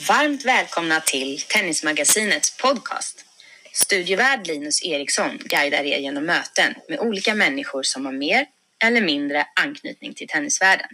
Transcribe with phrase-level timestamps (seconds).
[0.00, 3.24] Varmt välkomna till Tennismagasinets podcast.
[3.72, 8.46] Studievärd Linus Eriksson guidar er genom möten med olika människor som har mer
[8.84, 10.88] eller mindre anknytning till tennisvärlden.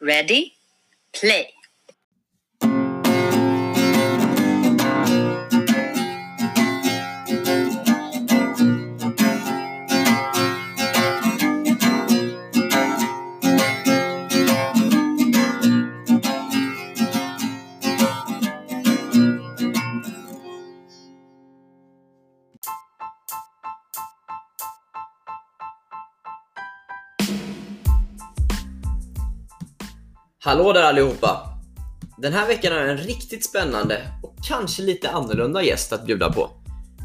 [0.00, 0.50] Ready?
[1.20, 1.61] Play!
[30.44, 31.48] Hallå där allihopa!
[32.18, 36.32] Den här veckan har jag en riktigt spännande och kanske lite annorlunda gäst att bjuda
[36.32, 36.50] på.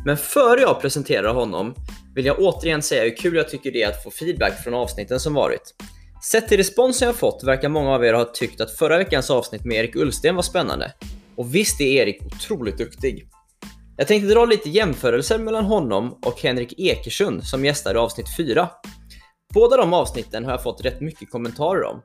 [0.05, 1.75] Men före jag presenterar honom
[2.15, 5.19] vill jag återigen säga hur kul jag tycker det är att få feedback från avsnitten
[5.19, 5.75] som varit.
[6.23, 9.65] Sett till responsen jag fått verkar många av er ha tyckt att förra veckans avsnitt
[9.65, 10.93] med Erik Ullsten var spännande.
[11.35, 13.29] Och visst är Erik otroligt duktig.
[13.97, 18.69] Jag tänkte dra lite jämförelser mellan honom och Henrik Ekersund som gästade avsnitt 4.
[19.53, 22.01] Båda de avsnitten har jag fått rätt mycket kommentarer om.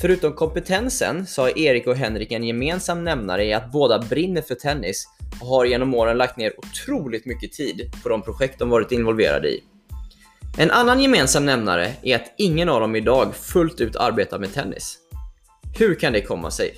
[0.00, 4.54] Förutom kompetensen så har Erik och Henrik en gemensam nämnare i att båda brinner för
[4.54, 5.08] tennis
[5.40, 9.48] och har genom åren lagt ner otroligt mycket tid på de projekt de varit involverade
[9.48, 9.64] i.
[10.58, 14.98] En annan gemensam nämnare är att ingen av dem idag fullt ut arbetar med tennis.
[15.78, 16.76] Hur kan det komma sig?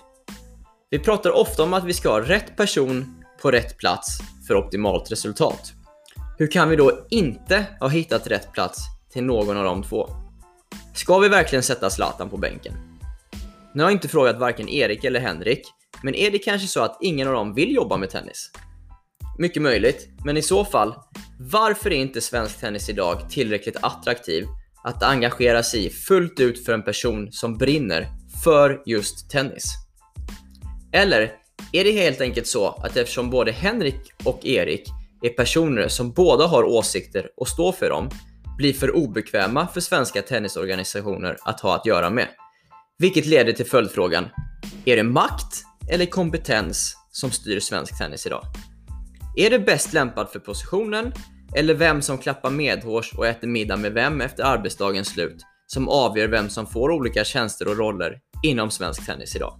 [0.90, 5.12] Vi pratar ofta om att vi ska ha rätt person på rätt plats för optimalt
[5.12, 5.72] resultat.
[6.38, 8.80] Hur kan vi då inte ha hittat rätt plats
[9.12, 10.08] till någon av de två?
[10.94, 12.94] Ska vi verkligen sätta Zlatan på bänken?
[13.75, 15.62] Nu har jag inte frågat varken Erik eller Henrik,
[16.03, 18.50] men är det kanske så att ingen av dem vill jobba med tennis?
[19.39, 20.94] Mycket möjligt, men i så fall,
[21.39, 24.47] varför är inte svensk tennis idag tillräckligt attraktiv
[24.84, 28.08] att engagera sig i fullt ut för en person som brinner
[28.44, 29.64] för just tennis?
[30.92, 31.33] Eller
[31.72, 34.88] är det helt enkelt så att eftersom både Henrik och Erik
[35.22, 38.11] är personer som båda har åsikter och står för dem,
[38.59, 42.28] blir för obekväma för svenska tennisorganisationer att ha att göra med?
[42.99, 44.28] Vilket leder till följdfrågan,
[44.84, 48.44] är det makt eller kompetens som styr svensk tennis idag?
[49.37, 51.12] Är det bäst lämpad för positionen
[51.56, 56.28] eller vem som klappar medhårs och äter middag med vem efter arbetsdagens slut som avgör
[56.28, 59.59] vem som får olika tjänster och roller inom svensk tennis idag?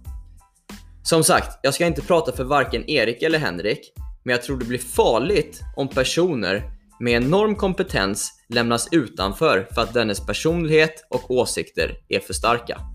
[1.03, 3.93] Som sagt, jag ska inte prata för varken Erik eller Henrik,
[4.23, 6.63] men jag tror det blir farligt om personer
[6.99, 12.94] med enorm kompetens lämnas utanför för att dennes personlighet och åsikter är för starka.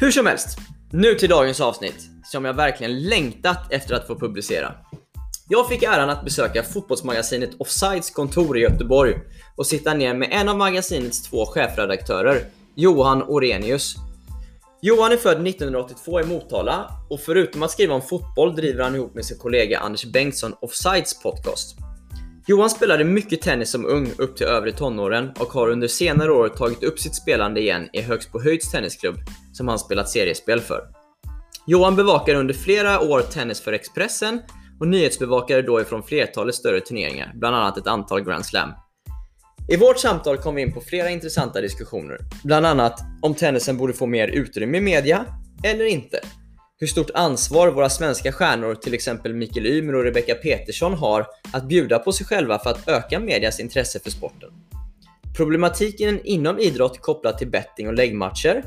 [0.00, 0.58] Hur som helst,
[0.90, 4.74] nu till dagens avsnitt som jag verkligen längtat efter att få publicera.
[5.48, 9.14] Jag fick äran att besöka fotbollsmagasinet Offsides kontor i Göteborg
[9.56, 12.44] och sitta ner med en av magasinets två chefredaktörer,
[12.74, 13.94] Johan Orenius.
[14.82, 19.14] Johan är född 1982 i Motala och förutom att skriva om fotboll driver han ihop
[19.14, 21.87] med sin kollega Anders Bengtsson Offsides podcast.
[22.48, 26.48] Johan spelade mycket tennis som ung upp till övre tonåren och har under senare år
[26.48, 29.16] tagit upp sitt spelande igen i Högsbo Höjds tennisklubb
[29.52, 30.80] som han spelat seriespel för.
[31.66, 34.40] Johan bevakade under flera år tennis för Expressen
[34.80, 38.70] och nyhetsbevakade då ifrån flertalet större turneringar, bland annat ett antal Grand Slam.
[39.68, 43.92] I vårt samtal kom vi in på flera intressanta diskussioner, bland annat om tennisen borde
[43.92, 45.24] få mer utrymme i media,
[45.64, 46.20] eller inte.
[46.80, 51.64] Hur stort ansvar våra svenska stjärnor, till exempel Mikael Ymer och Rebecca Petersson, har att
[51.64, 54.50] bjuda på sig själva för att öka medias intresse för sporten.
[55.36, 58.64] Problematiken inom idrott kopplat till betting och läggmatcher,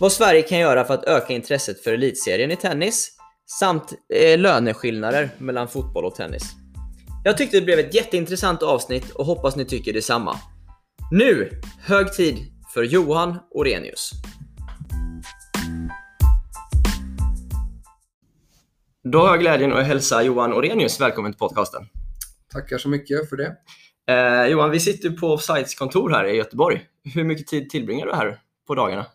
[0.00, 3.10] vad Sverige kan göra för att öka intresset för elitserien i tennis,
[3.58, 6.42] samt eh, löneskillnader mellan fotboll och tennis.
[7.24, 10.36] Jag tyckte det blev ett jätteintressant avsnitt och hoppas ni tycker detsamma.
[11.10, 12.36] Nu, hög tid
[12.74, 14.12] för Johan Orenius.
[19.02, 21.86] Då har jag glädjen att hälsa Johan Orenius välkommen till podcasten.
[22.52, 23.56] Tackar så mycket för det.
[24.08, 26.86] Eh, Johan, vi sitter på Offsides kontor här i Göteborg.
[27.14, 29.06] Hur mycket tid tillbringar du här på dagarna?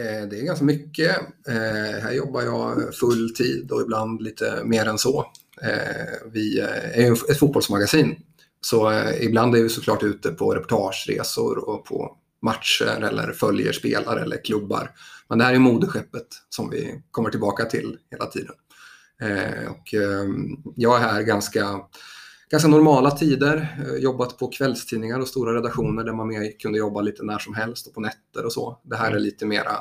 [0.00, 1.16] Eh, det är ganska mycket.
[1.48, 5.26] Eh, här jobbar jag full tid och ibland lite mer än så.
[5.62, 6.60] Eh, vi
[6.94, 8.16] är ju ett fotbollsmagasin,
[8.60, 14.22] så eh, ibland är vi såklart ute på reportageresor och på matcher eller följer spelare
[14.22, 14.90] eller klubbar.
[15.28, 18.54] Men det här är moderskeppet som vi kommer tillbaka till hela tiden.
[19.20, 21.80] Eh, och ehm, jag är här ganska,
[22.50, 27.00] ganska normala tider, eh, jobbat på kvällstidningar och stora redaktioner där man mer kunde jobba
[27.00, 28.80] lite när som helst och på nätter och så.
[28.84, 29.22] Det här är mm.
[29.22, 29.72] lite mera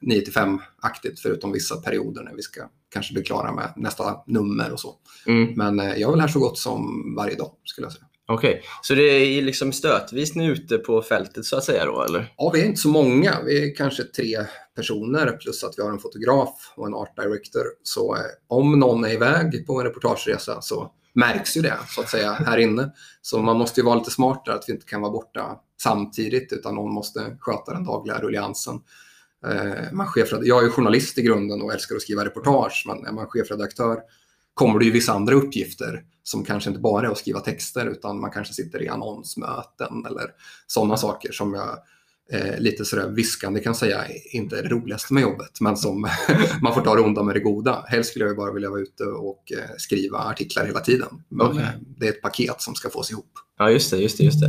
[0.00, 2.60] 9 5-aktigt förutom vissa perioder när vi ska
[2.92, 4.94] kanske bli klara med nästa nummer och så.
[5.26, 5.52] Mm.
[5.56, 8.04] Men eh, jag är väl här så gott som varje dag skulle jag säga.
[8.30, 8.62] Okej, okay.
[8.82, 12.34] så det är liksom stötvis ni ute på fältet så att säga då eller?
[12.36, 13.38] Ja, vi är inte så många.
[13.44, 14.38] Vi är kanske tre
[14.78, 17.64] personer plus att vi har en fotograf och en art director.
[17.82, 22.10] Så eh, om någon är iväg på en reportageresa så märks ju det så att
[22.10, 22.90] säga här inne.
[23.22, 26.74] Så man måste ju vara lite smartare att vi inte kan vara borta samtidigt utan
[26.74, 28.80] någon måste sköta den dagliga rulliansen.
[29.46, 33.12] Eh, man man jag är journalist i grunden och älskar att skriva reportage men är
[33.12, 33.98] man chefredaktör
[34.54, 38.20] kommer det ju vissa andra uppgifter som kanske inte bara är att skriva texter utan
[38.20, 40.30] man kanske sitter i annonsmöten eller
[40.66, 41.78] sådana saker som jag
[42.32, 46.00] eh, lite sådär viskande kan säga inte är det roligaste med jobbet men som
[46.62, 47.84] man får ta det onda med det goda.
[47.88, 51.08] Helst skulle jag bara vilja vara ute och eh, skriva artiklar hela tiden.
[51.28, 51.62] Men okay.
[51.62, 53.32] Eh, det är ett paket som ska fås ihop.
[53.58, 53.96] Ja, just det.
[53.96, 54.46] Just det, just det.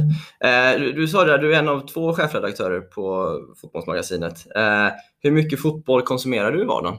[0.48, 4.46] Eh, du, du sa det, du är en av två chefredaktörer på Fotbollsmagasinet.
[4.56, 4.88] Eh,
[5.20, 6.98] hur mycket fotboll konsumerar du i vardagen?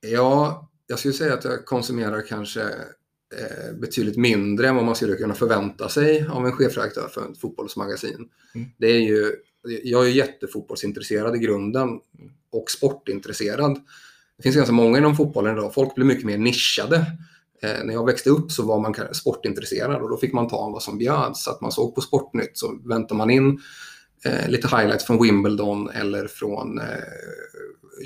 [0.00, 5.16] Ja, jag skulle säga att jag konsumerar kanske eh, betydligt mindre än vad man skulle
[5.16, 8.28] kunna förvänta sig av en chefredaktör för ett fotbollsmagasin.
[8.54, 8.68] Mm.
[8.78, 9.32] Det är ju,
[9.84, 11.88] jag är jättefotbollsintresserad i grunden
[12.52, 13.80] och sportintresserad.
[14.36, 15.74] Det finns ganska många inom fotbollen idag.
[15.74, 17.06] Folk blir mycket mer nischade.
[17.62, 20.82] Eh, när jag växte upp så var man sportintresserad och då fick man ta vad
[20.82, 21.44] som bjöds.
[21.44, 23.60] Så att man såg på Sportnytt så väntade man in
[24.24, 26.86] eh, lite highlights från Wimbledon eller från eh,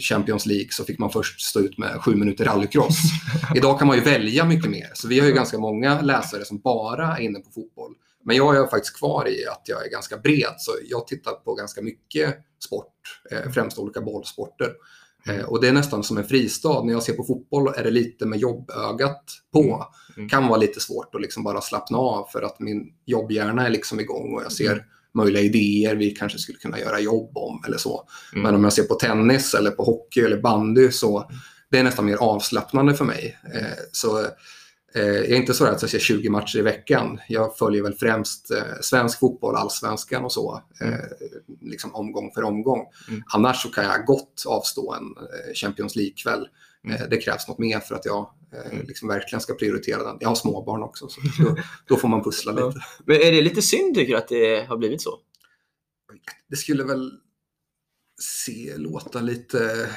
[0.01, 2.99] Champions League så fick man först stå ut med sju minuter rallycross.
[3.55, 4.91] Idag kan man ju välja mycket mer.
[4.95, 7.95] Så vi har ju ganska många läsare som bara är inne på fotboll.
[8.27, 11.55] Men jag är faktiskt kvar i att jag är ganska bred, så jag tittar på
[11.55, 12.35] ganska mycket
[12.65, 12.93] sport,
[13.31, 14.73] eh, främst olika bollsporter.
[15.29, 16.85] Eh, och det är nästan som en fristad.
[16.85, 19.63] När jag ser på fotboll är det lite med jobbögat på.
[19.63, 19.87] Mm.
[20.17, 20.29] mm.
[20.29, 24.01] Kan vara lite svårt att liksom bara slappna av för att min jobbhjärna är liksom
[24.01, 24.85] igång och jag ser mm
[25.17, 28.09] möjliga idéer vi kanske skulle kunna göra jobb om eller så.
[28.33, 28.43] Mm.
[28.43, 31.31] Men om jag ser på tennis eller på hockey eller bandy så
[31.71, 33.39] det är nästan mer avslappnande för mig.
[33.55, 34.27] Eh, så
[34.95, 37.21] jag är inte så att jag ser 20 matcher i veckan.
[37.29, 41.01] Jag följer väl främst eh, svensk fotboll, allsvenskan och så, mm.
[41.61, 42.87] liksom omgång för omgång.
[43.09, 43.23] Mm.
[43.27, 45.15] Annars så kan jag gott avstå en
[45.55, 46.49] Champions League-kväll.
[46.85, 47.11] Mm.
[47.11, 48.31] Det krävs något mer för att jag
[48.73, 48.87] mm.
[48.87, 50.17] liksom verkligen ska prioritera den.
[50.21, 51.57] Jag har småbarn också, så då,
[51.87, 52.81] då får man pussla lite.
[53.05, 55.19] Men är det lite synd tycker du att det har blivit så?
[56.49, 57.13] Det skulle väl
[58.21, 59.89] se, låta lite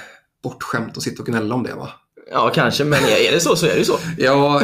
[0.43, 1.89] bortskämt att sitta och gnälla om det va?
[2.31, 3.99] Ja, kanske, men är det så så är det så.
[4.17, 4.61] ja,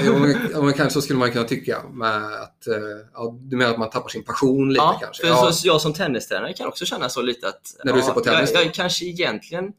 [0.54, 1.84] ja men, kanske så skulle man kunna tycka.
[1.94, 2.76] Med att, eh,
[3.14, 5.22] ja, du menar att man tappar sin passion lite ja, kanske?
[5.22, 7.76] För ja, för jag som tennistränare kan också känna så lite att...
[7.84, 8.52] När du ser på tennis?
[8.54, 9.72] Jag, jag kanske egentligen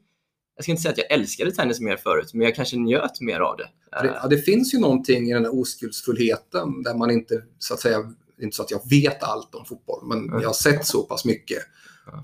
[0.56, 3.40] jag ska inte säga att jag älskade tennis mer förut, men jag kanske njöt mer
[3.40, 3.68] av det.
[3.90, 7.98] Ja, det finns ju någonting i den här oskuldsfullheten där man inte, så att säga,
[8.40, 10.40] inte så att jag vet allt om fotboll, men mm.
[10.40, 11.58] jag har sett så pass mycket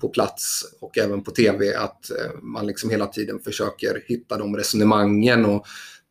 [0.01, 4.57] på plats och även på tv att eh, man liksom hela tiden försöker hitta de
[4.57, 5.65] resonemangen och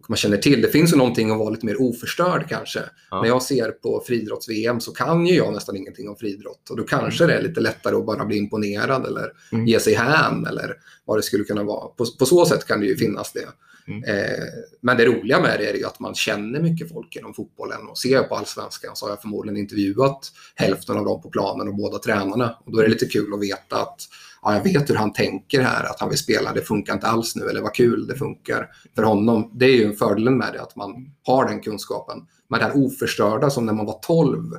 [0.08, 0.62] man känner till.
[0.62, 2.80] Det finns ju någonting att vara lite mer oförstörd kanske.
[3.10, 3.22] Ja.
[3.22, 6.84] När jag ser på friidrotts-VM så kan ju jag nästan ingenting om friidrott och då
[6.84, 7.34] kanske mm.
[7.34, 9.66] det är lite lättare att bara bli imponerad eller mm.
[9.66, 11.88] ge sig hän eller vad det skulle kunna vara.
[11.88, 13.48] På, på så sätt kan det ju finnas det.
[13.88, 14.04] Mm.
[14.04, 14.44] Eh,
[14.80, 17.98] men det roliga med det är ju att man känner mycket folk inom fotbollen och
[17.98, 21.74] ser jag på allsvenskan så har jag förmodligen intervjuat hälften av dem på planen och
[21.74, 22.56] båda tränarna.
[22.64, 24.00] Och då är det lite kul att veta att
[24.42, 27.36] ja, jag vet hur han tänker här, att han vill spela, det funkar inte alls
[27.36, 29.50] nu, eller vad kul det funkar för honom.
[29.54, 30.90] Det är ju fördelen med det, att man
[31.26, 32.18] har den kunskapen.
[32.52, 34.50] Men det här oförstörda som när man var 12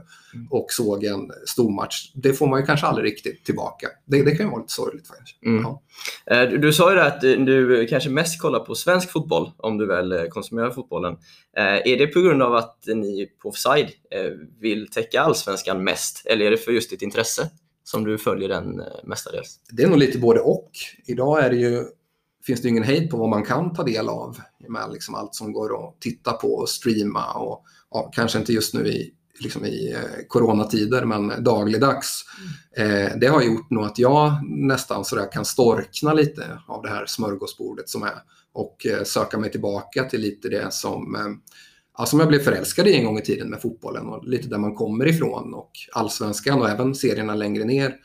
[0.49, 3.87] och såg en stormatch, det får man ju kanske aldrig riktigt tillbaka.
[4.05, 5.43] Det, det kan ju vara lite sorgligt faktiskt.
[5.45, 5.63] Mm.
[5.63, 5.81] Ja.
[6.25, 9.85] Eh, du, du sa ju att du kanske mest kollar på svensk fotboll om du
[9.85, 11.13] väl eh, konsumerar fotbollen.
[11.57, 13.89] Eh, är det på grund av att ni på Offside
[14.59, 17.49] vill täcka allsvenskan mest eller är det för just ditt intresse?
[17.83, 19.59] Som du följer den eh, mestadels?
[19.71, 20.71] Det är nog lite både och.
[21.05, 21.83] Idag är det ju,
[22.45, 24.37] finns det ingen hejd på vad man kan ta del av
[24.69, 28.73] med liksom allt som går att titta på och streama och ja, kanske inte just
[28.73, 32.25] nu i, liksom i eh, coronatider men dagligdags.
[32.77, 33.05] Mm.
[33.05, 37.05] Eh, det har gjort nog att jag nästan sådär kan storkna lite av det här
[37.05, 38.21] smörgåsbordet som är
[38.53, 41.21] och eh, söka mig tillbaka till lite det som eh,
[41.97, 44.57] ja, som jag blev förälskad i en gång i tiden med fotbollen och lite där
[44.57, 47.95] man kommer ifrån och allsvenskan och även serierna längre ner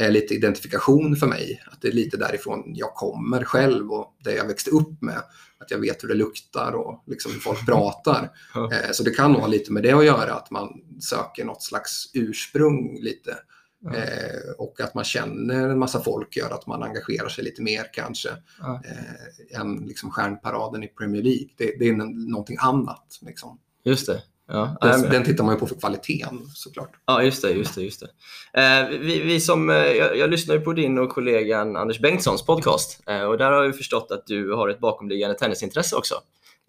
[0.00, 1.62] är lite identifikation för mig.
[1.66, 5.22] Att det är lite därifrån jag kommer själv och det jag växte upp med.
[5.58, 8.30] Att jag vet hur det luktar och liksom hur folk pratar.
[8.54, 10.68] Eh, så det kan nog ha lite med det att göra, att man
[11.00, 13.36] söker något slags ursprung lite.
[13.82, 13.94] Ja.
[13.94, 17.86] Eh, och att man känner en massa folk gör att man engagerar sig lite mer
[17.92, 18.28] kanske
[18.60, 18.82] ja.
[18.84, 21.48] eh, än liksom stjärnparaden i Premier League.
[21.56, 21.92] Det, det är
[22.30, 23.18] någonting annat.
[23.22, 23.58] Liksom.
[23.84, 24.22] Just det.
[24.52, 26.90] Ja, Den, den tittar man ju på för kvaliteten såklart.
[27.06, 27.50] Ja, just det.
[27.50, 28.60] Just det, just det.
[28.60, 32.46] Eh, vi, vi som, eh, jag, jag lyssnar ju på din och kollegan Anders Bengtssons
[32.46, 36.14] podcast eh, och där har jag förstått att du har ett bakomliggande tennisintresse också.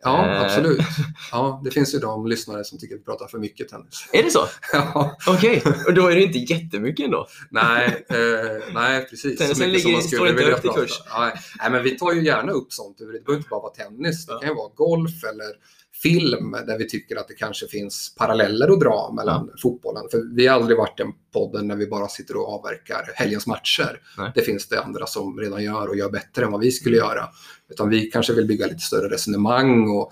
[0.03, 0.41] Ja, Eh.
[0.41, 0.81] absolut.
[1.31, 4.10] Ja, det finns ju de lyssnare som tycker att vi pratar för mycket tennis.
[4.13, 4.46] Är det så?
[4.74, 7.27] Ja, Okej, och då är det inte jättemycket ändå.
[7.50, 9.38] nej, eh, nej, precis.
[9.38, 11.01] Tennisen som ligger- man står inte högt i kurs.
[11.17, 12.98] Nej, nej, men vi tar ju gärna upp sånt.
[12.98, 14.25] Det behöver inte bara vara tennis.
[14.25, 14.39] Det Ja.
[14.39, 18.79] kan ju vara golf eller film där vi tycker att det kanske finns paralleller att
[18.79, 20.03] dra mellan fotbollen.
[20.12, 24.00] För vi har aldrig varit den podden när vi bara sitter och avverkar helgens matcher.
[24.17, 24.31] Nej.
[24.36, 27.29] Det finns det andra som redan gör och gör bättre än vad vi skulle göra.
[27.71, 30.11] Utan vi kanske vill bygga lite större resonemang och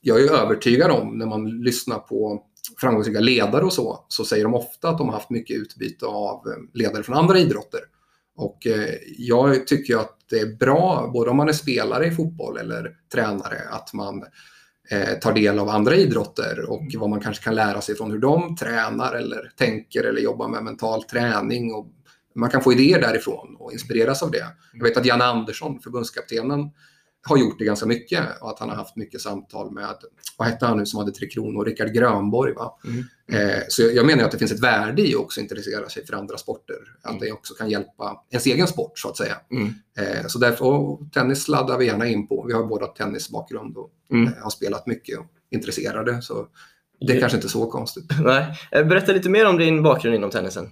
[0.00, 2.42] jag är övertygad om när man lyssnar på
[2.80, 6.48] framgångsrika ledare och så, så säger de ofta att de har haft mycket utbyte av
[6.48, 7.80] eh, ledare från andra idrotter.
[8.36, 12.58] Och eh, jag tycker att det är bra, både om man är spelare i fotboll
[12.58, 14.24] eller tränare, att man
[14.90, 18.18] eh, tar del av andra idrotter och vad man kanske kan lära sig från hur
[18.18, 21.74] de tränar eller tänker eller jobbar med mental träning.
[21.74, 21.86] Och
[22.34, 24.46] man kan få idéer därifrån och inspireras av det.
[24.72, 26.70] Jag vet att Jan Andersson, förbundskaptenen,
[27.28, 29.94] har gjort det ganska mycket och att han har haft mycket samtal med,
[30.38, 32.78] vad hette han nu som hade Tre Kronor, Rickard Grönborg va?
[32.84, 33.04] Mm.
[33.32, 36.14] Eh, så jag, menar att det finns ett värde i att också intressera sig för
[36.14, 36.76] andra sporter.
[37.02, 37.20] Att Mm.
[37.20, 39.36] det också kan hjälpa ens egen sport så att säga.
[39.50, 39.66] Mm.
[39.98, 42.44] Eh, så därför, och tennis laddar vi gärna in på.
[42.48, 44.26] Vi har båda tennisbakgrund och Mm.
[44.26, 46.22] eh, har spelat mycket och intresserade.
[46.22, 46.46] Så
[47.00, 48.04] det är kanske inte så konstigt.
[48.24, 48.58] Nej.
[48.70, 50.70] Eh, Berätta lite mer om din bakgrund inom tennisen.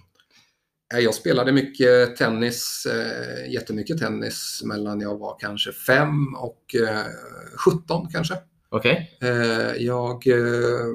[0.93, 7.05] Eh, Jag spelade mycket tennis, eh, jättemycket tennis mellan jag var kanske fem och eh,
[7.57, 8.35] 17 kanske.
[8.69, 9.19] Okej.
[9.79, 10.89] Jag eh,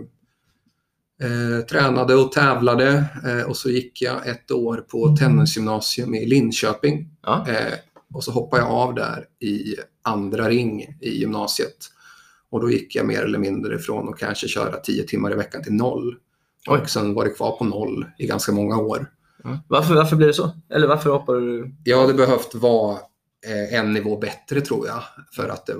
[1.22, 3.06] eh, tränade och tävlade
[3.48, 7.10] och så gick jag ett år på tennisgymnasium i Linköping.
[7.24, 7.48] Ja.
[8.14, 11.78] Och så hoppade jag av där i andra ring i gymnasiet.
[12.50, 15.64] Och då gick jag mer eller mindre från att kanske köra 10 timmar i veckan
[15.64, 16.16] till noll.
[16.68, 16.80] Oj.
[16.80, 19.10] Och sen var det kvar på noll i ganska många år.
[19.44, 19.60] Ja.
[19.68, 20.52] Varför, varför blir det så?
[20.74, 21.76] Eller varför hoppar du?
[21.84, 22.98] Jag hade behövt vara
[23.48, 25.04] eh, en nivå bättre tror jag.
[25.36, 25.76] För att det,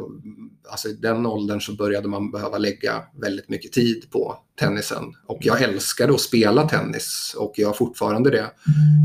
[0.70, 5.04] alltså, i den åldern så började man behöva lägga väldigt mycket tid på tennisen.
[5.28, 8.52] Och jag älskade att spela tennis och jag har fortfarande det.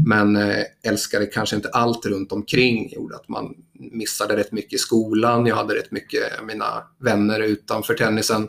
[0.07, 2.93] Men eh, älskade kanske inte allt runt omkring.
[2.93, 3.55] gjorde att man
[3.93, 5.47] missade rätt mycket i skolan.
[5.47, 8.49] Jag hade rätt mycket mina vänner utanför tennisen.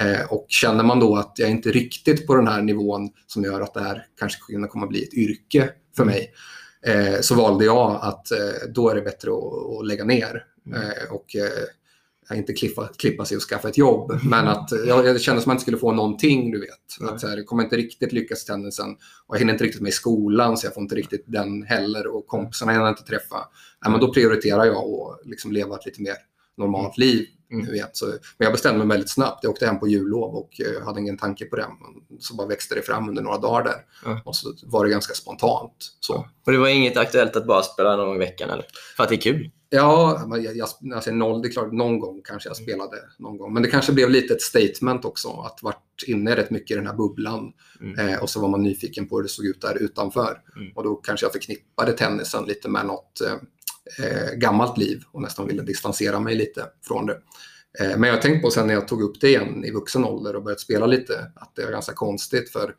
[0.00, 3.60] Eh, och känner man då att jag inte riktigt på den här nivån som gör
[3.60, 6.32] att det här kanske kunde komma bli ett yrke för mig.
[6.82, 10.44] Eh, så valde jag att eh, då är det bättre att, att lägga ner.
[10.74, 11.36] Eh, och
[12.34, 14.20] inte klippa, klippa sig och skaffa ett jobb.
[14.22, 17.10] Men att eh, jag, jag kände som att man inte skulle få någonting, du vet.
[17.10, 18.96] Att här, jag kommer inte riktigt lyckas i tennisen.
[19.26, 22.06] Och jag hinner inte riktigt med i skolan, så jag får inte riktigt den heller.
[22.06, 23.36] Och kompisarna hinner jag inte träffa.
[23.84, 26.16] Nej, men då prioriterar jag att liksom leva ett lite mer
[26.56, 27.26] normalt liv.
[27.52, 27.66] Mm.
[27.72, 27.96] Vet.
[27.96, 29.38] Så, men jag bestämde mig väldigt snabbt.
[29.42, 31.66] Jag åkte hem på jullov och eh, hade ingen tanke på det.
[31.68, 33.84] Men Så bara växte det fram under några dagar där.
[34.04, 34.20] Ja.
[34.24, 35.96] Och så var det ganska spontant.
[36.00, 36.28] Så.
[36.46, 38.66] Och det var inget aktuellt att bara spela någon gång i veckan eller?
[38.96, 39.50] För att det är kul?
[39.70, 42.96] Ja, jag, jag, när jag säger noll, det är klart någon gång kanske jag spelade
[43.18, 43.52] någon gång.
[43.52, 46.86] Men det kanske blev lite ett statement också, att varit inne rätt mycket i den
[46.86, 47.52] här bubblan.
[47.80, 48.08] Mm.
[48.08, 50.40] Eh, och så var man nyfiken på hur det såg ut där utanför.
[50.56, 50.72] Mm.
[50.74, 53.34] Och då kanske jag förknippade tennisen lite med något eh,
[53.98, 57.20] eh, gammalt liv och nästan ville distansera mig lite från det.
[57.80, 60.04] Eh, men jag har tänkt på sen när jag tog upp det igen i vuxen
[60.04, 62.74] ålder och börjat spela lite, att det är ganska konstigt för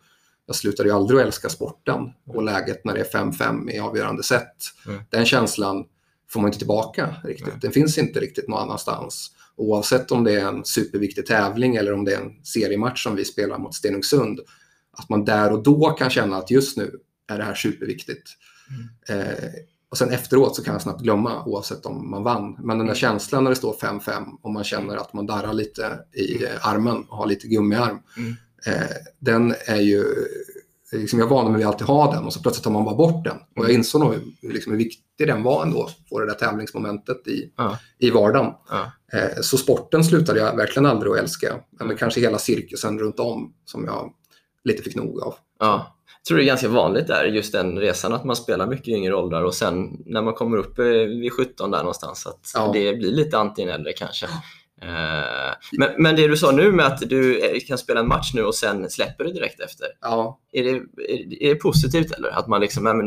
[0.46, 4.24] jag slutade ju aldrig att älska sporten och läget när det är 5-5 i avgörande
[4.24, 4.56] set.
[4.88, 5.02] Mm.
[5.10, 5.86] Den känslan
[6.30, 7.48] får man inte tillbaka riktigt.
[7.48, 7.58] Nej.
[7.62, 9.32] Den finns inte riktigt någon annanstans.
[9.56, 13.26] Oavsett om det är en superviktig tävling eller om det är en seriematch som vi
[13.26, 14.40] spelar mot Stenungsund.
[14.92, 18.30] Att man där och då kan känna att just nu är det här superviktigt.
[19.10, 19.50] Eh,
[19.92, 22.52] och sen efteråt så kan jag snabbt glömma oavsett om man vann.
[22.60, 22.96] Men den där Mm.
[22.96, 27.04] känslan när det står 5-5 och man känner att man darrar lite i eh, armen
[27.10, 28.00] och har lite gummiarm.
[28.18, 28.34] Mm.
[28.66, 28.88] Eh,
[29.20, 30.04] den är ju,
[30.92, 32.96] liksom jag vande mig vid att alltid ha den och så plötsligt tar man bara
[32.96, 33.38] bort den.
[33.56, 37.28] Och jag insåg nog hur, liksom, hur viktig den var ändå, få det där tävlingsmomentet
[37.28, 37.78] i, Ja.
[38.00, 38.54] i vardagen.
[38.70, 38.92] Ja.
[39.20, 41.56] Eh, så sporten slutade jag verkligen aldrig att älska.
[41.80, 44.14] Men kanske hela cirkusen runt om som jag
[44.64, 45.36] lite fick nog av.
[46.28, 49.44] Tror det är ganska vanligt där, just den resan, att man spelar mycket yngre åldrar
[49.44, 52.70] och sen när man kommer upp eh, vid 17 där någonstans, att Ja.
[52.74, 54.26] det blir lite antingen eller kanske.
[54.82, 58.32] Eh, Men, men det du sa nu med att du eh, kan spela en match
[58.34, 59.88] nu och sen släpper det direkt efter.
[60.02, 62.30] Ja, Är det, är, det positivt eller?
[62.30, 62.98] Att man liksom, men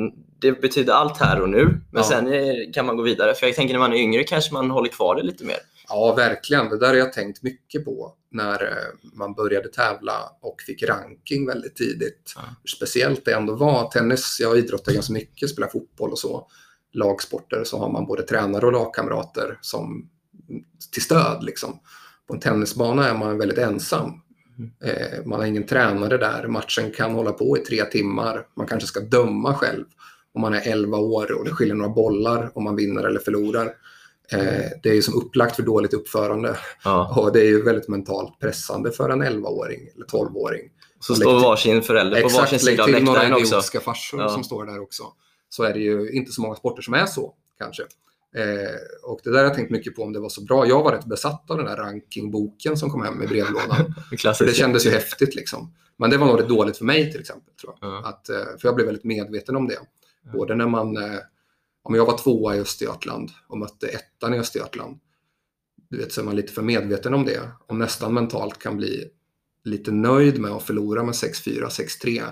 [0.41, 2.03] det betyder allt här och nu, men Ja.
[2.03, 2.33] sen
[2.73, 3.35] kan man gå vidare.
[3.35, 5.57] För jag tänker när man är yngre kanske man håller kvar det lite mer.
[5.91, 6.69] Ja, verkligen.
[6.69, 11.47] Det där har jag tänkt mycket på när eh, man började tävla och fick ranking
[11.47, 12.33] väldigt tidigt.
[12.37, 12.43] Ja.
[12.77, 13.91] Speciellt det ändå var.
[13.91, 16.47] Tennis, jag idrottar ganska mycket, spelar fotboll och så.
[16.93, 20.11] Lagsporter så har man både tränare och lagkamrater som
[20.93, 21.45] till stöd.
[21.45, 21.81] Liksom.
[22.27, 24.13] På en tennisbana är man väldigt ensam.
[24.85, 26.47] Eh, man har ingen tränare där.
[26.47, 28.47] Matchen kan hålla på i tre timmar.
[28.57, 29.85] Man kanske ska döma själv
[30.35, 33.75] om man är 11 år och det skiljer några bollar om man vinner eller förlorar.
[34.33, 37.15] Eh, det är ju som upplagt för dåligt uppförande Ja.
[37.23, 40.71] och det är ju väldigt mentalt pressande för en 11-åring eller 12-åring.
[41.01, 43.47] Så står varsin förälder på varsin Exakt, sida av några läktaren också.
[43.47, 44.29] idiotiska farsor Ja.
[44.29, 45.03] som står där också.
[45.49, 47.83] Så är det ju inte så många sporter som är så, kanske.
[48.37, 50.67] Eh, och det där har jag tänkt mycket på om det var så bra.
[50.67, 53.95] Jag var rätt besatt av den där rankingboken som kom hem i brevlådan.
[54.41, 55.75] Det kändes ju häftigt liksom.
[55.97, 57.55] Men det var nog rätt dåligt för mig till exempel.
[57.61, 57.91] Tror jag.
[57.91, 58.09] Ja.
[58.09, 59.79] Att, eh, för jag blev väldigt medveten om det.
[60.33, 61.19] Både när man, eh,
[61.83, 65.01] om jag var tvåa i Östergötland och mötte ettan i Östergötland.
[65.91, 67.41] Du vet, så är man lite för medveten om det.
[67.67, 69.11] Och nästan mentalt kan bli
[69.65, 71.67] lite nöjd med att förlora med 6-4,
[72.05, 72.23] 6-3.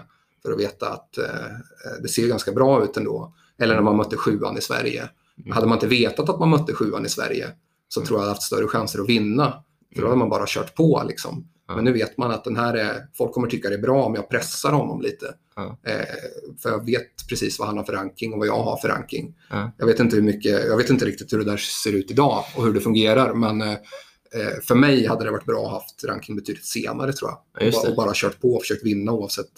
[0.42, 1.24] För att veta att eh,
[2.02, 3.34] det ser ganska bra ut ändå.
[3.58, 5.08] Eller när man mötte sjuan i Sverige.
[5.38, 5.52] Mm.
[5.52, 7.50] Hade man inte vetat att man mötte sjuan i Sverige
[7.88, 9.64] så tror jag att haft större chanser att vinna.
[9.94, 11.48] För då hade man bara kört på liksom.
[11.68, 11.74] Ja.
[11.76, 14.14] Men nu vet man att den här är, folk kommer tycka det är bra om
[14.14, 15.34] jag pressar honom lite.
[15.56, 15.78] Ja.
[15.86, 16.04] Eh,
[16.62, 19.34] för jag vet precis vad han har för ranking och vad jag har för ranking.
[19.50, 19.72] Ja.
[19.78, 22.44] Jag, vet inte hur mycket, jag vet inte riktigt hur det där ser ut idag
[22.56, 23.34] och hur det fungerar.
[23.34, 27.12] Men eh, eh, för mig hade det varit bra att ha haft ranking betydligt senare
[27.12, 27.74] tror jag.
[27.74, 29.52] Och, och bara kört på och försökt vinna oavsett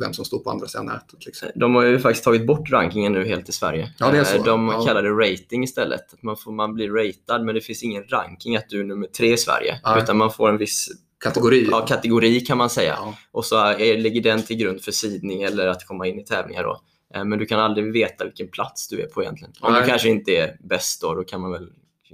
[0.00, 1.26] vem som står på andra sidan nätet.
[1.26, 1.48] Liksom.
[1.54, 3.94] De har ju faktiskt tagit bort rankingen nu helt i Sverige.
[3.98, 4.36] Ja, det är så.
[4.36, 6.12] Eh, De kallar det rating istället.
[6.12, 9.06] Att Man, får, man blir ratad, men det finns ingen ranking att du är nummer
[9.06, 9.80] tre i Sverige.
[9.98, 10.88] Utan man får en viss
[11.22, 11.68] Kategori.
[11.70, 12.94] ja, kategori kan man säga.
[12.98, 13.14] Ja.
[13.32, 16.62] Och så är, ligger den till grund för sidning eller att komma in i tävlingar.
[16.62, 16.80] Då.
[17.14, 19.52] Eh, Men du kan aldrig veta vilken plats du är på egentligen.
[19.60, 19.82] Om Nej.
[19.82, 21.68] du kanske inte är bäst då, då kan man väl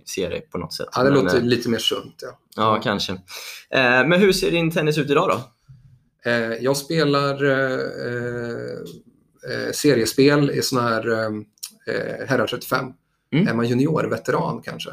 [0.04, 0.88] se det på något sätt.
[0.92, 2.22] Ja, det Men, låter eh, lite mer sunt.
[2.22, 2.38] Ja.
[2.56, 3.12] Ja, kanske.
[3.12, 5.40] Eh, Men hur ser din tennis ut idag då?
[6.30, 7.80] Eh, jag spelar eh,
[9.50, 11.30] eh, seriespel i sån här eh,
[12.28, 12.86] herrar 35.
[13.32, 13.48] Mm.
[13.48, 14.90] Är man juniorveteran kanske?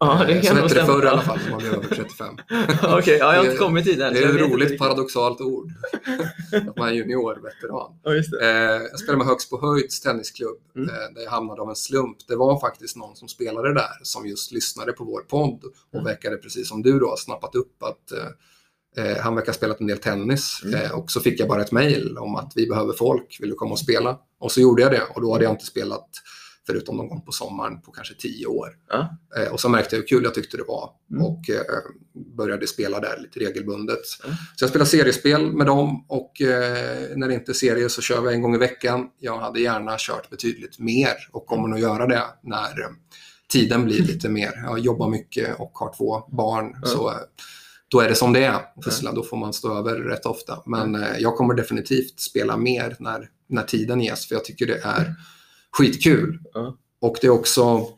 [0.00, 1.88] Ja, det Eh, kan nog hette det förr i alla fall, när man blev över
[1.88, 2.34] 35.
[2.82, 4.12] Okej, ja, jag har inte kommit dit än.
[4.12, 5.72] Det är ett roligt paradoxalt ord.
[6.68, 7.98] att man är juniorveteran.
[8.02, 8.50] Ja, just det.
[8.50, 10.88] Eh, jag spelade med Högst på Höjds tennisklubb Mm.
[10.88, 12.16] eh, där jag hamnade av en slump.
[12.28, 16.04] Det var faktiskt någon som spelade där som just lyssnade på vår podd och Mm.
[16.04, 18.12] verkade precis som du då ha snappat upp att
[18.96, 20.60] eh, han verkar ha spelat en del tennis.
[20.64, 20.80] Mm.
[20.80, 23.56] Eh, och så fick jag bara ett mejl om att vi behöver folk, vill du
[23.56, 24.18] komma och spela?
[24.40, 26.08] Och så gjorde jag det och då hade jag inte spelat
[26.66, 28.68] förutom någon gång på sommaren på kanske tio år.
[28.88, 29.16] Ja.
[29.36, 31.26] Eh, och så märkte jag hur kul jag tyckte det var Mm.
[31.26, 31.62] och eh,
[32.36, 34.00] började spela där lite regelbundet.
[34.24, 34.36] Mm.
[34.56, 38.20] Så jag spelar seriespel med dem och eh, när det inte är serie så kör
[38.20, 39.08] vi en gång i veckan.
[39.18, 42.74] Jag hade gärna kört betydligt mer och kommer nog göra det när
[43.52, 44.52] tiden blir lite mer.
[44.64, 46.74] Jag jobbar mycket och har två barn.
[46.84, 47.16] Så eh,
[47.88, 48.60] då är det som det är.
[48.84, 50.62] Pussla, Då får man stå över rätt ofta.
[50.66, 54.80] Men eh, jag kommer definitivt spela mer när, när tiden ges för jag tycker det
[54.84, 55.14] är
[55.78, 56.38] skitkul.
[56.54, 56.76] Ja.
[57.00, 57.88] Och det är också,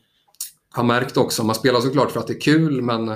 [0.70, 3.06] har märkt också, man spelar såklart för att det är kul men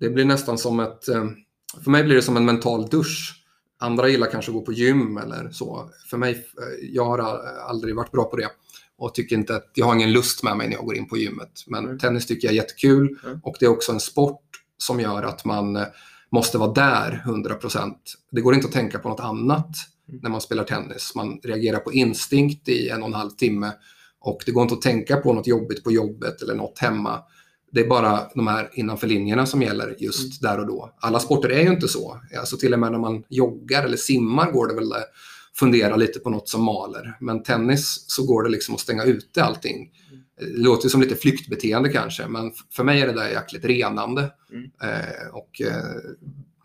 [0.00, 1.24] det blir nästan som ett, eh,
[1.84, 3.34] för mig blir det som en mental dusch.
[3.80, 5.90] Andra gillar kanske att gå på gym eller så.
[6.10, 7.18] För mig, eh, jag har
[7.68, 8.48] aldrig varit bra på det.
[8.98, 11.16] Och tycker inte att, jag har ingen lust med mig när jag går in på
[11.16, 11.64] gymmet.
[11.66, 11.98] Men Mm.
[11.98, 13.18] tennis tycker jag är jättekul.
[13.24, 13.40] Mm.
[13.42, 14.42] Och det är också en sport
[14.78, 15.86] som gör att man eh,
[16.30, 17.94] måste vara där 100%.
[18.30, 19.70] Det går inte att tänka på något annat Mm.
[20.22, 21.12] När man spelar tennis.
[21.14, 23.72] Man reagerar på instinkt i en och en halv timme.
[24.20, 27.22] Och det går inte att tänka på något jobbigt på jobbet eller något hemma.
[27.72, 30.94] Det är bara de här innanför linjerna som gäller just där och då.
[31.00, 32.20] Alla sporter är ju inte så.
[32.38, 35.10] Alltså till och med när man joggar eller simmar går det väl att
[35.54, 37.16] fundera lite på något som maler.
[37.20, 39.90] Men tennis så går det liksom att stänga ute allting.
[40.40, 44.30] Det låter som lite flyktbeteende kanske, men för mig är det där jäkligt renande.
[44.52, 44.70] Mm.
[44.82, 45.84] Eh, och eh,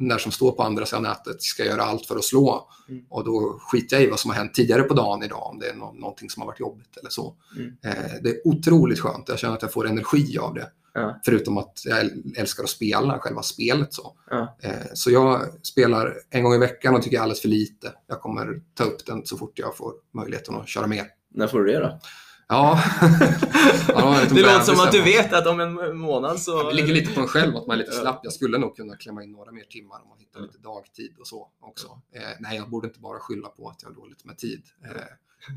[0.08, 2.70] när som står på andra sidan nätet ska göra allt för att slå.
[2.89, 3.06] Mm.
[3.10, 5.68] Och då skiter jag i vad som har hänt tidigare på dagen idag, om det
[5.70, 7.36] är nå- någonting som har varit jobbigt eller så.
[7.58, 7.74] Mm.
[7.86, 9.30] Eh, det är otroligt skönt.
[9.30, 10.70] Jag känner att jag får energi av det.
[10.94, 11.20] Ja.
[11.26, 13.94] Förutom att jag äl- älskar att spela, själva spelet.
[13.94, 14.18] Så.
[14.30, 14.58] Ja.
[14.62, 17.92] Eh, så jag spelar en gång i veckan och tycker alldeles för lite.
[18.08, 21.06] Jag kommer ta upp den så fort jag får möjligheten att köra mer.
[21.36, 22.00] När får du det då?
[22.47, 22.84] Ja,
[23.88, 26.69] Ja, det låter som att du vet att om en månad så...
[26.69, 28.19] Det ligger lite på en själv att man är lite slapp.
[28.23, 31.27] Jag skulle nog kunna klämma in några mer timmar om man hittar lite dagtid och
[31.27, 31.88] så också.
[32.15, 34.62] Eh, nej, jag borde inte bara skylla på att jag har dåligt med tid.
[34.86, 35.01] Eh,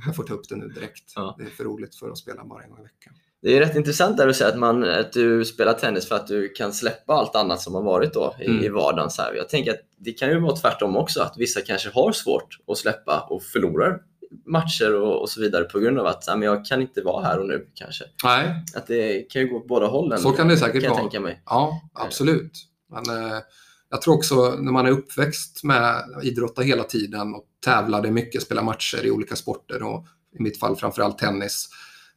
[0.06, 1.14] jag får ta upp det nu direkt.
[1.38, 3.14] Det är för roligt för att spela bara en gång i veckan.
[3.42, 6.26] Det är rätt intressant där du säger att, man, att du spelar tennis för att
[6.26, 8.64] du kan släppa allt annat som har varit då i, Mm.
[8.64, 9.10] i vardagen.
[9.10, 9.34] Så här.
[9.34, 12.78] Jag tänker att det kan ju vara tvärtom också, att vissa kanske har svårt att
[12.78, 14.02] släppa och förlorar
[14.46, 17.38] matcher och, och så vidare på grund av att men jag kan inte vara här
[17.38, 18.04] och nu kanske.
[18.24, 20.18] Nej, Att det kan ju gå åt båda hållen.
[20.18, 21.00] så kan det säkert kan jag vara.
[21.00, 21.42] tänka mig.
[21.46, 22.52] Ja, absolut.
[22.90, 23.38] Men eh,
[23.90, 28.62] jag tror också när man är uppväxt med idrotta hela tiden och tävlade mycket, spela
[28.62, 30.06] matcher i olika sporter och
[30.38, 31.68] i mitt fall framförallt tennis.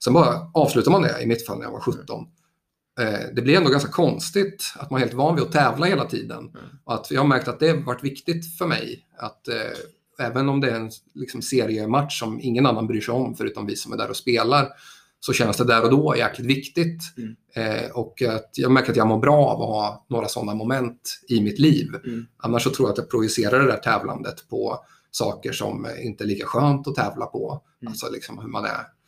[0.04, 2.26] Sen bara avslutar man det, i mitt fall när jag var 17.
[3.00, 6.06] eh, det blir ändå ganska konstigt att man är helt van vid att tävla hela
[6.06, 6.38] tiden.
[6.40, 6.54] Mm.
[6.84, 9.56] Och att jag har märkt att det har varit viktigt för mig att eh,
[10.20, 13.76] även om det är en liksom, seriematch som ingen annan bryr sig om förutom vi
[13.76, 14.68] som är där och spelar
[15.20, 17.02] så känns det där och då jäkligt viktigt.
[17.18, 17.36] Mm.
[17.56, 21.22] Eh, och att jag märker att jag mår bra av att ha några sådana moment
[21.30, 21.88] i mitt liv.
[22.06, 22.26] Mm.
[22.38, 24.80] Annars så tror jag att jag projicerar det där tävlandet på
[25.12, 27.62] saker som inte är lika skönt att tävla på.
[27.82, 27.92] Mm.
[27.92, 28.99] Alltså liksom hur man är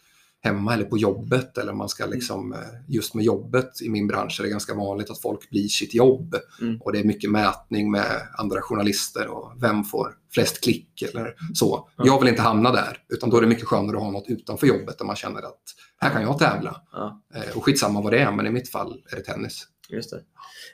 [0.44, 4.40] hemma eller på jobbet eller man ska liksom, eh, just med jobbet i min bransch
[4.40, 6.82] är det ganska vanligt att folk blir sitt jobb Mm.
[6.82, 8.06] och det är mycket mätning med
[8.38, 11.88] andra journalister och vem får flest klick eller så.
[11.98, 12.04] Ja.
[12.06, 14.68] Jag vill inte hamna där utan då är det mycket skönare att ha något utanför
[14.68, 15.62] jobbet där man känner att
[15.98, 16.82] här kan jag tävla.
[16.92, 19.68] Ja, Eh, Och skitsamma vad det är men i mitt fall är det tennis.
[19.90, 20.22] just det.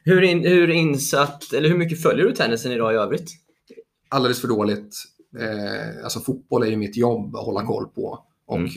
[0.04, 3.30] Hur, in, hur insatt, eller hur mycket följer du tennisen idag i övrigt?
[4.10, 4.96] Alldeles för dåligt.
[5.40, 8.70] Eh, alltså fotboll är ju mitt jobb att hålla koll på och Mm.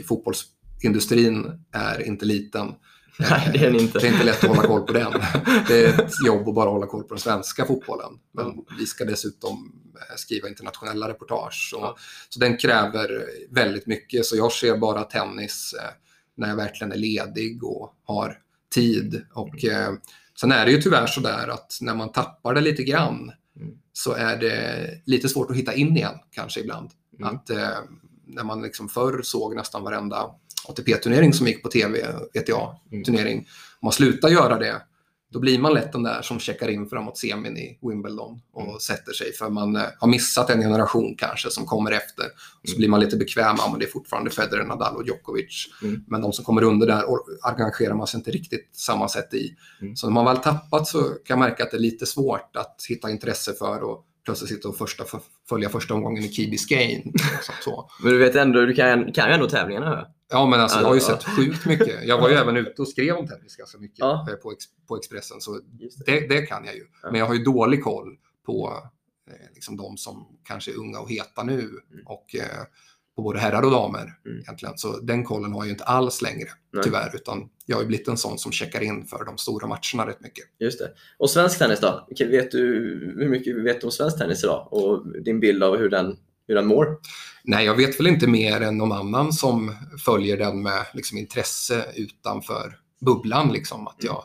[0.85, 2.75] Fotbollsindustrin är inte liten.
[3.19, 3.99] Nej, det är inte.
[3.99, 5.13] Det är inte lätt att hålla koll på den.
[5.69, 8.13] Det är ett jobb att bara hålla koll på den svenska fotbollen.
[8.33, 8.65] Men Mm.
[8.79, 11.73] vi ska dessutom eh, skriva internationella reportage.
[11.77, 11.97] Och, Ja.
[12.29, 14.27] Så den kräver väldigt mycket.
[14.27, 15.91] Så jag ser bara tennis eh,
[16.37, 18.39] när jag verkligen är ledig och har
[18.75, 19.25] tid.
[19.35, 19.93] Och, eh,
[20.41, 23.73] sen är det ju tyvärr så där att när man tappar det lite grann Mm.
[23.93, 26.91] så är det lite svårt att hitta in igen kanske ibland.
[27.19, 27.35] Mm.
[27.37, 27.79] Att eh,
[28.27, 30.31] när man liksom förr såg nästan varenda
[30.69, 31.99] ATP-turnering som gick på tv,
[32.35, 34.83] VTA-turnering, om man slutar göra det,
[35.33, 38.79] då blir man lätt den där som checkar in framåt semin i Wimbledon och Mm.
[38.81, 42.25] sätter sig för man eh, har missat en generation kanske som kommer efter.
[42.63, 42.79] Och så Mm.
[42.79, 45.67] blir man lite bekväm, men det är fortfarande Federer, Nadal och Djokovic.
[45.83, 46.05] Mm.
[46.09, 47.05] Men de som kommer under där
[47.43, 49.55] engagerar man sig inte riktigt samma sätt i.
[49.81, 49.97] Mm.
[49.97, 52.77] Så när man väl tappat så kan jag märka att det är lite svårt att
[52.89, 55.05] hitta intresse för och plötsligt sitta och första,
[55.49, 57.03] följa första omgången i Key Biscayne.
[57.65, 57.91] så.
[58.03, 60.07] Men du vet ändå, du kan, kan ju ändå tävlingarna.
[60.31, 62.05] Ja, men alltså, jag har ju sett sjukt mycket.
[62.05, 64.27] Jag var ju även ute och skrev om tennis ganska mycket Ja.
[64.31, 66.07] eh, på, Ex- på Expressen, så det.
[66.07, 66.85] det, det kan jag ju.
[67.03, 67.11] Ja.
[67.11, 68.17] Men jag har ju dålig koll
[68.47, 68.83] på
[69.31, 72.07] eh, liksom de som kanske är unga och heta nu Mm.
[72.07, 72.65] och eh,
[73.17, 74.39] på både herrar och damer Mm.
[74.41, 74.79] egentligen.
[74.79, 76.85] Så den kollen har jag ju inte alls längre, Nej.
[76.85, 80.11] tyvärr, utan jag har ju blivit en sån som checkar in för de stora matcherna
[80.11, 80.45] rätt mycket.
[80.59, 80.91] Just det.
[81.19, 82.07] Och svensk tennis då?
[82.19, 82.65] Vet du,
[83.19, 84.69] hur mycket vet du om svensk tennis idag?
[84.73, 86.17] Och din bild av hur den,
[86.51, 86.99] hur den mår?
[87.45, 91.87] Nej, jag vet väl inte mer än någon annan som följer den med liksom, intresse
[91.97, 93.53] utanför bubblan.
[93.53, 93.87] Liksom.
[93.87, 94.25] Att jag,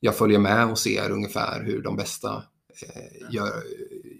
[0.00, 2.42] jag följer med och ser ungefär hur de bästa
[2.82, 3.62] eh, gör,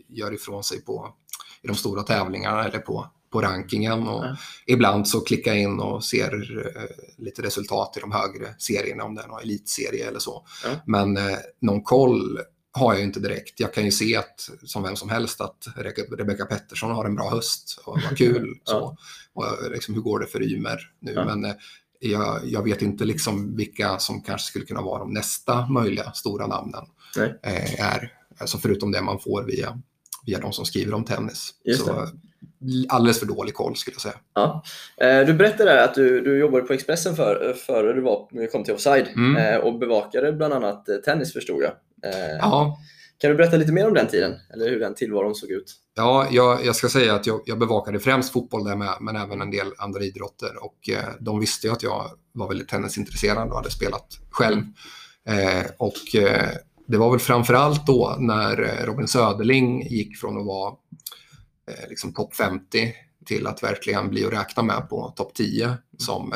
[0.09, 1.15] gör ifrån sig på,
[1.63, 4.09] i de stora tävlingarna eller på, på rankingen.
[4.09, 4.37] Och Ja.
[4.67, 9.15] Ibland så klickar jag in och ser eh, lite resultat i de högre serierna, om
[9.15, 10.47] det är någon elitserie eller så.
[10.65, 10.71] Ja.
[10.87, 12.39] Men eh, någon koll
[12.75, 13.61] har jag ju inte direkt.
[13.61, 17.15] Jag kan ju se att, som vem som helst att Rebe- Rebecca Pettersson har en
[17.17, 18.55] bra höst och vad kul.
[18.65, 18.97] Så.
[19.33, 21.13] Och liksom, hur går det för Ymer nu?
[21.13, 21.25] Ja.
[21.25, 21.53] Men eh,
[22.01, 26.47] jag, jag vet inte liksom vilka som kanske skulle kunna vara de nästa möjliga stora
[26.47, 26.85] namnen.
[27.43, 29.79] Eh, är, alltså förutom det man får via,
[30.27, 31.51] via de som skriver om tennis.
[31.65, 32.87] Just så, det.
[32.89, 34.15] alldeles för dålig koll skulle jag säga.
[34.35, 34.63] Ja.
[34.97, 38.75] Eh, Du berättade att du, du jobbade på Expressen för, före du var, kom till
[38.75, 39.37] Offside Mm.
[39.37, 41.73] eh, och bevakade bland annat eh, tennis förstod jag.
[42.05, 42.79] Eh, Ja,
[43.19, 44.35] Kan du berätta lite mer om den tiden?
[44.55, 45.75] Eller hur den tillvaron såg ut?
[45.95, 49.41] Ja, jag, jag ska säga att jag, jag bevakade främst fotboll där med, men även
[49.43, 50.65] en del andra idrotter.
[50.65, 54.63] Och eh, de visste ju att jag var väldigt tennisintresserad och hade spelat själv.
[55.29, 56.49] Eh, och eh,
[56.87, 60.75] det var väl framför allt då när eh, Robin Söderling gick från att vara
[61.71, 62.95] eh, liksom topp 50
[63.27, 66.33] till att verkligen bli att räkna med på topp 10 som,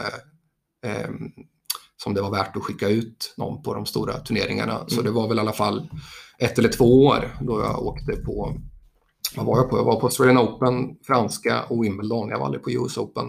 [0.87, 1.09] eh,
[2.03, 4.85] som det var värt att skicka ut någon på de stora turneringarna.
[4.89, 5.05] Så Mm.
[5.05, 5.89] det var väl i alla fall
[6.39, 8.57] ett eller två år då jag åkte på
[9.37, 9.77] vad var jag på?
[9.79, 12.29] Jag var på Australian Open, franska och Wimbledon.
[12.29, 13.25] Jag var aldrig på US Open.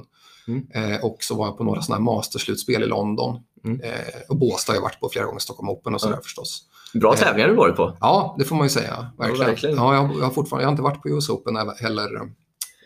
[0.47, 0.67] Mm.
[0.93, 3.39] Eh, och så var jag på några sådana här masterslutspel i London.
[3.65, 3.81] Mm.
[3.81, 3.91] Eh,
[4.29, 6.21] och Båstad har jag varit på flera gånger, Stockholm Open och sådär Ja.
[6.23, 6.63] förstås.
[6.93, 7.19] Bra Eh.
[7.19, 7.97] tävlingar du varit på.
[7.99, 9.11] Ja, det får man ju säga.
[9.17, 9.41] Verkligen.
[9.41, 9.75] Ja, verkligen.
[9.75, 12.21] jag, jag, har fortfarande, jag har inte varit på US Open heller, eh,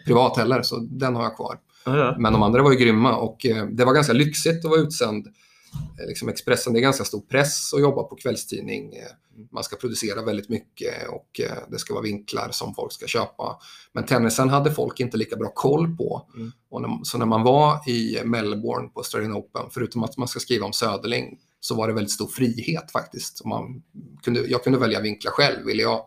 [0.06, 1.58] privat heller, så den har jag kvar.
[1.86, 2.16] Ja, ja.
[2.20, 5.28] Men de andra var ju grymma och eh, det var ganska lyxigt att vara utsänd.
[6.00, 8.96] Eh, liksom Expressen, det är ganska stor press att jobba på kvällstidning.
[8.96, 9.06] Eh,
[9.52, 13.60] man ska producera väldigt mycket och eh, det ska vara vinklar som folk ska köpa.
[13.94, 16.30] Men tennisen hade folk inte lika bra koll på.
[16.36, 16.52] Mm.
[16.70, 20.40] Och när, så när man var i Melbourne på Australian Open, förutom att man ska
[20.40, 23.46] skriva om Söderling, så var det väldigt stor frihet faktiskt.
[23.46, 23.84] Man
[24.24, 25.66] kunde, jag kunde välja vinklar själv.
[25.66, 26.06] Ville jag,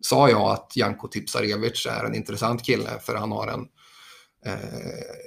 [0.00, 3.68] sa jag att Janko Tipsarevic är en intressant kille för han har en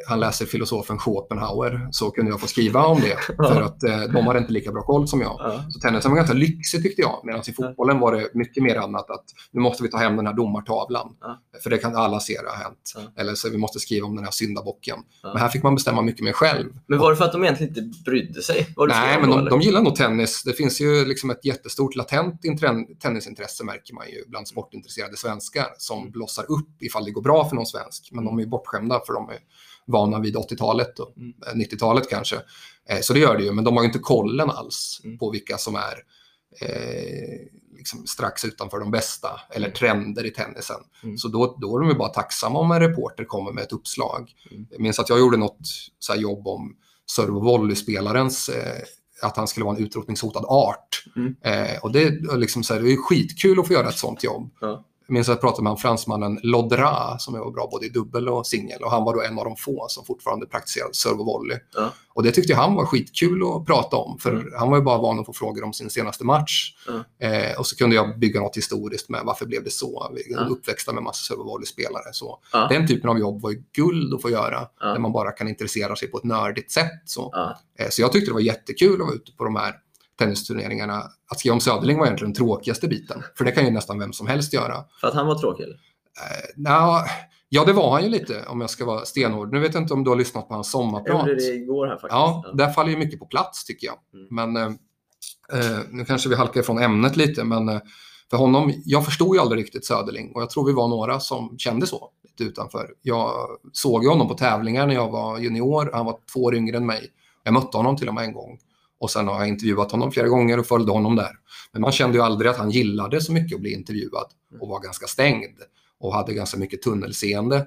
[0.07, 3.17] han läser filosofen Schopenhauer så kunde jag få skriva om det.
[3.47, 5.35] För att eh, de hade inte lika bra koll som jag.
[5.39, 5.63] Ja.
[5.69, 7.21] Så tennisen var ganska lyxig tyckte jag.
[7.23, 10.27] Medan i fotbollen var det mycket mer annat att nu måste vi ta hem den
[10.27, 11.15] här domartavlan.
[11.21, 11.39] Ja.
[11.63, 12.93] För det kan alla se det har hänt.
[12.95, 13.21] Ja.
[13.21, 14.99] Eller så vi måste skriva om den här syndabocken.
[15.23, 16.69] Men här fick man bestämma mycket mer själv.
[16.87, 18.67] Men var det för att de egentligen inte brydde sig?
[18.87, 20.43] Nej, men de, de gillar nog tennis.
[20.43, 22.41] Det finns ju liksom ett jättestort latent
[23.01, 26.11] tennisintresse märker man ju bland sportintresserade svenskar som Mm.
[26.11, 28.09] blossar upp ifall det går bra för någon svensk.
[28.11, 29.39] Men de är bortskämda för de är
[29.85, 31.33] vana vid 80-talet och Mm.
[31.47, 32.35] eh, 90-talet kanske.
[32.89, 35.17] Eh, Så det gör det ju, men de har ju inte kollen alls Mm.
[35.17, 35.97] på vilka som är
[36.61, 37.39] eh,
[37.77, 39.75] liksom strax utanför de bästa eller Mm.
[39.75, 40.79] trender i tennisen.
[41.03, 41.17] Mm.
[41.17, 44.31] Så då, då är de ju bara tacksamma om en reporter kommer med ett uppslag.
[44.51, 44.67] Mm.
[44.71, 45.59] Jag minns att jag gjorde något
[45.99, 46.75] så här jobb om
[47.11, 48.81] serve och volleyspelarens eh,
[49.21, 51.03] att han skulle vara en utrotningshotad art.
[51.15, 51.35] Mm.
[51.41, 54.23] Eh, och det, är liksom så här, det är skitkul att få göra ett sånt
[54.23, 54.49] jobb.
[54.61, 54.85] Ja.
[55.07, 58.47] Jag minns att jag pratade med fransmannen Lodra som var bra både i dubbel och
[58.47, 61.57] singel och han var då en av de få som fortfarande praktiserade serve och volley.
[61.75, 61.89] Ja.
[62.13, 64.47] Och det tyckte han var skitkul att prata om för Mm.
[64.59, 66.73] han var ju bara van att få frågor om sin senaste match.
[66.87, 67.27] Ja.
[67.27, 70.11] Eh, och så kunde jag bygga något historiskt med varför blev det så?
[70.15, 70.39] Vi Ja.
[70.39, 72.03] uppväxta med massa serve och volleyspelare.
[72.13, 72.67] Så Ja.
[72.69, 75.95] Den typen av jobb var ju guld att få göra där man bara kan intressera
[75.95, 77.01] sig på ett nördigt sätt.
[77.05, 77.33] Så.
[77.79, 79.73] Eh, Så jag tyckte det var jättekul att vara ute på de här
[80.17, 81.03] tennisturneringarna.
[81.31, 83.23] Att skriva om Söderling var egentligen den tråkigaste biten.
[83.37, 84.83] För det kan ju nästan vem som helst göra.
[85.01, 85.63] För att han var tråkig?
[85.63, 85.77] Eller?
[86.55, 87.05] Nja,
[87.49, 89.53] ja, det var han ju lite om jag ska vara stenhård.
[89.53, 91.27] Nu vet jag inte om du har lyssnat på hans Jag sommarprat.
[91.27, 92.11] gjorde det igår här faktiskt.
[92.11, 93.97] Ja, där faller ju mycket på plats tycker jag.
[94.13, 94.53] Mm.
[94.53, 94.63] Men
[95.53, 97.79] eh, nu kanske vi halkar ifrån ämnet lite, men eh,
[98.29, 101.55] för honom, jag förstod ju aldrig riktigt Söderling och jag tror vi var några som
[101.57, 102.89] kände så lite utanför.
[103.01, 103.31] Jag
[103.73, 106.85] såg ju honom på tävlingar när jag var junior, han var två år yngre än
[106.85, 107.07] mig.
[107.43, 108.59] Jag mötte honom till och med en gång.
[108.99, 111.31] Och sen har jag intervjuat honom flera gånger och följde honom där.
[111.71, 114.27] Men man kände ju aldrig att han gillade så mycket att bli intervjuad
[114.59, 115.59] och var ganska stängd
[115.99, 117.65] och hade ganska mycket tunnelseende.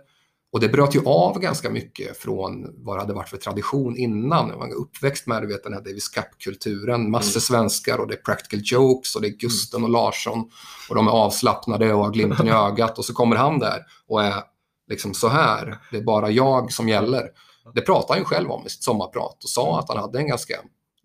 [0.52, 4.48] Och det bröt ju av ganska mycket från vad det hade varit för tradition innan.
[4.48, 7.40] Man var uppväxt med du vet, den här Davis Cup-kulturen, massor Mm.
[7.40, 10.50] svenskar och det är practical jokes och det är Gusten och Larsson
[10.88, 14.22] och de är avslappnade och har glimten i ögat och så kommer han där och
[14.22, 14.34] är
[14.88, 17.22] liksom så här, det är bara jag som gäller.
[17.74, 20.28] Det pratade han ju själv om i sitt sommarprat och sa att han hade en
[20.28, 20.54] ganska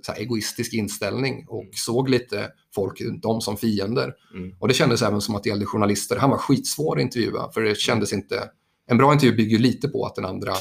[0.05, 4.13] så egoistisk inställning och såg lite folk runt om som fiender.
[4.33, 4.55] Mm.
[4.59, 6.15] Och det kändes även som att det gällde journalister.
[6.15, 8.49] Han var skitsvår att intervjua för det kändes inte...
[8.87, 10.53] En bra intervju bygger lite på att den andra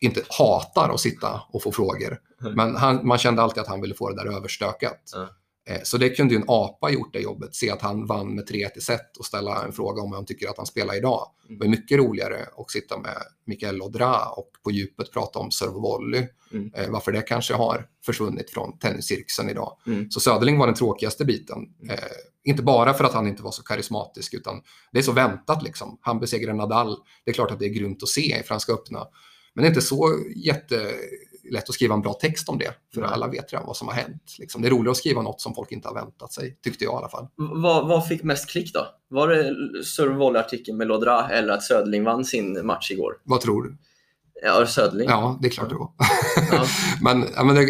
[0.00, 2.18] inte hatar att sitta och få frågor.
[2.40, 2.54] Mm.
[2.54, 5.00] Men han, man kände alltid att han ville få det där överstökat.
[5.14, 5.28] Ja.
[5.68, 7.54] Eh, Så det kunde ju en apa gjort det jobbet.
[7.54, 10.24] Se att han vann med 3-1 i set och ställa en fråga om hur han
[10.26, 11.26] tycker att han spelar idag.
[11.48, 15.72] Det var mycket roligare att sitta med Mikael Lodra och på djupet prata om serve
[15.72, 16.26] och volley.
[16.52, 16.70] Mm.
[16.74, 19.76] Eh, Varför det kanske har försvunnit från tenniscirkusen idag.
[19.86, 20.10] Mm.
[20.10, 21.58] Så Söderling var den tråkigaste biten.
[21.90, 21.98] Eh,
[22.44, 25.98] inte bara för att han inte var så karismatisk utan det är så väntat liksom.
[26.00, 26.96] Han besegrade Nadal.
[27.24, 29.06] Det är klart att det är grymt att se i Franska öppna.
[29.54, 30.18] Men det är inte så
[31.44, 32.74] jättelätt att skriva en bra text om det.
[32.94, 33.10] För Nej.
[33.12, 34.36] alla vet redan vad som har hänt.
[34.38, 34.62] Liksom.
[34.62, 36.96] Det är roligare att skriva något som folk inte har väntat sig, tyckte jag i
[36.96, 37.28] alla fall.
[37.36, 38.86] Vad, vad fick mest klick då?
[39.08, 39.44] Var det
[39.84, 43.12] serve volley-artikeln med Lodra eller att Söderling vann sin match igår?
[43.24, 43.76] Vad tror du?
[44.42, 45.08] Ja, Söderling.
[45.08, 45.90] Ja, det är klart det var.
[46.52, 46.66] Ja.
[47.02, 47.66] men ja, men det,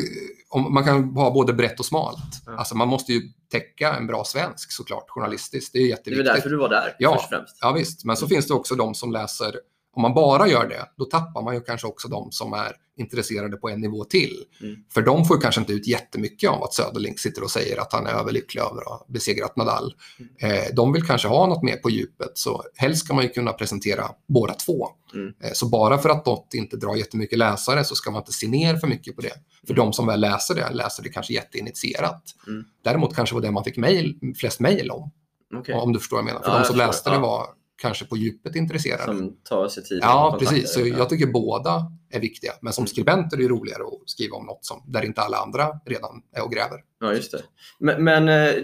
[0.50, 2.18] om, man kan ha både brett och smalt.
[2.46, 2.56] Ja.
[2.56, 5.72] Alltså, man måste ju täcka en bra svensk såklart, journalistiskt.
[5.72, 6.26] Det är Det är jätteviktigt.
[6.26, 7.12] därför du var där Ja.
[7.14, 7.59] först och främst.
[7.61, 9.54] Ja visst, men så finns det också de som läser,
[9.92, 13.57] om man bara gör det, då tappar man ju kanske också de som är intresserade
[13.57, 14.44] på en nivå till.
[14.62, 14.76] Mm.
[14.94, 17.92] För de får ju kanske inte ut jättemycket av att Söderling sitter och säger att
[17.92, 19.94] han är överlycklig över att ha besegrat Nadal.
[20.40, 20.57] Mm.
[20.57, 23.53] Eh, de vill kanske ha något mer på djupet, så helst ska man ju kunna
[23.53, 24.88] presentera båda två.
[25.14, 25.35] Mm.
[25.42, 28.48] Eh, så bara för att något inte drar jättemycket läsare så ska man inte se
[28.48, 29.35] ner för mycket på det.
[29.66, 29.76] För Mm.
[29.87, 32.22] de som väl läser det, läser det kanske jätteinitierat.
[32.46, 32.64] Mm.
[32.85, 35.11] Däremot kanske var det man fick mail, flest mejl om.
[35.55, 35.74] Okej.
[35.74, 36.40] Om du förstår vad jag menar.
[36.42, 37.46] För Ja, de som läste det var
[37.81, 39.05] kanske på djupet intresserade.
[39.05, 39.99] Som tar sig tid.
[40.03, 40.73] ja, precis.
[40.75, 40.87] Så Ja.
[40.87, 42.53] jag tycker båda är viktiga.
[42.62, 42.88] Men som Mm.
[42.88, 46.23] skribent är det ju roligare att skriva om något som, där inte alla andra redan
[46.37, 46.79] är och gräver.
[47.01, 47.43] Ja, just det.
[47.79, 48.55] Men, men eh,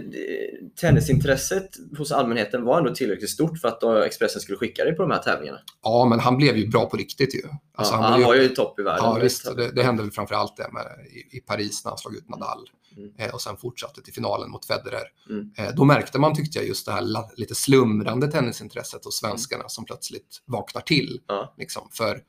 [0.81, 5.03] tennisintresset hos allmänheten var ändå tillräckligt stort för att då Expressen skulle skicka dig på
[5.03, 5.59] de här tävlingarna.
[5.83, 7.43] Ja, men han blev ju bra på riktigt ju.
[7.75, 9.05] Alltså, ja, blev han var ju topp i världen.
[9.05, 9.57] Ja, visst.
[9.57, 10.87] Det, det hände väl framför allt det med,
[11.33, 12.59] i, i Paris när han slog ut Nadal.
[12.97, 13.13] Mm.
[13.19, 15.05] Eh, och sen fortsatte till finalen mot Federer.
[15.31, 15.51] Mm.
[15.57, 19.85] Eh, då märkte man, tyckte jag, just det här lite slumrande tennisintresset hos svenskarna som
[19.85, 21.21] plötsligt vaknar till.
[21.27, 21.55] Ja.
[21.59, 22.23] Liksom, för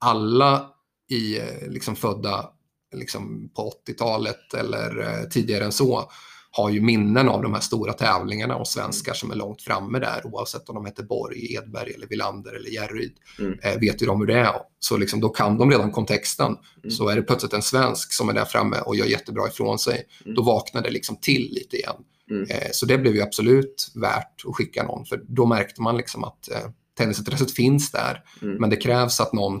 [0.00, 0.70] alla
[1.08, 2.50] i, eh, liksom, födda
[2.94, 6.10] liksom, på 80-talet eller tidigare än så
[6.54, 10.20] har ju minnen av de här stora tävlingarna och svenskar som är långt framme där
[10.26, 13.12] oavsett om de heter Borg, Edberg, eller Villander eller Järryd.
[13.38, 13.58] Mm.
[13.62, 14.54] Eh, vet ju de hur det är.
[14.78, 16.56] Så liksom, då kan de redan kontexten.
[16.82, 16.90] Mm.
[16.90, 20.06] Så är det plötsligt en svensk som är där framme och gör jättebra ifrån sig,
[20.24, 20.34] Mm.
[20.34, 21.96] då vaknar det liksom till lite igen.
[22.30, 22.42] Mm.
[22.50, 26.24] Eh, så det blev ju absolut värt att skicka någon, för då märkte man liksom
[26.24, 28.22] att eh, tennisintresset finns där.
[28.42, 28.56] Mm.
[28.56, 29.60] Men det krävs att någon,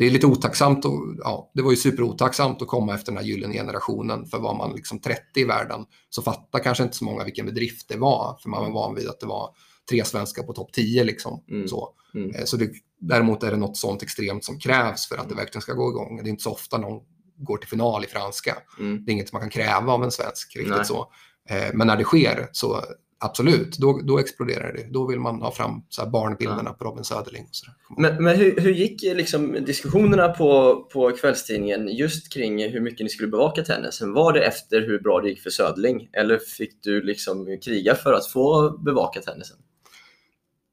[0.00, 3.24] det är lite otacksamt, och, ja, det var ju superotacksamt att komma efter den här
[3.24, 4.26] gyllene generationen.
[4.26, 7.88] För var man liksom 30 i världen så fattar kanske inte så många vilken bedrift
[7.88, 8.38] det var.
[8.42, 9.50] För man var van vid att det var
[9.90, 11.44] tre svenskar på topp 10 liksom.
[11.50, 11.68] Mm.
[11.68, 12.30] Så, Mm.
[12.30, 15.62] Eh, så det, däremot är det något sånt extremt som krävs för att det verkligen
[15.62, 16.20] ska gå igång.
[16.22, 17.02] Det är inte så ofta någon
[17.36, 18.56] går till final i franska.
[18.78, 19.04] Mm.
[19.04, 20.84] Det är inget man kan kräva av en svensk riktigt Nej.
[20.84, 21.12] så.
[21.50, 22.82] Eh, Men när det sker så
[23.20, 24.92] absolut, då, då exploderar det.
[24.92, 27.42] Då vill man ha fram så barnbilderna på Robin Söderling.
[27.48, 27.66] Och så.
[27.98, 33.08] Men, men hur, hur gick liksom diskussionerna på, på kvällstidningen just kring hur mycket ni
[33.08, 34.12] skulle bevaka tennisen?
[34.12, 36.08] Var det efter hur bra det gick för Söderling?
[36.12, 39.56] Eller fick du liksom kriga för att få bevaka tennisen?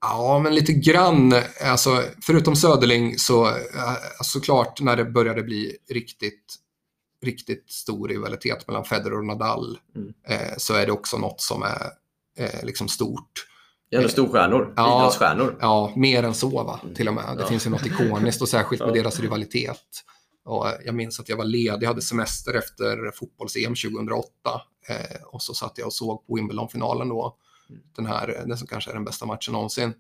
[0.02, 1.34] Ja, men lite grann.
[1.64, 3.54] Alltså, förutom Söderling så eh,
[4.24, 6.56] såklart när det började bli riktigt,
[7.26, 10.14] riktigt stor rivalitet mellan Federer och Nadal Mm.
[10.28, 11.92] eh, så är det också något som är
[12.38, 13.48] eh, liksom stort.
[13.90, 15.00] Det är ändå storstjärnor, Ja.
[15.02, 15.58] idrottsstjärnor.
[15.62, 17.38] Ja, mer än så va, till och med.
[17.38, 17.48] Det Ja.
[17.48, 18.94] finns ju något ikoniskt och särskilt med Ja.
[18.94, 20.04] deras rivalitet.
[20.46, 24.30] Och jag minns att jag var ledig, jag hade semester efter fotbolls-EM 2008
[24.90, 27.38] eh, och så satt jag och såg på Wimbledon-finalen då.
[27.70, 27.82] Mm.
[27.96, 29.94] Den här, den som kanske är den bästa matchen någonsin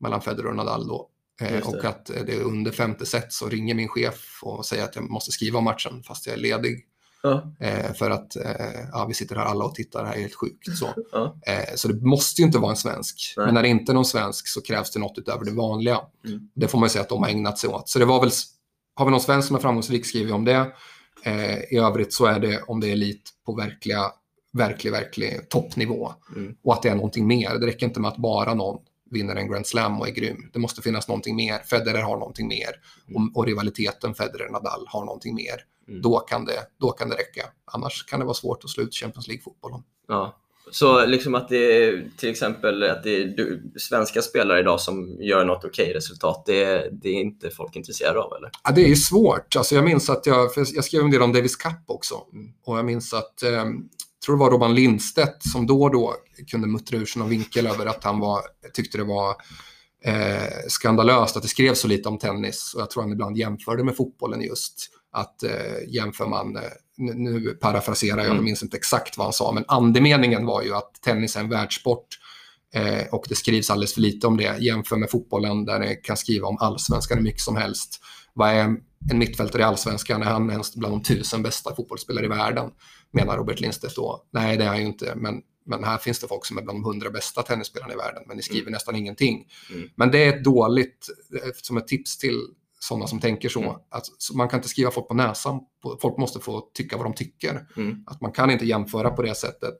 [0.00, 1.08] mellan Federer och Nadal då.
[1.40, 4.84] Eh, och att eh, det är under femte set så ringer min chef och säger
[4.84, 6.84] att jag måste skriva om matchen fast jag är ledig.
[7.22, 7.52] Ja.
[7.60, 10.34] Eh, för att eh, ja, vi sitter här alla och tittar, det här är helt
[10.34, 10.78] sjukt.
[10.78, 10.88] Så.
[11.12, 11.36] Ja.
[11.46, 13.34] Eh, så det måste ju inte vara en svensk.
[13.36, 13.46] Nej.
[13.46, 16.00] Men när det inte är någon svensk så krävs det något utöver det vanliga.
[16.26, 16.48] Mm.
[16.54, 17.88] Det får man ju säga att de har ägnat sig åt.
[17.88, 18.30] Så det var väl,
[18.94, 20.72] har vi någon svensk som är framgångsrik skriver vi om det.
[21.24, 24.04] Eh, I övrigt så är det om det är elit på verkliga,
[24.52, 26.12] verklig, verklig toppnivå.
[26.36, 26.56] Mm.
[26.64, 27.58] Och att det är någonting mer.
[27.58, 28.78] Det räcker inte med att bara någon
[29.10, 30.50] vinner en Grand Slam och är grym.
[30.52, 31.58] Det måste finnas någonting mer.
[31.58, 32.70] Federer har någonting mer.
[33.14, 35.64] Och, och rivaliteten Federer-Nadal har någonting mer.
[35.88, 36.02] Mm.
[36.02, 37.46] Då, kan det, då kan det räcka.
[37.64, 39.80] Annars kan det vara svårt att slå ut Champions League-fotbollen.
[40.08, 40.36] Ja.
[40.70, 45.16] Så liksom att det är till exempel att det är du, svenska spelare idag som
[45.20, 48.50] gör något okej resultat, det, är- det är inte folk intresserade av eller?
[48.64, 49.56] Ja, det är ju svårt.
[49.56, 52.14] Alltså jag minns att jag, jag skrev en del om Davis Cup också.
[52.64, 53.64] Och jag minns att, eh,
[54.24, 56.14] tror det var Robban Lindstedt som då och då
[56.50, 58.40] kunde muttra ur sig någon vinkel över att han var,
[58.74, 59.30] tyckte det var
[60.04, 62.72] eh, skandalöst att det skrevs så lite om tennis.
[62.74, 64.90] Och jag tror han ibland jämförde med fotbollen just.
[65.18, 65.50] Att eh,
[65.88, 66.62] jämför man, eh,
[66.96, 68.36] nu, parafraserar jag, Mm.
[68.36, 71.48] jag minns inte exakt vad han sa, men andemeningen var ju att tennis är en
[71.48, 72.06] världssport.
[72.74, 74.58] Eh, och det skrivs alldeles för lite om det.
[74.58, 78.00] Jämför med fotbollen där det kan skriva om allsvenskan hur mycket som helst.
[78.34, 78.76] Vad är
[79.10, 80.22] en mittfältare i allsvenskan?
[80.22, 82.70] Är han ens bland de tusen bästa fotbollsspelare i världen?
[83.12, 84.26] Menar Robert Lindstedt då.
[84.32, 85.12] Nej, det är han ju inte.
[85.16, 88.22] Men, men här finns det folk som är bland de hundra bästa tennisspelarna i världen.
[88.26, 89.46] Men ni skriver nästan ingenting.
[89.74, 89.88] Mm.
[89.96, 91.06] Men det är ett dåligt,
[91.42, 92.40] eh, som ett tips till
[92.78, 93.62] sådana som tänker så.
[93.62, 93.74] Mm.
[93.90, 95.60] Att, så man kan inte skriva folk på näsan.
[96.00, 97.66] Folk måste få tycka vad de tycker.
[97.76, 98.04] Mm.
[98.06, 99.78] Att man kan inte jämföra på det sättet.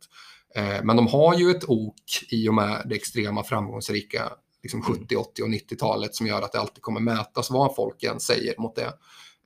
[0.55, 4.33] Eh, men de har ju ett ok i och med det extrema framgångsrika
[4.63, 5.01] liksom Mm.
[5.01, 8.55] 70, 80 och 90-talet som gör att det alltid kommer mätas vad folk än säger
[8.59, 8.93] mot det.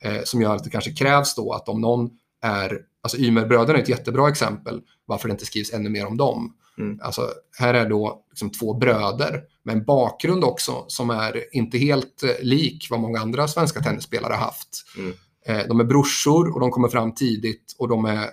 [0.02, 2.10] Eh, som gör att det kanske krävs då att om någon
[2.42, 6.56] är, alltså Ymerbröderna är ett jättebra exempel varför det inte skrivs ännu mer om dem.
[6.78, 7.00] Mm.
[7.02, 12.22] Alltså, här är då liksom två bröder med en bakgrund också som är inte helt
[12.22, 14.85] eh, lik vad många andra svenska tennisspelare har haft.
[14.98, 15.12] Mm.
[15.46, 18.28] Eh, de är brorsor och de kommer fram tidigt och de är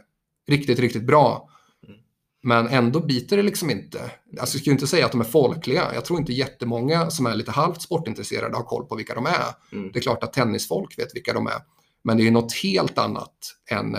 [0.47, 1.49] riktigt, riktigt bra.
[1.87, 1.99] Mm.
[2.43, 3.99] Men ändå biter det liksom inte.
[4.39, 5.93] Alltså, jag skulle inte säga att de är folkliga.
[5.93, 9.53] Jag tror inte jättemånga som är lite halvt sportintresserade har koll på vilka de är.
[9.71, 9.91] Mm.
[9.91, 11.61] Det är klart att tennisfolk vet vilka de är.
[12.03, 13.95] Men det är något helt annat än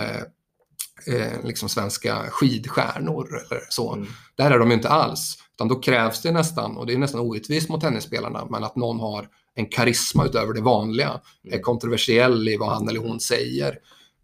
[1.07, 3.93] eh, eh, liksom svenska skidstjärnor eller så.
[3.93, 4.07] Mm.
[4.35, 5.37] Där är de ju inte alls.
[5.55, 8.99] Utan då krävs det nästan, och det är nästan orättvist mot tennisspelarna, men att någon
[8.99, 11.09] har en karisma utöver det vanliga.
[11.09, 11.59] Mm.
[11.59, 13.77] Är kontroversiell i vad han eller hon säger.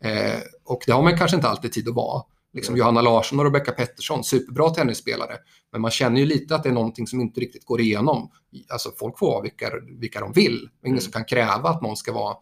[0.03, 2.23] Eh, och det har man kanske inte alltid tid att vara.
[2.53, 2.77] Liksom.
[2.77, 5.37] Johanna Larsson och Rebecca Pettersson, superbra tennisspelare.
[5.71, 8.31] Men man känner ju lite att det är någonting som inte riktigt går igenom.
[8.69, 10.69] Alltså folk får vara vilka, vilka de vill.
[10.85, 11.01] Ingen Mm.
[11.01, 12.35] som kan kräva att någon ska vara,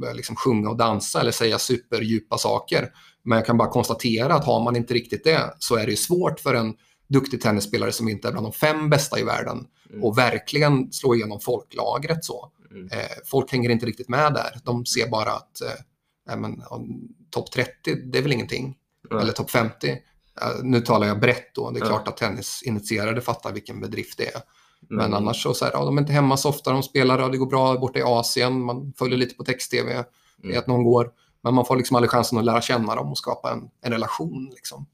[0.00, 2.90] börja liksom sjunga och dansa eller säga superdjupa saker.
[3.26, 5.96] Men jag kan bara konstatera att har man inte riktigt det så är det ju
[5.96, 6.74] svårt för en
[7.08, 10.04] duktig tennisspelare som inte är bland de fem bästa i världen Mm.
[10.04, 12.50] och verkligen slå igenom folklagret så.
[12.70, 12.88] Mm.
[12.92, 14.60] Eh, folk hänger inte riktigt med där.
[14.64, 15.68] De ser bara att eh,
[16.70, 16.84] ja,
[17.30, 18.76] topp 30, det är väl ingenting.
[19.10, 19.20] Ja.
[19.20, 19.90] Eller topp 50.
[19.90, 19.96] Eh,
[20.62, 21.70] nu talar jag brett då.
[21.70, 24.40] Det är klart att tennisinitierade fattar vilken bedrift det är.
[24.88, 25.14] Men Mm.
[25.14, 26.72] annars så, så här, ja, de är inte hemma så ofta.
[26.72, 28.60] De spelar, ja, det går bra borta i Asien.
[28.60, 29.92] Man följer lite på text-tv.
[29.92, 30.04] Mm.
[30.42, 31.10] Vet att någon går.
[31.46, 34.50] Men man får liksom aldrig chansen att lära känna dem och skapa en, en relation.
[34.54, 34.86] Liksom.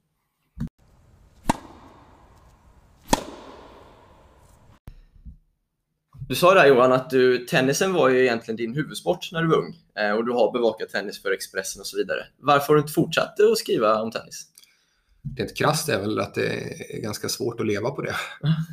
[6.28, 9.56] Du sa där Johan att du, tennisen var ju egentligen din huvudsport när du var
[9.56, 12.26] ung eh, och du har bevakat tennis för Expressen och så vidare.
[12.38, 14.51] Varför har du inte fortsatt att skriva om tennis?
[15.36, 16.46] Rent krasst är väl att det
[16.96, 18.14] är ganska svårt att leva på det.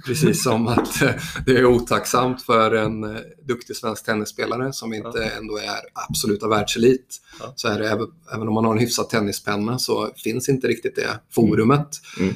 [0.06, 1.12] Precis som att eh,
[1.46, 7.22] det är otacksamt för en eh, duktig svensk tennisspelare som inte ändå är absoluta världselit.
[7.56, 11.20] Så är det, även- om man har en hyfsad tennispenna så finns inte riktigt det
[11.32, 11.88] forumet.
[12.20, 12.34] Mm.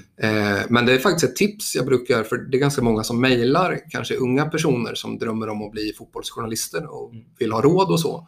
[0.57, 3.21] Eh, Men det är faktiskt ett tips jag brukar, för det är ganska många som
[3.21, 7.25] mejlar, kanske unga personer som drömmer om att bli fotbollsjournalister och Mm.
[7.39, 8.27] vill ha råd och så.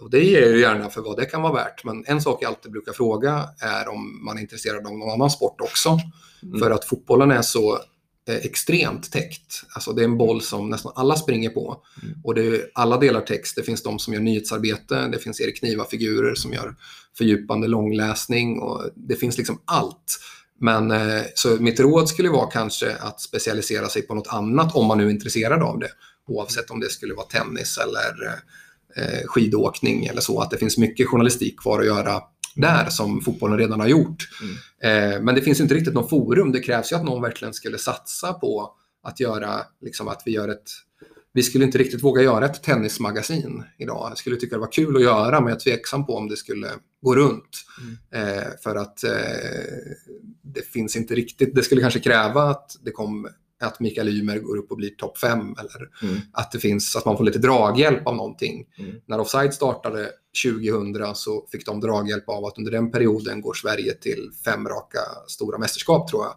[0.00, 1.84] Och det ger jag ju gärna för vad det kan vara värt.
[1.84, 5.30] Men en sak jag alltid brukar fråga är om man är intresserad av någon annan
[5.30, 5.98] sport också.
[6.42, 6.58] Mm.
[6.58, 7.74] För att fotbollen är så
[8.28, 9.62] eh, extremt täckt.
[9.74, 11.82] Alltså det är en boll som nästan alla springer på.
[12.02, 12.14] Mm.
[12.24, 13.56] Och det är alla delar text.
[13.56, 16.74] Det finns de som gör nyhetsarbete, det finns Erik Niva-figurer som gör
[17.18, 20.18] fördjupande långläsning och det finns liksom allt.
[20.60, 24.86] Men eh, så mitt råd skulle vara kanske att specialisera sig på något annat om
[24.86, 25.90] man nu är intresserad av det.
[26.28, 28.34] Oavsett om det skulle vara tennis eller
[28.96, 30.40] eh, skidåkning eller så.
[30.40, 32.22] Att det finns mycket journalistik kvar att göra
[32.54, 34.28] där som fotbollen redan har gjort.
[34.82, 36.52] Eh, men det finns inte riktigt någon forum.
[36.52, 38.70] Det krävs ju att någon verkligen skulle satsa på
[39.02, 40.68] att göra, liksom att vi gör ett
[41.36, 44.06] vi skulle inte riktigt våga göra ett tennismagasin idag.
[44.10, 46.36] Jag skulle tycka det var kul att göra, men jag är tveksam på om det
[46.36, 46.68] skulle
[47.02, 47.64] gå runt.
[48.10, 49.10] Eh, för att eh,
[50.42, 53.28] det finns inte riktigt, det skulle kanske kräva att det kom
[53.66, 56.16] att Mikael Ymer går upp och blir topp fem eller Mm.
[56.32, 58.66] att det finns, att man får lite draghjälp av någonting.
[58.78, 58.92] Mm.
[59.06, 60.10] När Offside startade
[60.44, 64.98] 2000 så fick de draghjälp av att under den perioden går Sverige till fem raka
[65.28, 66.34] stora mästerskap tror jag.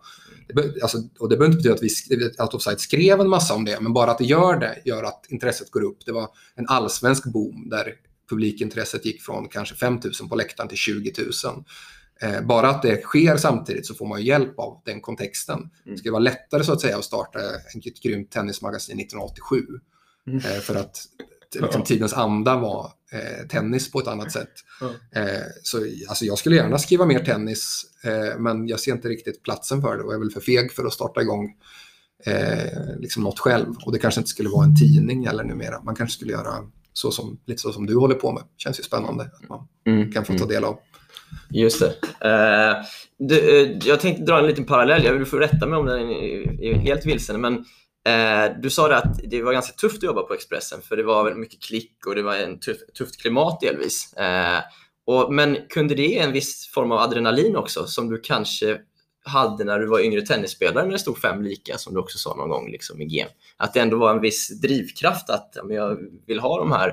[0.55, 3.65] Det, alltså, och det behöver inte betyda att, vi, att Offside skrev en massa om
[3.65, 6.05] det, men bara att det gör det gör att intresset går upp.
[6.05, 7.93] Det var en allsvensk boom där
[8.29, 11.13] publikintresset gick från kanske 5 000 på läktaren till 20
[11.45, 11.63] 000.
[12.21, 15.69] Eh, bara att det sker samtidigt så får man hjälp av den kontexten.
[15.85, 17.39] Det skulle vara lättare så att säga att starta
[17.85, 19.65] ett grymt tennismagasin 1987.
[20.27, 20.37] Mm.
[20.37, 20.97] Eh, för att
[21.59, 24.51] liksom, tidens anda var eh, tennis på ett annat sätt.
[25.15, 25.23] Eh,
[25.63, 25.77] så
[26.09, 27.85] alltså, jag skulle gärna skriva mer tennis,
[28.37, 30.85] men jag ser inte riktigt platsen för det och jag är väl för feg för
[30.85, 31.55] att starta igång
[32.97, 33.75] liksom något själv.
[33.85, 35.81] Och det kanske inte skulle vara en tidning eller numera.
[35.83, 36.53] Man kanske skulle göra
[36.93, 38.43] så som, lite så som du håller på med.
[38.57, 40.11] känns ju spännande att man Mm.
[40.11, 40.79] kan få ta del av.
[41.49, 41.87] Just det.
[42.27, 42.75] Eh,
[43.19, 45.03] du, eh, jag tänkte dra en liten parallell.
[45.03, 47.41] Jag vill få rätta mig om den är är helt vilsen.
[47.41, 47.65] Men
[48.07, 51.03] eh, du sa det att det var ganska tufft att jobba på Expressen för det
[51.03, 54.13] var väldigt mycket klick och det var en tuff, tufft klimat delvis.
[54.13, 54.59] Eh,
[55.05, 58.77] och, men kunde det ge en viss form av adrenalin också som du kanske
[59.23, 62.35] hade när du var yngre tennisspelare när det stod fem lika som du också sa
[62.35, 63.27] någon gång liksom, i GM?
[63.57, 66.87] Att det ändå var en viss drivkraft att ja, men jag vill ha de här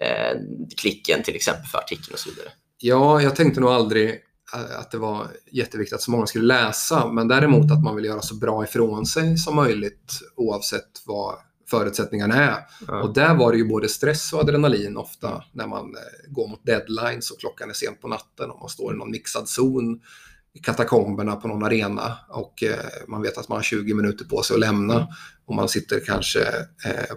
[0.00, 0.38] eh,
[0.76, 2.48] klicken till exempel för artikeln och så vidare.
[2.84, 4.10] Ja, jag tänkte nog aldrig
[4.54, 8.04] eh, att det var jätteviktigt att så många skulle läsa, men däremot att man vill
[8.04, 11.34] göra så bra ifrån sig som möjligt oavsett vad
[11.70, 12.58] förutsättningarna är.
[12.88, 13.02] Ja.
[13.02, 16.66] Och där var det ju både stress och adrenalin ofta när man eh, går mot
[16.66, 20.00] deadlines och klockan är sent på natten och man står i någon mixad zon
[20.54, 24.42] i katakomberna på någon arena och eh, man vet att man har 20 minuter på
[24.42, 25.08] sig att lämna
[25.46, 26.40] och man sitter kanske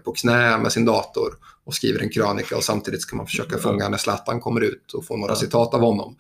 [0.04, 1.36] på knä med sin dator
[1.66, 5.06] och skriver en krönika och samtidigt ska man försöka fånga när Zlatan kommer ut och
[5.06, 6.16] få några citat av honom.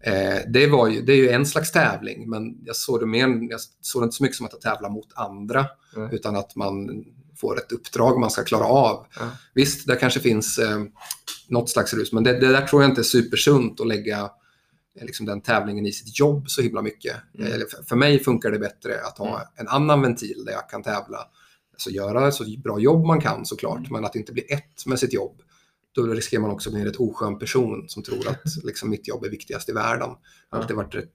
[0.00, 3.50] Eh, det, var ju, det är ju en slags tävling, men jag såg det, mer,
[3.50, 5.66] jag såg det inte så mycket som att jag tävlar mot andra,
[5.96, 6.10] Mm.
[6.10, 7.04] utan att man
[7.36, 9.06] får ett uppdrag man ska klara av.
[9.18, 9.30] Ja.
[9.54, 10.82] Visst, det kanske finns eh,
[11.48, 14.30] något slags rus, men det, det där tror jag inte är supersunt att lägga
[15.00, 17.16] eh, liksom, den tävlingen i sitt jobb så himla mycket.
[17.38, 17.52] Mm.
[17.52, 20.82] Eller för, för mig funkar det bättre att ha en annan ventil där jag kan
[20.82, 21.18] tävla.
[21.76, 23.92] Alltså göra så bra jobb man kan såklart, Mm.
[23.92, 25.40] men att inte bli ett med sitt jobb.
[25.94, 29.08] Då riskerar man också att bli en rätt oskön person som tror att liksom, mitt
[29.08, 30.08] jobb är viktigast i världen.
[30.50, 31.12] Jag har alltid varit rätt,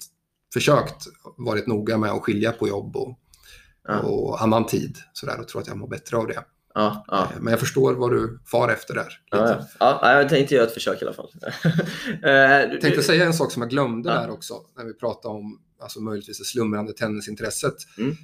[0.53, 1.07] försökt
[1.37, 3.17] varit noga med att skilja på jobb och,
[3.87, 3.99] Ja.
[3.99, 4.97] och annan tid.
[5.13, 6.43] Sådär, och tror att jag mår bättre av det.
[6.73, 7.21] Ja, ja.
[7.23, 9.19] Eh, Men jag förstår vad du far efter där.
[9.31, 9.49] Ja,
[9.79, 9.99] ja.
[10.01, 11.31] ja, jag tänkte göra ett försök i alla fall.
[12.23, 12.31] Eh,
[12.71, 16.01] Jag tänkte säga en sak som jag glömde där också, när vi pratade om alltså,
[16.01, 17.75] möjligtvis det slumrande tennisintresset.
[17.97, 18.15] Mm.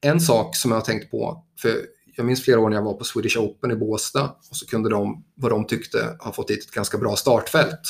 [0.00, 1.76] En sak som jag har tänkt på, för
[2.16, 4.90] jag minns flera år när jag var på Swedish Open i Båstad och så kunde
[4.90, 7.80] de, vad de tyckte, ha fått hit ett ganska bra startfält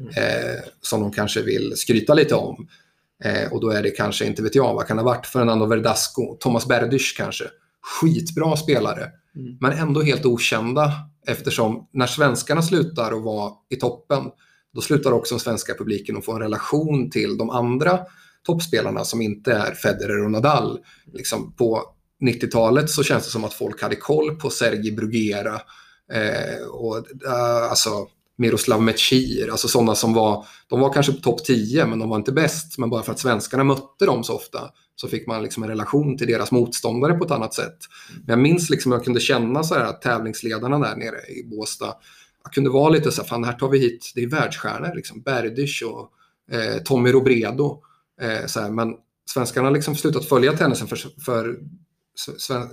[0.00, 0.10] Mm.
[0.16, 2.68] eh, som de kanske vill skryta lite om.
[3.24, 5.66] Eh, och då är det kanske, inte vet jag, vad kan det ha varit, Fernando
[5.66, 7.44] Verdasco, Thomas Berdych kanske.
[7.82, 9.56] Skitbra spelare, Mm.
[9.60, 10.92] men ändå helt okända
[11.26, 14.24] eftersom när svenskarna slutar att vara i toppen,
[14.74, 17.98] då slutar också den svenska publiken att få en relation till de andra
[18.46, 20.78] toppspelarna som inte är Federer och Nadal.
[21.12, 21.82] Liksom på
[22.24, 25.60] 90-talet så känns det som att folk hade koll på Sergej Bruguera
[26.12, 27.90] eh, och eh, alltså
[28.40, 32.16] Miroslav Mechir, alltså sådana som var, de var kanske på topp 10 men de var
[32.16, 32.78] inte bäst.
[32.78, 36.18] Men bara för att svenskarna mötte dem så ofta så fick man liksom en relation
[36.18, 37.78] till deras motståndare på ett annat sätt.
[38.14, 41.94] Men jag minns liksom jag kunde känna så här att tävlingsledarna där nere i Båstad,
[42.44, 45.22] jag kunde vara lite så här, fan här tar vi hit, det är världsstjärnor liksom,
[45.22, 46.10] Berdych och
[46.56, 47.82] eh, Tommy Robredo.
[48.20, 48.94] Eh, så här, men
[49.32, 51.58] svenskarna har liksom slutat följa tennisen för, för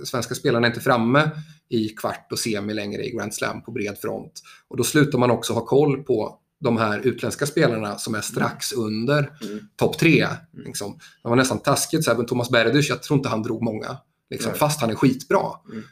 [0.04, 1.30] svenska spelarna är inte framme
[1.68, 4.32] i kvart och semi längre i Grand Slam på bred front.
[4.68, 8.72] Och då slutar man också ha koll på de här utländska spelarna som är strax
[8.72, 9.60] under mm.
[9.76, 10.20] topp tre.
[10.20, 10.66] Mm.
[10.66, 10.98] Liksom.
[11.22, 13.96] Det var nästan taskigt, så här, men Thomas Berdych, jag tror inte han drog många.
[14.30, 15.42] Liksom, fast han är skitbra.
[15.72, 15.84] Mm.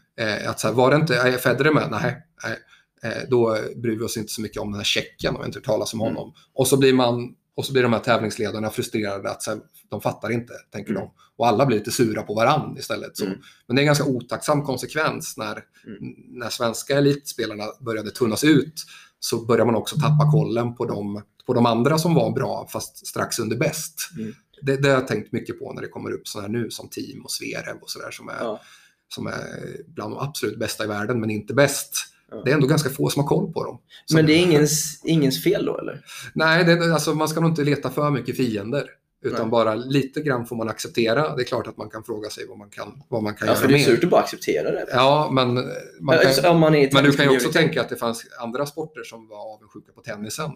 [0.42, 1.88] Eh, att, så här, var det inte, är Federer med?
[1.90, 2.16] Nej.
[2.44, 2.58] nej.
[3.02, 5.64] Eh, då bryr vi oss inte så mycket om den här checken och inte hört
[5.64, 6.14] talas om mm.
[6.14, 6.34] honom.
[6.54, 10.32] Och så blir man och så blir de här tävlingsledarna frustrerade att här, de fattar
[10.32, 11.02] inte, tänker mm.
[11.02, 11.10] de.
[11.36, 13.20] Och alla blir lite sura på varann istället.
[13.20, 13.38] Mm.
[13.66, 16.14] Men det är en ganska otacksam konsekvens när, mm.
[16.28, 18.84] när svenska elitspelarna började tunnas ut
[19.20, 23.06] så börjar man också tappa kollen på de, på de andra som var bra fast
[23.06, 24.10] strax under bäst.
[24.18, 24.34] Mm.
[24.62, 26.88] Det, det har jag tänkt mycket på när det kommer upp sådana här nu som
[26.88, 28.60] Team och Zverev och sådär som, är ja.
[29.08, 32.15] som är bland de absolut bästa i världen men inte bäst.
[32.44, 33.78] Det är ändå ganska få som har koll på dem.
[34.14, 36.04] Men det är ingens, ingens fel då eller?
[36.34, 38.86] Nej, det, alltså, man ska nog inte leta för mycket fiender.
[39.24, 39.50] Utan Nej.
[39.50, 41.36] bara lite grann får man acceptera.
[41.36, 43.54] Det är klart att man kan fråga sig vad man kan, vad man kan ja,
[43.54, 44.86] göra för det är surt att bara acceptera det.
[44.90, 45.54] Ja, men,
[46.00, 49.28] man kan, man men du kan ju också tänka att det fanns andra sporter som
[49.28, 50.50] var avundsjuka på tennisen.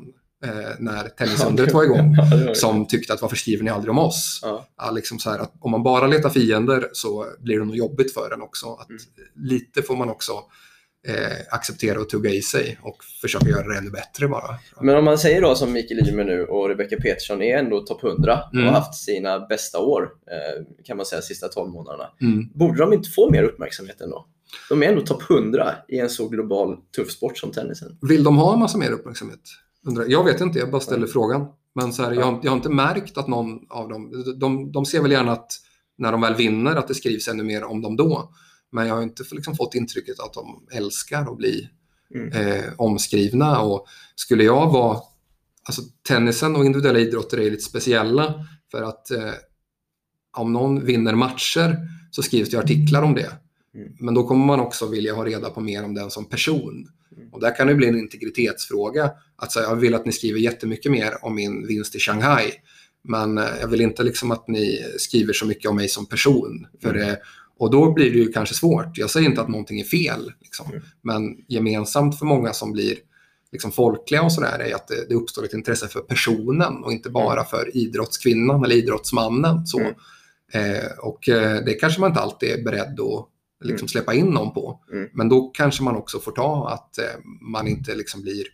[0.44, 2.16] Eh, när tennisundret var igång.
[2.46, 4.40] Ja, som tyckte att varför skriver ni aldrig om oss?
[4.42, 4.66] Ja.
[4.76, 8.30] Ja, liksom så att om man bara letar fiender så blir det nog jobbigt för
[8.34, 8.72] en också.
[8.72, 9.02] Att mm.
[9.34, 10.32] Lite får man också
[11.08, 14.58] eh, acceptera och tugga i sig och försöka göra det ännu bättre bara.
[14.80, 18.04] Men om man säger då som Mikael Ymer nu och Rebecca Petersson är ändå topp
[18.04, 18.66] 100 mm.
[18.66, 22.10] och har haft sina bästa år eh, kan man säga sista 12 månaderna.
[22.20, 22.48] Mm.
[22.54, 24.26] Borde de inte få mer uppmärksamhet ändå?
[24.68, 27.98] De är ändå topp 100 i en så global tuff sport som tennisen.
[28.08, 29.40] Vill de ha en massa mer uppmärksamhet?
[30.08, 31.12] Jag vet inte, jag bara ställer ja.
[31.12, 31.46] frågan.
[31.74, 34.24] Men så här, jag, har, jag, har, inte märkt att någon av dem...
[34.36, 35.52] De, de ser väl gärna att
[35.98, 38.32] när de väl vinner att det skrivs ännu mer om dem då.
[38.72, 41.68] Men jag har inte liksom fått intrycket att de älskar att bli
[42.14, 42.32] mm.
[42.32, 43.60] eh, omskrivna.
[43.60, 44.98] Och skulle jag vara...
[45.62, 49.32] Alltså tennisen och individuella idrotter är lite speciella för att eh,
[50.36, 51.76] om någon vinner matcher
[52.10, 53.32] så skrivs det artiklar om det.
[53.74, 53.92] Mm.
[54.00, 56.88] Men då kommer man också vilja ha reda på mer om den som person.
[57.16, 57.28] Mm.
[57.32, 59.10] Och där kan det bli en integritetsfråga.
[59.36, 62.52] Att säga, jag vill att ni skriver jättemycket mer om min vinst i Shanghai.
[63.02, 66.66] Men eh, jag vill inte liksom att ni skriver så mycket om mig som person.
[66.82, 67.16] För mm.
[67.60, 68.98] Och då blir det ju kanske svårt.
[68.98, 70.32] Jag säger inte att någonting är fel.
[70.40, 70.66] Liksom.
[70.70, 70.82] Mm.
[71.02, 72.96] Men gemensamt för många som blir
[73.52, 77.10] liksom folkliga och sådär är att det, det, uppstår ett intresse för personen och inte
[77.10, 77.44] bara mm.
[77.44, 79.66] för idrottskvinnan eller idrottsmannen.
[79.66, 79.80] Så.
[79.80, 79.94] Mm.
[80.52, 83.28] Eh, och eh, det kanske man inte alltid är beredd att
[83.64, 83.88] liksom, mm.
[83.88, 84.80] släppa in någon på.
[84.92, 85.08] Mm.
[85.12, 88.44] Men då kanske man också får ta att eh, man inte liksom blir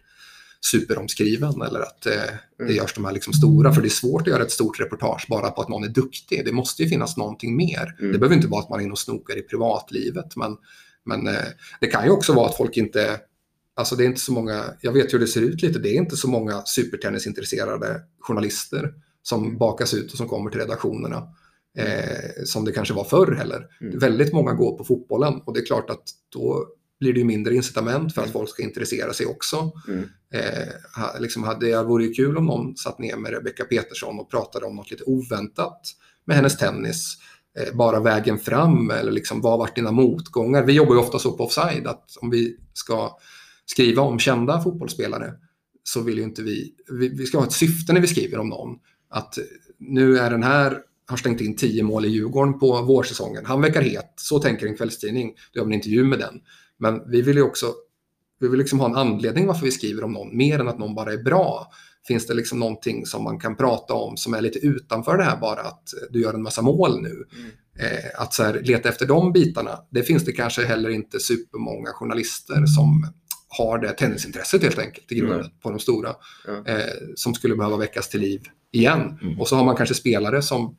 [0.70, 2.12] superomskriven eller att eh,
[2.58, 2.76] det mm.
[2.76, 3.72] görs de här liksom stora.
[3.72, 6.44] För det är svårt att göra ett stort reportage bara på att någon är duktig.
[6.44, 7.96] Det måste ju finnas någonting mer.
[7.98, 8.12] Mm.
[8.12, 10.36] Det behöver inte vara att man är inne och snokar i privatlivet.
[10.36, 10.56] Men,
[11.04, 11.44] men eh,
[11.80, 13.20] det kan ju också vara att folk inte
[13.78, 15.94] Alltså det är inte så många, jag vet hur det ser ut lite, det är
[15.94, 19.58] inte så många supertennisintresserade journalister som mm.
[19.58, 21.28] bakas ut och som kommer till redaktionerna.
[21.78, 23.66] Eh, som det kanske var förr heller.
[23.80, 23.98] Mm.
[23.98, 26.66] Väldigt många går på fotbollen och det är klart att då
[27.00, 28.32] blir det ju mindre incitament för att mm.
[28.32, 29.72] folk ska intressera sig också.
[29.88, 30.08] Mm.
[30.34, 34.30] Eh, liksom hade, det vore ju kul om någon satt ner med Rebecca Petersson och
[34.30, 35.80] pratade om något lite oväntat
[36.24, 37.16] med hennes tennis.
[37.58, 40.62] Eh, bara vägen fram eller liksom, vad har varit dina motgångar?
[40.62, 43.18] Vi jobbar ju ofta så på Offside att om vi ska
[43.66, 45.32] skriva om kända fotbollsspelare
[45.82, 48.48] så vill ju inte vi, vi, vi ska ha ett syfte när vi skriver om
[48.48, 48.78] någon.
[49.10, 49.38] Att
[49.78, 53.46] nu är den här har stängt in tio mål i Djurgården på vårsäsongen.
[53.46, 55.34] Han verkar het, så tänker en kvällstidning.
[55.52, 56.40] Då gör vi en intervju med den.
[56.78, 57.74] Men vi vill ju också
[58.40, 60.94] vi vill liksom ha en anledning varför vi skriver om någon, mer än att någon
[60.94, 61.70] bara är bra.
[62.08, 65.36] Finns det liksom någonting som man kan prata om som är lite utanför det här
[65.36, 67.26] bara att du gör en massa mål nu?
[67.38, 67.50] Mm.
[67.78, 71.92] Eh, att så här, leta efter de bitarna, det finns det kanske heller inte supermånga
[71.92, 73.12] journalister som
[73.48, 75.52] har det tennisintresset helt enkelt i grunden mm.
[75.62, 76.14] på de stora.
[76.48, 76.66] Mm.
[76.66, 79.18] Eh, som skulle behöva väckas till liv igen.
[79.22, 79.40] Mm.
[79.40, 80.76] Och så har man kanske spelare som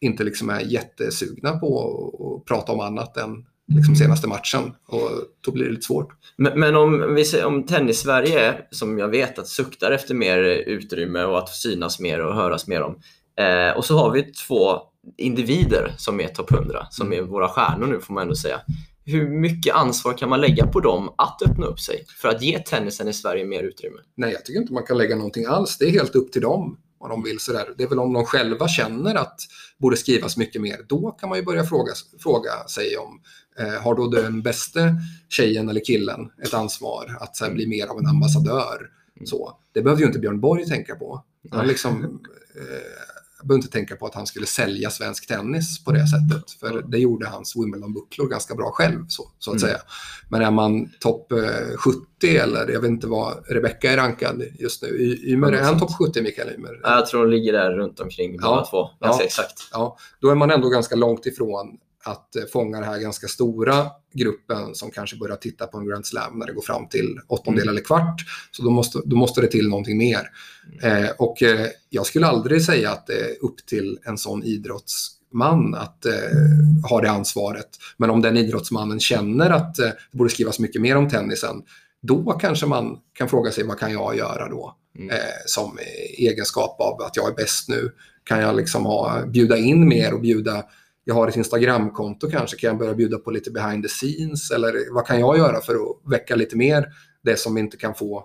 [0.00, 5.10] inte liksom är jättesugna på att prata om annat än liksom senaste matchen och
[5.40, 6.12] då blir det lite svårt.
[6.36, 11.24] Men, men om vi säger om tennis-Sverige, som jag vet att suktar efter mer utrymme
[11.24, 12.98] och att synas mer och höras mer om.
[13.38, 14.80] Eh, och så har vi två
[15.16, 18.60] individer som är topp 100, som är våra stjärnor nu får man ändå säga.
[19.04, 22.58] Hur mycket ansvar kan man lägga på dem att öppna upp sig för att ge
[22.58, 23.98] tennisen i Sverige mer utrymme?
[24.14, 25.78] Nej, jag tycker inte man kan lägga någonting alls.
[25.78, 27.40] Det är helt upp till dem vad de vill.
[27.40, 27.74] Sådär.
[27.76, 29.40] Det är väl om de själva känner att
[29.78, 30.78] borde skrivas mycket mer.
[30.88, 31.92] Då kan man ju börja fråga,
[32.22, 33.20] fråga sig om
[33.82, 34.80] har då den bästa
[35.28, 38.90] tjejen eller killen ett ansvar att här, bli mer av en ambassadör.
[39.16, 39.26] Mm.
[39.26, 41.24] Så, det behöver ju inte Björn Borg tänka på.
[41.50, 42.04] Han liksom,
[42.54, 42.62] eh,
[43.38, 46.50] jag behöver inte tänka på att han skulle sälja svensk tennis på det sättet.
[46.50, 49.68] För det gjorde hans Wimbledon-bucklor ganska bra själv, så, så att Mm.
[49.68, 49.80] säga.
[50.28, 54.82] Men är man topp eh, 70 eller jag vet inte vad Rebecca är rankad just
[54.82, 54.88] nu.
[54.88, 56.80] Y- Ymer, är han topp 70 Mikael Ymer?
[56.82, 58.66] Ja, Jag tror de ligger där runt omkring båda Ja.
[58.70, 58.90] två.
[59.06, 59.26] Ganska Ja.
[59.26, 59.68] exakt.
[59.72, 61.76] Ja, då är man ändå ganska långt ifrån
[62.06, 66.06] att eh, fånga den här ganska stora gruppen som kanske börjar titta på en Grand
[66.06, 67.72] Slam när det går fram till åttondel Mm.
[67.72, 68.20] eller kvart.
[68.50, 70.30] Så då måste, då måste det till någonting mer.
[70.82, 75.74] Eh, och eh, jag skulle aldrig säga att det är upp till en sån idrottsman
[75.74, 76.12] att eh,
[76.90, 77.68] ha det ansvaret.
[77.96, 81.62] Men om den idrottsmannen känner att eh, det borde skrivas mycket mer om tennisen,
[82.02, 84.76] då kanske man kan fråga sig vad kan jag göra då?
[84.98, 85.16] Mm.
[85.46, 85.78] Som
[86.18, 87.92] egenskap av att jag är bäst nu.
[88.24, 90.64] Kan jag liksom ha, bjuda in mer och bjuda
[91.08, 94.94] jag har ett Instagramkonto kanske, kan jag börja bjuda på lite behind the scenes eller
[94.94, 96.86] vad kan jag göra för att väcka lite mer
[97.22, 98.24] det som inte kan få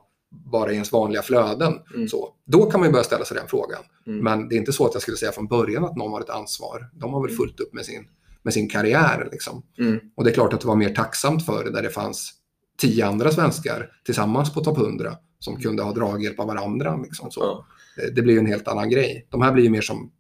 [0.51, 1.73] bara i ens vanliga flöden.
[1.95, 2.07] Mm.
[2.07, 3.82] Så, då kan man ju börja ställa sig den frågan.
[4.07, 4.19] Mm.
[4.23, 6.29] Men det är inte så att jag skulle säga från början att någon har ett
[6.29, 6.89] ansvar.
[6.93, 8.03] De har väl fullt upp med sin,
[8.43, 9.29] med sin karriär.
[9.32, 9.63] Liksom.
[9.79, 9.99] Mm.
[10.15, 12.32] Och det är klart att det var mer tacksamt för det där det fanns
[12.77, 16.97] tio andra svenskar tillsammans på topp 100 som kunde ha draghjälp av varandra.
[17.03, 17.39] Liksom, så.
[17.41, 17.65] Ja.
[17.95, 19.27] Det- Det blir ju en helt annan grej.
[19.29, 20.11] De här blir ju mer som,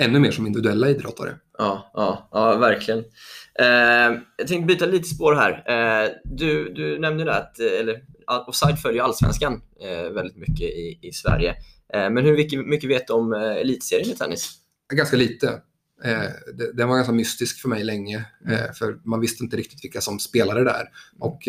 [0.00, 1.34] ännu mer som individuella idrottare.
[1.58, 2.98] Ja, ja, ja verkligen.
[3.58, 5.52] Eh, jag tänkte byta lite spår här.
[5.52, 8.00] Eh, du, du nämnde det att, eh, eller
[8.46, 11.50] Offside följer allsvenskan eh, väldigt mycket i, i Sverige.
[11.94, 14.52] Eh, men hur mycket, mycket vet du om eh, elitserien i tennis?
[14.92, 15.60] Ganska lite.
[16.58, 18.24] Det, den var ganska mystisk för mig länge.
[18.50, 20.88] Eh, för man visste inte riktigt vilka som spelade där.
[21.18, 21.48] Och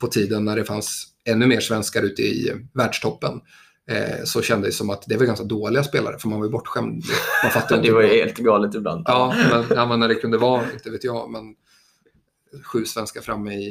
[0.00, 3.40] på tiden när det fanns ännu mer svenskar ute i världstoppen
[3.90, 6.52] eh, så kändes det som att det var ganska dåliga spelare för man var ju
[6.52, 7.04] bortskämd.
[7.42, 9.04] Man fattade inte Det var ju helt galet ibland.
[9.08, 11.54] Ja, men, ja, men när det kunde vara, inte vet jag, men
[12.64, 13.68] sju svenskar framme i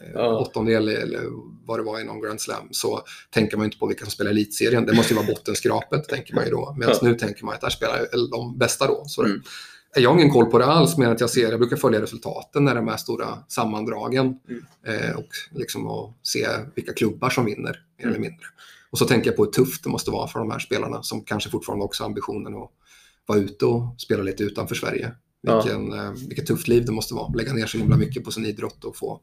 [0.00, 0.38] eh, Ja.
[0.38, 1.20] åttondel eller
[1.66, 4.10] vad det var i någon Grand Slam så tänker man ju inte på vilka som
[4.10, 4.86] spelar elitserien.
[4.86, 6.74] Det måste ju vara bottenskrapet, tänker man ju då.
[6.78, 7.08] Medan Ja.
[7.08, 9.04] nu tänker man att där spelar de bästa då.
[9.06, 9.42] Så Mm.
[9.96, 12.64] Jag har ingen koll på det alls, men att jag ser, jag brukar följa resultaten
[12.64, 14.64] när de här stora sammandragen Mm.
[14.86, 18.20] eh, och liksom och se vilka klubbar som vinner, mer eller Mm.
[18.20, 18.46] mindre.
[18.92, 21.24] Och så tänker jag på hur tufft det måste vara för de här spelarna som
[21.24, 22.70] kanske fortfarande också har ambitionen att
[23.26, 25.12] vara ute och spela lite utanför Sverige.
[25.40, 25.62] Ja.
[25.62, 27.32] Vilken, eh, vilket tufft liv det måste vara.
[27.34, 29.20] Lägga ner så himla mycket på sin idrott och få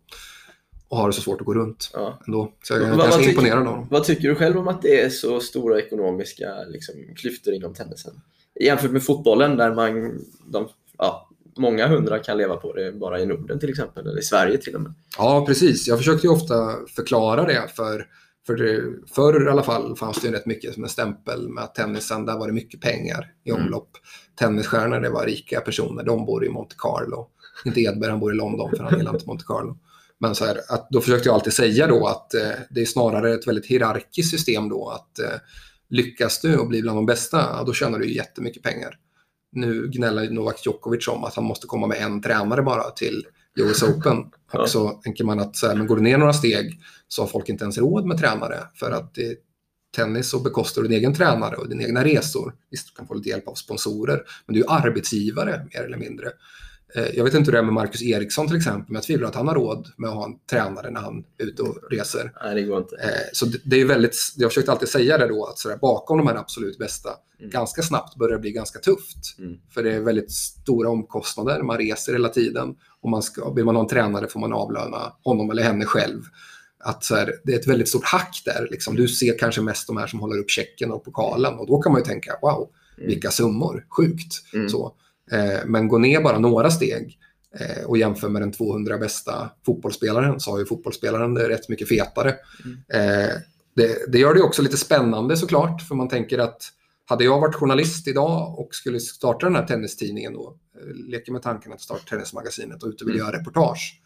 [0.88, 2.20] och ha det så svårt att gå runt Ja.
[2.28, 2.54] ändå.
[2.64, 3.88] Så jag är Vad- imponerad av dem.
[3.92, 8.14] Vad tycker du själv om att det är så stora ekonomiska liksom, klyftor inom tennisen?
[8.62, 10.68] Jämfört med fotbollen där man, de,
[10.98, 14.58] ja, många hundra kan leva på det bara i Norden till exempel, eller i Sverige
[14.58, 14.94] till och med.
[15.18, 15.88] Ja, precis.
[15.88, 18.08] Jag försökte ju ofta förklara det för
[18.50, 18.82] för det,
[19.16, 22.26] förr i alla fall fanns det ju rätt mycket som en stämpel med att tennisen,
[22.26, 23.64] där var det mycket pengar i Mm.
[23.64, 23.90] omlopp.
[24.40, 27.28] Tennisstjärnor, det var rika personer, de bor i Monte Carlo.
[27.66, 29.78] Inte Edberg, han bor i London för han gillar inte Monte Carlo.
[30.20, 33.34] Men så här, att, då försökte jag alltid säga då att eh, det är snarare
[33.34, 34.90] ett väldigt hierarkiskt system då.
[34.90, 35.40] Att eh,
[35.90, 38.98] lyckas du och blir bland de bästa, då tjänar du jättemycket pengar.
[39.52, 43.26] Nu gnäller Novak Djokovic om att han måste komma med en tränare bara till
[43.60, 44.18] US Open.
[44.52, 44.62] Ja.
[44.62, 47.28] Och så tänker man att så här, men går du ner några steg så har
[47.28, 48.60] folk inte ens råd med tränare.
[48.76, 49.36] För att i
[49.96, 52.56] tennis så bekostar du din egen tränare och dina egna resor.
[52.72, 56.28] Visst, du kan få lite hjälp av sponsorer, men du är arbetsgivare mer eller mindre.
[56.96, 59.28] Eh, Jag vet inte hur det är med Marcus Eriksson till exempel, men jag tvivlar
[59.28, 62.32] att han har råd med att ha en tränare när han är ute och reser.
[62.44, 62.96] Nej, det går inte.
[62.96, 66.28] Eh, Så det- är väldigt, jag försökte alltid säga det då, att sådär, bakom de
[66.28, 67.10] här absolut bästa,
[67.40, 67.52] Mm.
[67.52, 69.18] ganska snabbt börjar det bli ganska tufft.
[69.40, 69.58] Mm.
[69.74, 72.76] För det är väldigt stora omkostnader, man reser hela tiden.
[73.02, 76.22] Och man ska, vill man ha en tränare får man avlöna honom eller henne själv.
[76.84, 78.68] Att så här, det är ett väldigt stort hack där.
[78.72, 78.96] Liksom.
[78.96, 81.92] Du ser kanske mest de här som håller upp checken och pokalen och då kan
[81.92, 83.08] man ju tänka, wow, Mm.
[83.10, 84.34] vilka summor, sjukt.
[84.54, 84.70] Mm.
[84.70, 84.96] Så.
[85.32, 87.20] Eh, men gå ner bara några steg
[87.60, 91.90] eh, och jämför med den 200 bästa fotbollsspelaren så har ju fotbollsspelaren det rätt mycket
[91.90, 92.36] fetare.
[92.66, 92.78] Mm.
[92.94, 93.36] Eh,
[93.76, 96.72] det, det gör det också lite spännande såklart, för man tänker att
[97.06, 100.56] hade jag varit journalist idag och skulle starta den här tennistidningen då,
[101.08, 103.26] leker med tanken att starta Tennismagasinet och ute vill Mm.
[103.28, 104.02] göra reportage,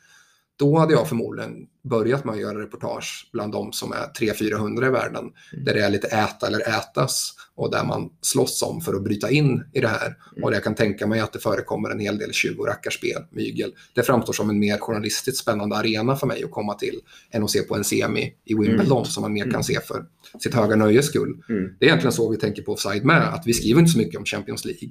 [0.60, 1.52] då hade jag förmodligen
[1.90, 5.24] börjat med att göra reportage bland de som är 300-400 i världen,
[5.54, 5.66] Mm.
[5.66, 9.32] där det är lite äta eller ätas och där man slåss om för att bryta
[9.32, 10.06] in i det här.
[10.32, 10.44] Mm.
[10.44, 13.74] Och jag kan tänka mig att det förekommer en hel del tjuv och rackarspel, mygel.
[13.96, 17.00] Det framstår som en mer journalistiskt spännande arena för mig att komma till
[17.32, 19.54] än att se på en semi i Wimbledon som man mer Mm.
[19.54, 20.06] kan se för
[20.44, 21.44] sitt höga nöjes skull.
[21.50, 21.76] Mm.
[21.80, 24.20] Det är egentligen så vi tänker på Offside med, att vi skriver inte så mycket
[24.20, 24.90] om Champions League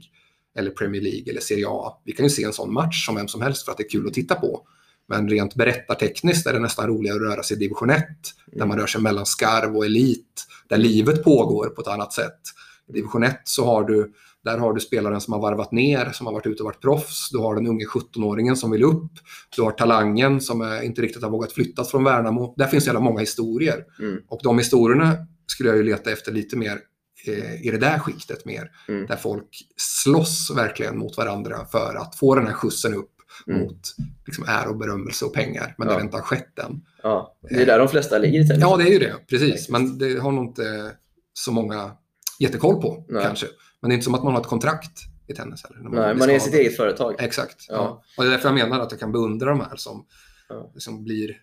[0.58, 2.02] eller Premier League eller Serie A.
[2.04, 3.88] Vi kan ju se en sån match som vem som helst för att det är
[3.90, 4.66] kul att titta på.
[5.08, 8.04] Men rent berättartekniskt är det nästan roligare att röra sig i division 1,
[8.46, 12.40] där man rör sig mellan skarv och elit, där livet pågår på ett annat sätt.
[12.88, 14.12] I division 1 så har du,
[14.44, 17.30] där har du spelaren som har varvat ner, som har varit ute och varit proffs.
[17.30, 19.12] Du har den unge 17-åringen som vill upp.
[19.56, 22.54] Du har talangen som inte riktigt har vågat flyttas från Värnamo.
[22.56, 23.84] Där finns jävla många historier.
[24.00, 24.18] Mm.
[24.28, 26.78] Och de historierna skulle jag ju leta efter lite mer
[27.26, 28.70] eh, i det där skiktet mer.
[28.88, 29.06] Mm.
[29.06, 33.11] Där folk slåss verkligen mot varandra för att få den här skjutsen upp
[33.46, 33.60] Mm.
[33.60, 33.80] mot
[34.26, 35.74] liksom, ära och berömmelse och pengar.
[35.78, 35.96] Men Ja.
[35.96, 36.80] det inte har skett än.
[37.02, 38.62] Ja, det är där de flesta ligger i tennis.
[38.62, 39.14] Ja, det är ju det.
[39.28, 39.68] Precis.
[39.68, 40.92] Men det har nog inte
[41.32, 41.90] så många
[42.38, 43.24] jättekoll på Nej.
[43.24, 43.46] kanske.
[43.80, 45.64] Men det är inte som att man har ett kontrakt i tennis.
[45.64, 47.14] Eller, när Nej, man är sitt eget företag.
[47.18, 47.66] Exakt.
[47.68, 47.74] Ja.
[47.74, 48.02] Ja.
[48.16, 50.06] Och det är därför jag menar att jag kan beundra de här som,
[50.48, 50.72] Ja.
[50.76, 51.36] som blir,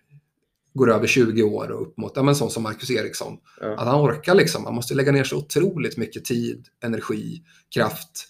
[0.74, 3.36] går över 20 år och upp mot, ja men sån som Marcus Eriksson.
[3.60, 3.72] Ja.
[3.78, 7.42] Att han orkar liksom, man måste lägga ner så otroligt mycket tid, energi,
[7.74, 8.28] kraft.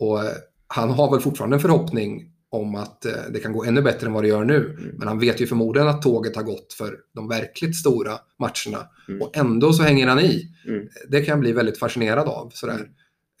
[0.00, 0.30] Och eh,
[0.66, 4.12] han har väl fortfarande en förhoppning om att eh, det kan gå ännu bättre än
[4.12, 4.76] vad det gör nu.
[4.78, 4.94] Mm.
[4.98, 8.86] Men han vet ju förmodligen att tåget har gått för de verkligt stora matcherna.
[9.08, 9.22] Mm.
[9.22, 10.48] Och ändå så hänger han i.
[10.68, 10.88] Mm.
[11.08, 12.50] Det kan jag bli väldigt fascinerad av.
[12.54, 12.74] Sådär.
[12.74, 12.86] Mm.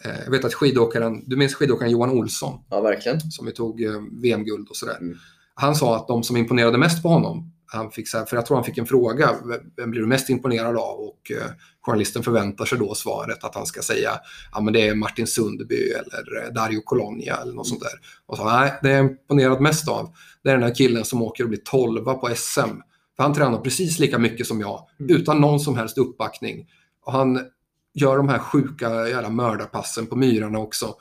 [0.04, 2.60] Eh, Jag vet att skidåkaren, du minns skidåkaren Johan Olsson?
[2.70, 3.20] Ja, verkligen.
[3.20, 3.90] som ju tog eh,
[4.22, 4.96] VM-guld och sådär.
[5.00, 5.16] Mm.
[5.54, 8.56] Han sa att de som imponerade mest på honom, han fick så för jag tror
[8.56, 9.30] han fick en fråga,
[9.76, 10.98] "Vem- blir du mest imponerad av?
[11.00, 11.50] Och eh,
[11.80, 14.10] journalisten förväntar sig då svaret att han ska säga,
[14.52, 17.92] ja men det är Martin Sundby eller eh, Dario Colonia eller något sånt där.
[18.26, 20.14] Och sa, nej, det jag är imponerad mest av,
[20.44, 22.60] det är den här killen som åker och blir tolva på SM.
[23.16, 25.16] För han tränar precis lika mycket som jag, Mm.
[25.16, 26.68] utan någon som helst uppbackning.
[27.04, 27.40] Och han
[27.94, 30.94] gör de här sjuka jävla mördarpassen på myrarna också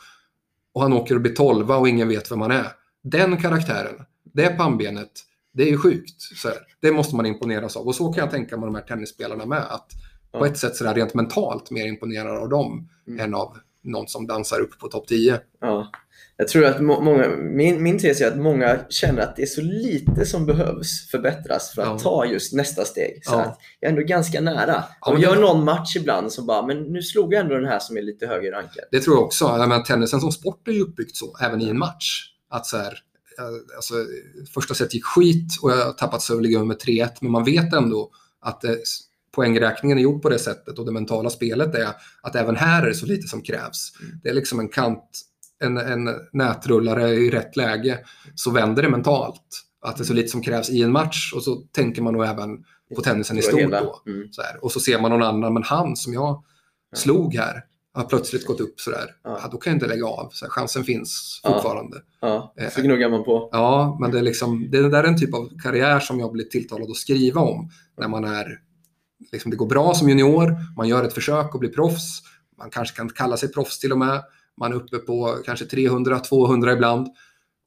[0.73, 2.67] och han åker och blir tolva och ingen vet vem han är.
[3.03, 3.95] Den karaktären,
[4.33, 5.11] det pannbenet,
[5.59, 6.23] det är ju sjukt.
[6.81, 7.87] Det måste man imponeras av.
[7.87, 9.59] Och så kan jag tänka mig de här tennisspelarna med.
[9.69, 9.87] Att
[10.31, 10.39] Ja.
[10.39, 13.19] på ett sätt sådär rent mentalt mer imponerad av dem Mm.
[13.19, 15.39] än av någon som dansar upp på topp 10.
[15.61, 15.91] Ja.
[16.37, 19.45] Jag tror att må- många, min, min tes är att många känner att det är
[19.45, 21.99] så lite som behövs förbättras för att Ja.
[21.99, 23.19] ta just nästa steg.
[23.25, 23.41] Så Ja.
[23.41, 24.83] att jag är ändå ganska nära.
[25.01, 27.55] Ja, och men gör det- någon match ibland som bara, men nu slog jag ändå
[27.55, 28.83] den här som är lite högre rankad.
[28.91, 29.45] Det tror jag också.
[29.45, 32.25] Jag menar, tennisen som sport är ju uppbyggt så, även i en match.
[32.49, 32.93] Att så här,
[33.75, 33.93] alltså,
[34.53, 38.11] första set gick skit och jag har tappat jag med 3-1, men man vet ändå
[38.41, 38.75] att eh,
[39.31, 41.87] poängräkningen är gjord på det sättet och det mentala spelet är
[42.21, 43.93] att även här är det så lite som krävs.
[44.01, 44.19] Mm.
[44.23, 45.21] Det är liksom en kant,
[45.63, 47.99] en, en nätrullare i rätt läge,
[48.35, 49.65] så vänder det mentalt.
[49.81, 52.25] Att det är så lite som krävs i en match och så tänker man nog
[52.25, 52.63] även
[52.95, 54.01] på tennisen i stort då.
[54.05, 54.31] Mm.
[54.31, 54.63] Så här.
[54.63, 56.43] Och så ser man någon annan, men han som jag
[56.95, 57.63] slog här
[57.93, 59.05] har plötsligt gått upp sådär.
[59.23, 59.39] Ja.
[59.43, 59.49] Ja.
[59.51, 60.29] då kan jag inte lägga av.
[60.33, 61.53] Så här, chansen finns Ja.
[61.53, 61.97] fortfarande.
[62.21, 62.69] Ja, Eh.
[62.69, 63.49] så gnuggar man på.
[63.51, 66.45] Ja, men det är, liksom, det där är en typ av karriär som jag blir
[66.45, 67.69] tilltalad att skriva om.
[67.97, 68.45] När man är,
[69.31, 72.21] liksom, det går bra som junior, man gör ett försök att bli proffs.
[72.57, 74.21] Man kanske kan kalla sig proffs till och med.
[74.57, 77.07] Man är uppe på kanske 300-200 ibland.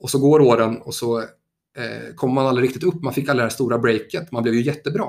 [0.00, 3.02] Och så går åren och så eh, kommer man aldrig riktigt upp.
[3.02, 4.32] Man fick aldrig det här stora breaket.
[4.32, 5.06] Man blev ju jättebra.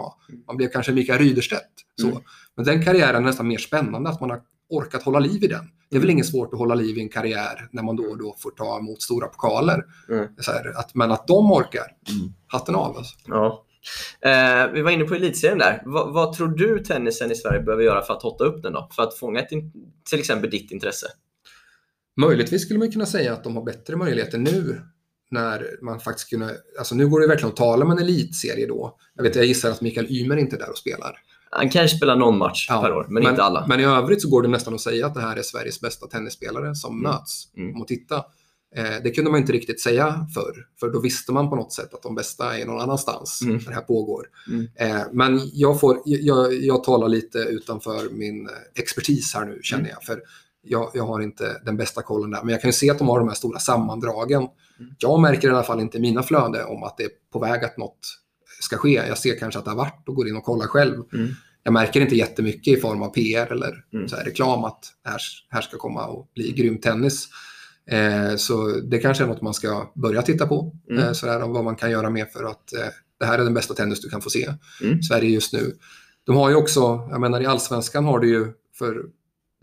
[0.47, 1.71] Man blev kanske Mikael Ryderstedt.
[2.01, 2.07] Så.
[2.07, 2.19] Mm.
[2.55, 5.65] Men den karriären är nästan mer spännande, att man har orkat hålla liv i den.
[5.89, 8.17] Det är väl inget svårt att hålla liv i en karriär när man då och
[8.17, 9.83] då får ta emot stora pokaler.
[10.09, 10.27] Mm.
[10.47, 12.33] Här, att, men att de orkar, Mm.
[12.47, 12.97] hatten av.
[12.97, 13.15] Alltså.
[13.27, 13.65] Ja.
[14.21, 15.81] Eh, vi var inne på elitserien där.
[15.85, 18.89] vad, vad tror du tennisen i Sverige behöver göra för att hotta upp den då?
[18.95, 19.49] För att fånga ett,
[20.09, 21.07] till exempel ditt intresse?
[22.21, 24.81] Möjligtvis skulle man kunna säga att de har bättre möjligheter nu
[25.31, 28.97] när man faktiskt kunna, alltså nu går det verkligen att tala om en elitserie då.
[29.15, 31.19] Jag vet, jag gissar att Mikael Ymer inte är där och spelar.
[31.55, 33.65] Han kanske spelar någon match Ja, per år, men, inte alla.
[33.67, 36.07] Men i övrigt så går det nästan att säga att det här är Sveriges bästa
[36.07, 37.11] tennisspelare som Mm.
[37.11, 37.47] möts.
[37.57, 37.75] Mm.
[37.75, 38.15] Om att titta.
[38.75, 41.93] Eh, det kunde man inte riktigt säga förr, för då visste man på något sätt
[41.93, 43.55] att de bästa är någon annanstans Mm.
[43.57, 44.25] när det här pågår.
[44.47, 44.67] Mm.
[44.75, 49.83] Eh, men jag, får, jag, jag talar lite utanför min eh, expertis här nu, känner
[49.83, 49.91] Mm.
[49.93, 50.03] jag.
[50.03, 50.21] För
[50.65, 53.07] jag, jag har inte den bästa kollen där, men jag kan ju se att de
[53.07, 54.47] har de här stora sammandragen.
[54.79, 54.91] Mm.
[54.99, 57.63] Jag märker i alla fall inte i mina flöden om att det är på väg
[57.63, 57.99] att något
[58.63, 58.93] ska ske.
[58.93, 61.03] Jag ser kanske att det har varit och går in och kollar själv.
[61.13, 61.29] Mm.
[61.63, 64.07] Jag märker inte jättemycket i form av PR eller Mm.
[64.07, 67.27] så här reklam att här, här ska komma och bli grym tennis.
[67.89, 70.75] Eh, så det kanske är något man ska börja titta på.
[70.89, 71.03] Mm.
[71.03, 72.87] Eh, så där, vad man kan göra mer för att eh,
[73.19, 74.53] det här är den bästa tennis du kan få se
[74.83, 75.01] Mm.
[75.03, 75.73] Sverige just nu.
[76.25, 78.47] De har ju också, jag menar i allsvenskan har du ju
[78.77, 79.03] för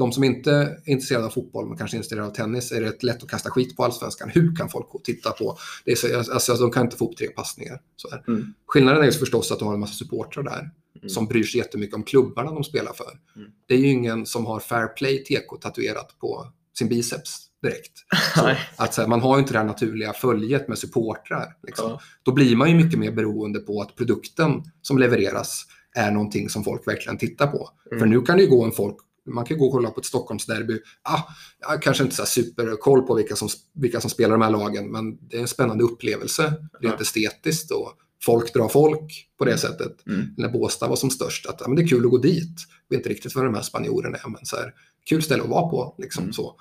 [0.00, 2.86] de som inte är intresserade av fotboll men kanske är intresserade av tennis är det
[2.86, 4.30] rätt lätt att kasta skit på allsvenskan.
[4.34, 5.58] Hur kan folk gå och titta på?
[5.84, 7.80] Det är så, alltså, de kan inte få upp tre passningar.
[8.28, 8.54] Mm.
[8.66, 11.08] Skillnaden är ju förstås att du har en massa supportrar där Mm.
[11.08, 13.18] som bryr sig jättemycket om klubbarna de spelar för.
[13.36, 13.48] Mm.
[13.66, 16.46] Det är ju ingen som har fair play TK tatuerat på
[16.78, 17.92] sin biceps direkt.
[18.34, 21.56] Så, att, så här, man har ju inte det här naturliga följet med supportrar.
[21.62, 21.90] Liksom.
[21.90, 22.00] Ja.
[22.22, 26.64] Då blir man ju mycket mer beroende på att produkten som levereras är någonting som
[26.64, 27.70] folk verkligen tittar på.
[27.90, 28.00] Mm.
[28.00, 28.96] För nu kan det ju gå en folk
[29.26, 30.78] man kan gå och kolla på ett Stockholmsderby.
[31.02, 31.22] Ah,
[31.70, 35.28] jag kanske inte så superkoll på vilka som, vilka som spelar de här lagen, men
[35.28, 36.42] det är en spännande upplevelse
[36.80, 37.00] rent Ja.
[37.00, 37.70] estetiskt.
[37.70, 37.92] Och
[38.24, 40.06] folk drar folk på det sättet.
[40.06, 40.26] Mm.
[40.36, 42.56] När Båstad var som störst, att ja, men det är kul att gå dit.
[42.88, 44.74] Jag vet inte riktigt vad de här spanjorerna är, men så här,
[45.08, 45.94] kul ställe att vara på.
[45.98, 46.32] Liksom, Mm.
[46.32, 46.56] så.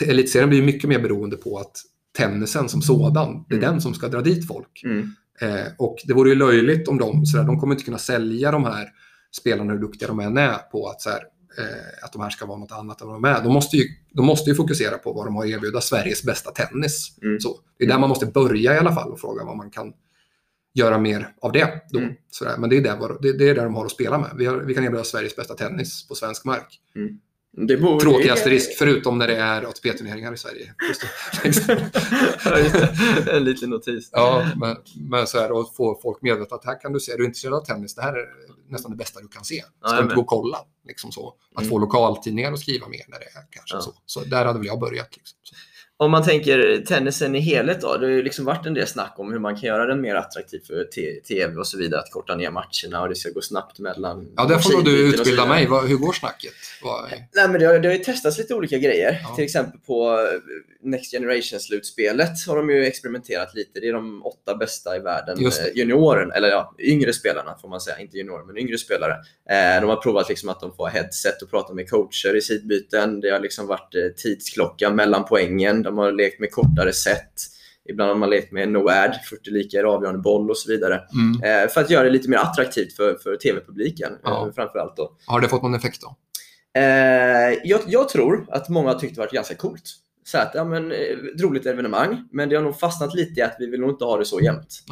[0.00, 1.76] Elitserien blir mycket mer beroende på att
[2.16, 3.70] tennisen som sådan, det är Mm.
[3.72, 4.82] den som ska dra dit folk.
[4.84, 5.10] Mm.
[5.40, 8.50] Eh, och det vore ju löjligt om de, så där, de kommer inte kunna sälja
[8.50, 8.88] de här
[9.40, 11.20] spelarna hur duktiga de än är på att så här,
[11.58, 13.42] eh, att de här ska vara något annat än vad de är.
[13.42, 16.50] De måste ju, de måste ju fokusera på vad de har att erbjuda Sveriges bästa
[16.50, 17.18] tennis.
[17.22, 17.40] Mm.
[17.40, 19.92] Så, det är där man måste börja i alla fall och fråga vad man kan
[20.74, 21.82] göra mer av det.
[21.90, 21.98] Då.
[21.98, 22.14] Mm.
[22.58, 24.30] Men det är, där, det, det är där de har att spela med.
[24.36, 26.80] Vi, har, vi kan erbjuda Sveriges bästa tennis på svensk mark.
[27.66, 30.74] Det borde- Tråkigaste risk, förutom när det är ATP-turneringar i Sverige.
[33.36, 34.08] En liten notis.
[34.12, 34.76] Ja, men,
[35.10, 37.54] men så här, och få folk medvetna att här kan du se, är du intresserad
[37.54, 38.26] av tennis, det här är
[38.68, 39.54] nästan det bästa du kan se.
[39.54, 40.58] Ska Ja, du inte gå och kolla?
[40.88, 41.34] Liksom så.
[41.54, 41.70] Att Mm.
[41.70, 43.80] få lokaltidningar att skriva mer när det är kanske Ja.
[43.80, 43.94] så.
[44.06, 45.16] Så där hade väl jag börjat.
[45.16, 45.38] Liksom.
[45.42, 45.54] Så.
[46.00, 47.96] Om man tänker tennisen i helhet då.
[47.96, 50.14] Det har ju liksom varit en del snack om hur man kan göra den mer
[50.14, 50.84] attraktiv för
[51.20, 52.00] tv och så vidare.
[52.00, 55.14] Att korta ner matcherna och det ska gå snabbt mellan Ja, där får nog du
[55.14, 55.64] utbilda mig.
[55.64, 56.52] Hur går snacket?
[56.82, 59.20] Vad, Nej, men det, har, det har ju testats lite olika grejer.
[59.22, 59.34] Ja.
[59.34, 63.80] Till exempel på eh, Next Generation-slutspelet har de ju experimenterat lite.
[63.80, 65.46] Det är de åtta bästa i världen.
[65.46, 67.98] Eh, Junioren, eller ja, yngre spelarna får man säga.
[67.98, 69.12] Inte juniorer, men yngre spelare.
[69.50, 73.20] Eh, de har provat liksom att de får headset och prata med coacher i sidbyten.
[73.20, 75.87] Det har liksom varit tidsklocka mellan poängen.
[75.88, 77.32] De har lekt med kortare set.
[77.88, 81.00] Ibland har man lekt med no-ad, 40 lika avgörande boll och så vidare.
[81.14, 81.62] mm.
[81.64, 84.46] Eh, för att göra det lite mer attraktivt för, för tv-publiken Ja.
[84.46, 84.96] eh, framförallt.
[84.96, 85.16] Då.
[85.26, 86.16] Har det fått någon effekt då?
[86.80, 89.82] Eh, jag, jag tror att många har tyckt det varit ganska coolt.
[90.24, 90.98] Så att, ja, men, eh,
[91.34, 94.04] ett roligt evenemang, men det har nog fastnat lite i att vi vill nog inte
[94.04, 94.82] ha det så jämnt.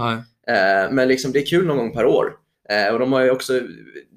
[0.48, 2.32] Eh, men liksom, det är kul någon gång per år.
[2.68, 3.60] Eh, och de har ju också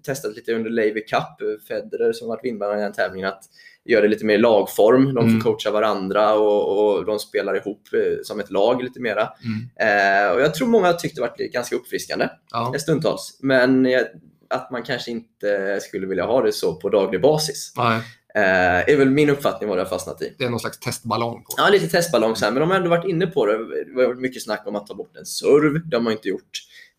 [0.05, 3.43] testat lite under Laver Cup, eh, Federer som varit vinnare i den tävlingen, att
[3.91, 5.05] göra det lite mer i lagform.
[5.05, 5.41] De får Mm.
[5.41, 9.29] coacha varandra och, och de spelar ihop eh, som ett lag lite mera.
[9.43, 10.25] Mm.
[10.27, 12.73] Eh, och jag tror många har tyckt det varit ganska uppfriskande Ja.
[12.79, 13.37] stundtals.
[13.41, 14.01] Men eh,
[14.49, 17.73] att man kanske inte skulle vilja ha det så på daglig basis.
[17.77, 17.99] Nej.
[18.35, 20.35] Eh, är väl min uppfattning vad det har fastnat i.
[20.37, 21.49] Det är någon slags testballong på.
[21.57, 23.57] Ja, lite testballong så här, men de har ändå varit inne på det.
[23.57, 25.89] Det har varit mycket snack om att ta bort en serv.
[25.89, 26.49] Det har man inte gjort.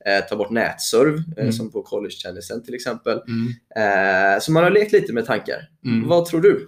[0.06, 1.52] Eh, ta bort nätserv, eh, Mm.
[1.52, 3.20] som på college-tennisen till exempel.
[3.28, 3.54] Mm.
[4.34, 5.68] Eh, så man har lekt lite med tankar.
[5.84, 6.08] Mm.
[6.08, 6.66] Vad tror du?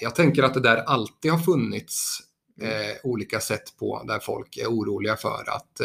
[0.00, 2.18] Jag tänker att det där alltid har funnits
[2.62, 5.80] eh, olika sätt på där folk är oroliga för att,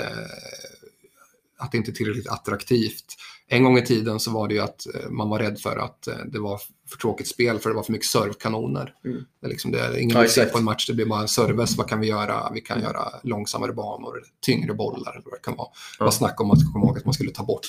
[1.57, 3.05] att det inte är tillräckligt attraktivt.
[3.51, 6.07] En gång i tiden så var det ju att eh, man var rädd för att
[6.07, 8.93] eh, det var för tråkigt spel för det var för mycket servkanoner.
[9.05, 9.23] Mm.
[9.41, 11.77] Det är liksom det, ingen vill se på en match, det blir bara en service.
[11.77, 12.51] Vad kan vi göra?
[12.53, 15.67] Vi kan göra långsammare banor, tyngre bollar eller vad det kan vara.
[15.97, 17.67] Det var snack om att, komma ihåg att man skulle ta bort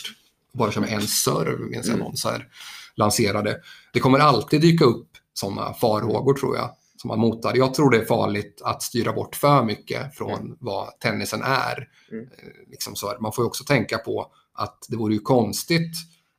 [0.53, 2.07] bara med en serve, minns jag Mm.
[2.07, 2.49] någon så här
[2.95, 3.61] lanserade.
[3.93, 7.57] Det kommer alltid dyka upp sådana farhågor tror jag, som man motar.
[7.57, 11.89] Jag tror det är farligt att styra bort för mycket från vad tennisen är.
[12.13, 12.25] Mm.
[12.25, 13.19] Eh, Liksom så här.
[13.19, 15.93] Man får ju också tänka på att det vore ju konstigt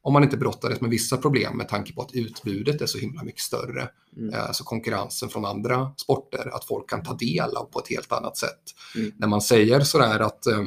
[0.04, 3.24] om man inte brottades med vissa problem med tanke på att utbudet är så himla
[3.24, 3.90] mycket större.
[4.18, 4.34] Mm.
[4.48, 8.38] Alltså konkurrensen från andra sporter, att folk kan ta del av på ett helt annat
[8.38, 8.62] sätt.
[8.96, 9.12] Mm.
[9.18, 10.64] När man säger sådär att eh,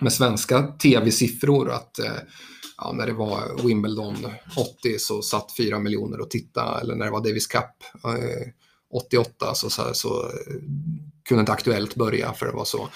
[0.00, 2.12] med svenska tv-siffror att eh,
[2.78, 4.16] ja, när det var Wimbledon
[4.56, 7.62] 80 så satt 4 miljoner och titta eller när det var Davis Cup
[8.04, 8.48] eh,
[8.92, 10.30] 88 så, så, så
[11.28, 12.88] kunde inte Aktuellt börja för det var så.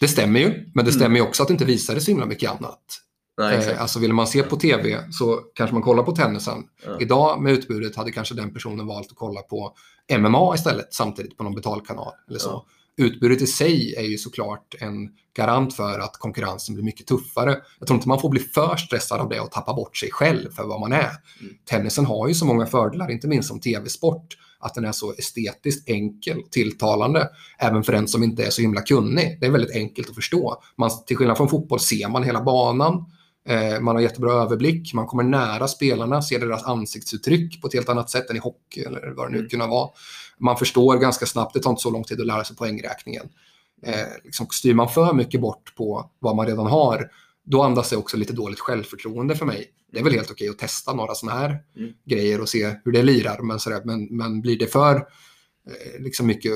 [0.00, 0.92] Det stämmer ju, men det Mm.
[0.92, 3.00] stämmer ju också att det inte visade så himla mycket annat.
[3.38, 3.80] Nej, Eh, exakt.
[3.80, 6.62] alltså vill man se på tv så kanske man kollar på tennisen.
[6.84, 6.96] Ja.
[7.00, 9.72] Idag med utbudet hade kanske den personen valt att kolla på
[10.18, 12.12] MMA istället samtidigt på någon betalkanal.
[12.28, 12.48] Eller så.
[12.48, 12.66] Ja.
[12.96, 17.56] Utbudet i sig är ju såklart en garant för att konkurrensen blir mycket tuffare.
[17.78, 20.50] Jag tror inte man får bli för stressad av det och tappa bort sig själv
[20.50, 21.10] för vad man är.
[21.40, 21.54] Mm.
[21.64, 24.26] Tennisen har ju så många fördelar, inte minst som tv-sport,
[24.58, 27.28] att den är så estetiskt enkel och tilltalande,
[27.58, 29.38] även för en som inte är så himla kunnig.
[29.40, 30.62] Det är väldigt enkelt att förstå.
[30.76, 33.04] Man, till skillnad från fotboll ser man hela banan,
[33.80, 38.10] man har jättebra överblick, man kommer nära spelarna, ser deras ansiktsuttryck på ett helt annat
[38.10, 39.48] sätt än i hockey eller vad det nu Mm.
[39.50, 39.90] kunna vara.
[40.38, 43.28] Man förstår ganska snabbt, det tar inte så lång tid att lära sig poängräkningen.
[43.82, 47.10] Eh, liksom, styr man för mycket bort på vad man redan har,
[47.46, 49.70] då andas det också lite dåligt självförtroende för mig.
[49.92, 51.92] Det är väl helt okej att testa några sådana här Mm.
[52.04, 56.26] grejer och se hur det lirar, men, sådär, men, men blir det för eh, liksom
[56.26, 56.52] mycket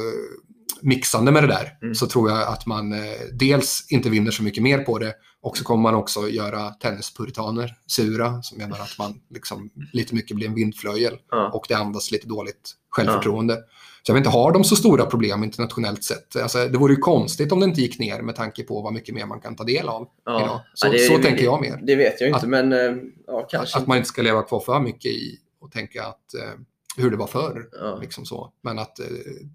[0.81, 1.95] mixande med det där Mm.
[1.95, 2.99] så tror jag att man eh,
[3.33, 7.75] dels inte vinner så mycket mer på det och så kommer man också göra tennispuritaner
[7.87, 11.51] sura som menar att man liksom lite mycket blir en vindflöjel Ja.
[11.55, 13.55] och det andas lite dåligt självförtroende.
[14.03, 16.37] Så jag vet inte, har de så stora problem internationellt sett?
[16.37, 19.15] Alltså, det vore ju konstigt om det inte gick ner med tanke på vad mycket
[19.15, 20.61] mer man kan ta del av idag.
[20.75, 21.81] Så, Ja, det- så tänker jag mer.
[21.83, 22.97] Det vet jag inte, Att- men eh,
[23.27, 23.79] ja, kanske.
[23.79, 26.51] Att man inte ska leva kvar för mycket i och tänka att eh,
[26.97, 27.69] hur det var förr.
[27.81, 27.99] ja.
[28.01, 28.53] Liksom så.
[28.63, 29.07] Men att eh,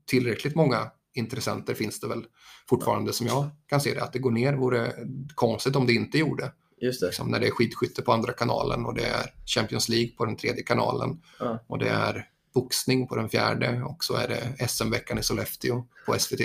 [0.05, 0.79] tillräckligt många
[1.13, 2.25] intressenter finns det väl
[2.69, 4.03] fortfarande som jag kan se det.
[4.03, 4.93] Att det går ner vore
[5.35, 6.51] konstigt om det inte gjorde.
[6.81, 7.05] Just det.
[7.05, 10.37] Liksom när det är skidskytte på andra kanalen och det är Champions League på den
[10.37, 11.21] tredje kanalen.
[11.39, 11.59] Ja.
[11.67, 16.19] Och det är boxning på den fjärde och så är det SM-veckan i Sollefteå på
[16.19, 16.41] SVT.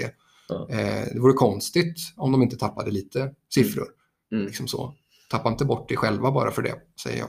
[0.48, 0.68] Ja.
[0.70, 3.88] Eh, det vore konstigt om de inte tappade lite siffror.
[4.32, 4.46] Mm.
[4.46, 4.94] Liksom så.
[5.30, 7.28] Tappa inte bort det själva bara för det, säger jag.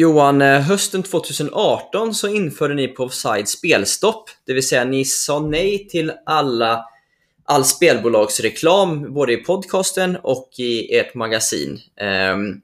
[0.00, 4.30] Johan, eh, hösten 2018 så införde ni på Offside spelstopp.
[4.46, 6.84] Det vill säga ni sa nej till alla,
[7.44, 11.80] all spelbolagsreklam både i podcasten och i ert magasin.
[12.32, 12.60] Um,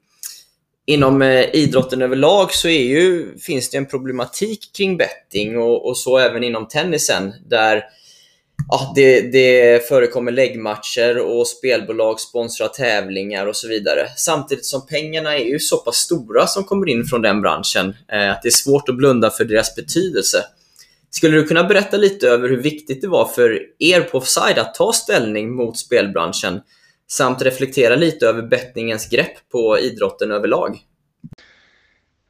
[0.85, 5.97] inom eh, idrotten överlag så är ju, finns det en problematik kring betting och, och
[5.97, 7.83] så även inom tennisen där
[8.69, 14.07] ja, det, det förekommer läggmatcher och spelbolag sponsrar tävlingar och så vidare.
[14.17, 18.31] Samtidigt som pengarna är ju så pass stora som kommer in från den branschen eh,
[18.31, 20.37] att det är svårt att blunda för deras betydelse.
[21.09, 24.75] Skulle du kunna berätta lite över hur viktigt det var för er på Offside att
[24.75, 26.61] ta ställning mot spelbranschen
[27.07, 30.79] samt reflektera lite över bettningens grepp på idrotten överlag?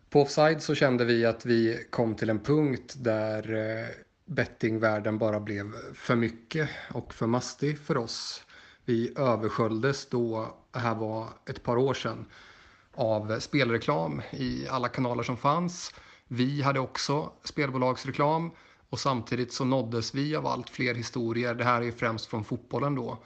[0.10, 3.86] På Offside så kände vi att vi kom till en punkt där eh,
[4.28, 8.44] bettingvärlden bara blev för mycket och för mastig för oss.
[8.86, 12.26] Vi översköljdes då, det här var ett par år sedan,
[12.94, 15.94] av spelreklam i alla kanaler som fanns.
[16.28, 18.52] Vi hade också spelbolagsreklam
[18.90, 21.56] och samtidigt så nåddes vi av allt fler historier.
[21.56, 23.18] Det här är främst från fotbollen då.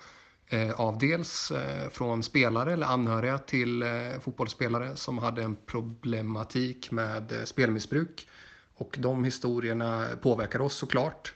[0.47, 3.89] Eh, av dels eh, från spelare eller anhöriga till eh,
[4.21, 8.27] fotbollsspelare som hade en problematik med spelmissbruk
[8.81, 11.33] och de historierna påverkar oss såklart.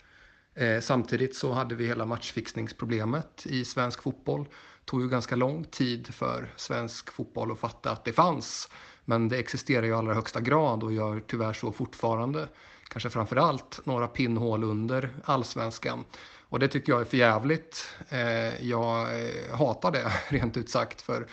[0.56, 4.44] Eh, samtidigt så hade vi hela matchfixningsproblemet i svensk fotboll.
[4.44, 8.70] Det tog ju ganska lång tid för svensk fotboll att fatta att det fanns.
[9.06, 12.48] Men det existerar ju i allra högsta grad och gör tyvärr så fortfarande.
[12.90, 16.04] Kanske framför allt några pinnhål under allsvenskan.
[16.50, 17.90] Och det tycker jag är för jävligt.
[18.10, 21.28] Eh, jag eh, hatar det rent ut sagt för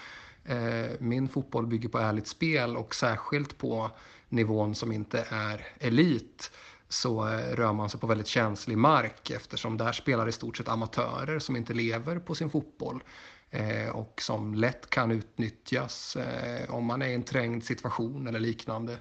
[0.45, 3.91] eh, min fotboll bygger på ärligt spel och särskilt på
[4.33, 6.51] nivån som inte är elit
[6.93, 10.69] så eh, rör man sig på väldigt känslig mark eftersom där spelar i stort sett
[10.69, 13.03] amatörer som inte lever på sin fotboll
[13.51, 18.41] eh, och som lätt kan utnyttjas eh, om man är i en trängd situation eller
[18.41, 18.99] liknande.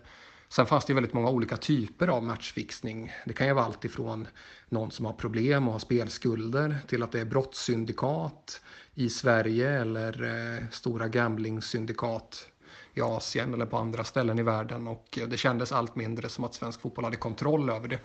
[0.49, 3.11] Sen fanns det väldigt många olika typer av matchfixning.
[3.25, 4.27] Det kan ju vara allt ifrån
[4.69, 8.61] någon som har problem och har spelskulder till att det är brottssyndikat
[8.93, 12.50] i Sverige eller stora gambling-syndikat
[12.93, 16.53] i Asien eller på andra ställen i världen och det kändes allt mindre som att
[16.53, 17.99] svensk fotboll hade kontroll över det.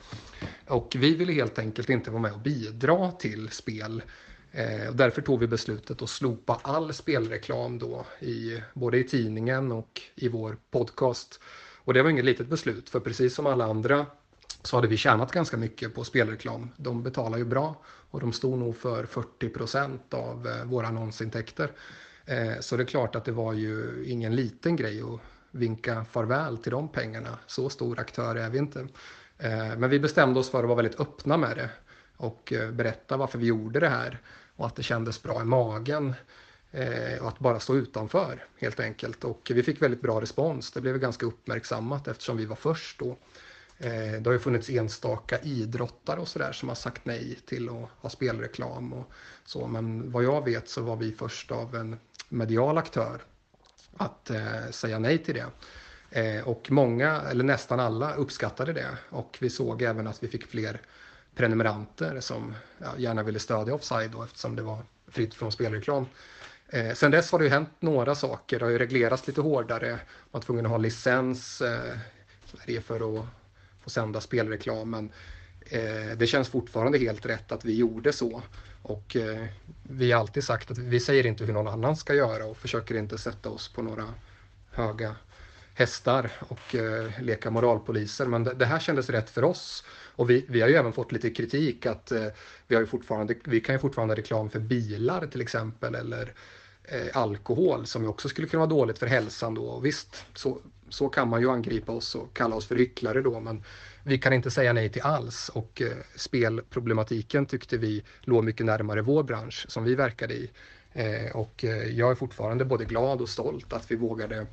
[0.69, 4.03] Och vi ville helt enkelt inte vara med och bidra till spel.
[4.53, 10.01] Eh, därför tog vi beslutet att slopa all spelreklam då, i, både i tidningen och
[10.15, 11.41] i vår podcast.
[11.79, 14.07] Och det var inget litet beslut, för precis som alla andra
[14.63, 16.71] så hade vi tjänat ganska mycket på spelreklam.
[16.77, 21.73] De betalar ju bra och de stod nog för 40 procent av eh, våra annonsintäkter.
[22.27, 25.21] Eh, så det är klart att det var ju ingen liten grej att
[25.51, 27.39] vinka farväl till de pengarna.
[27.47, 28.81] Så stor aktör är vi inte.
[29.39, 31.71] Eh, men vi bestämde oss för att vara väldigt öppna med det
[32.17, 34.21] och eh, berätta varför vi gjorde det här
[34.57, 36.15] och att det kändes bra i magen
[37.21, 39.25] och att bara stå utanför helt enkelt.
[39.25, 40.73] Och vi fick väldigt bra respons.
[40.73, 43.17] Det blev ganska uppmärksammat eftersom vi var först då.
[43.79, 48.11] Det har ju funnits enstaka idrottare och sådär som har sagt nej till att ha
[48.11, 49.11] spelreklam och
[49.45, 49.67] så.
[49.67, 51.97] Men vad jag vet så var vi först av en
[52.29, 53.23] medial aktör
[53.97, 55.47] att eh, säga nej till det.
[56.11, 58.99] Eh, och många, eller nästan alla, uppskattade det.
[59.11, 60.81] Och vi såg även att vi fick fler
[61.35, 66.07] prenumeranter som ja, gärna ville stödja Offside då, eftersom det var fritt från spelreklam.
[66.69, 68.59] Eh, sen dess har det ju hänt några saker.
[68.59, 69.91] Det har ju reglerats lite hårdare.
[69.91, 69.99] Man
[70.31, 71.99] var tvungen att ha licens eh,
[72.83, 73.27] för att
[73.83, 75.13] få sända spelreklamen.
[75.71, 78.43] Eh, det känns fortfarande helt rätt att vi gjorde så.
[78.83, 79.45] Och eh,
[79.83, 82.95] vi har alltid sagt att vi säger inte hur någon annan ska göra och försöker
[82.95, 84.05] inte sätta oss på några
[84.71, 85.17] höga
[85.75, 88.27] hästar och eh, leka moralpoliser.
[88.27, 89.85] Men det, det, här kändes rätt för oss.
[90.17, 92.27] Och vi, vi har ju även fått lite kritik att eh,
[92.67, 96.33] vi, har ju fortfarande, vi kan ju fortfarande ha reklam för bilar till exempel eller
[96.85, 99.65] eh, alkohol som ju också skulle kunna vara dåligt för hälsan då.
[99.65, 100.59] Och visst, så,
[100.89, 103.41] så kan man ju angripa oss och kalla oss för hycklare då.
[103.41, 103.65] Men
[104.03, 109.03] vi kan inte säga nej till alls och eh, spelproblematiken tyckte vi låg mycket närmare
[109.03, 110.51] vår bransch som vi verkade i.
[110.93, 114.47] Eh, och eh, jag är fortfarande både glad och stolt att vi vågade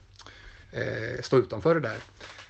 [0.71, 1.97] eh, stå utanför det där.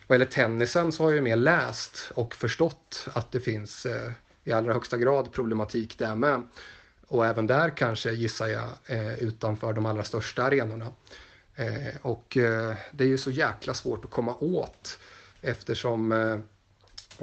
[0.08, 4.12] Vad gäller tennisen så har jag mer läst och förstått att det finns eh,
[4.44, 6.48] i allra högsta grad problematik där med.
[7.08, 10.88] Och även där kanske gissar jag eh, utanför de allra största arenorna.
[11.56, 15.00] Eh, och eh, det är ju så jäkla svårt att komma åt
[15.42, 16.34] eftersom eh,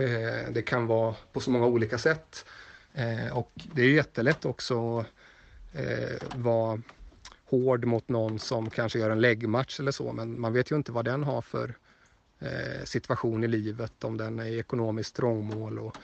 [0.04, 2.44] eh, det kan vara på så många olika sätt.
[2.94, 5.06] Eh, och det är jättelätt också att
[5.72, 6.82] eh, vara
[7.44, 10.92] hård mot någon som kanske gör en läggmatch eller så, men man vet ju inte
[10.92, 11.74] vad den har för
[12.84, 15.96] situation i livet, om den är i ekonomiskt trångmål och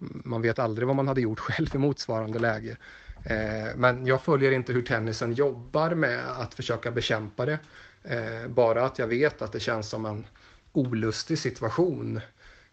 [0.00, 2.76] mm, man vet aldrig vad man hade gjort själv i motsvarande läge.
[3.24, 7.58] Eh, men jag följer inte hur tennisen jobbar med att försöka bekämpa det.
[8.04, 10.26] Eh, bara att jag vet att det känns som en
[10.72, 12.20] olustig situation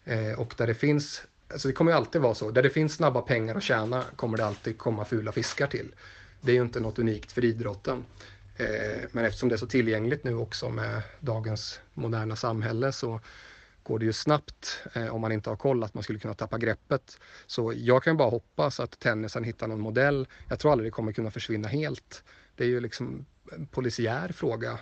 [0.05, 2.93] eh, och där det finns, alltså det kommer ju alltid vara så, där det finns
[2.93, 5.91] snabba pengar att tjäna kommer det alltid komma fula fiskar till.
[6.41, 8.05] Det är ju inte något unikt för idrotten.
[8.57, 13.19] Eh, men eftersom det är så tillgängligt nu också med dagens moderna samhälle så
[13.87, 16.57] går det ju snabbt eh, om man inte har koll att man skulle kunna tappa
[16.57, 17.19] greppet.
[17.45, 20.27] Så jag kan bara hoppas att tennisen hittar någon modell.
[20.49, 22.23] Jag tror aldrig det kommer kunna försvinna helt.
[22.55, 24.79] Det är ju liksom en polisiär fråga,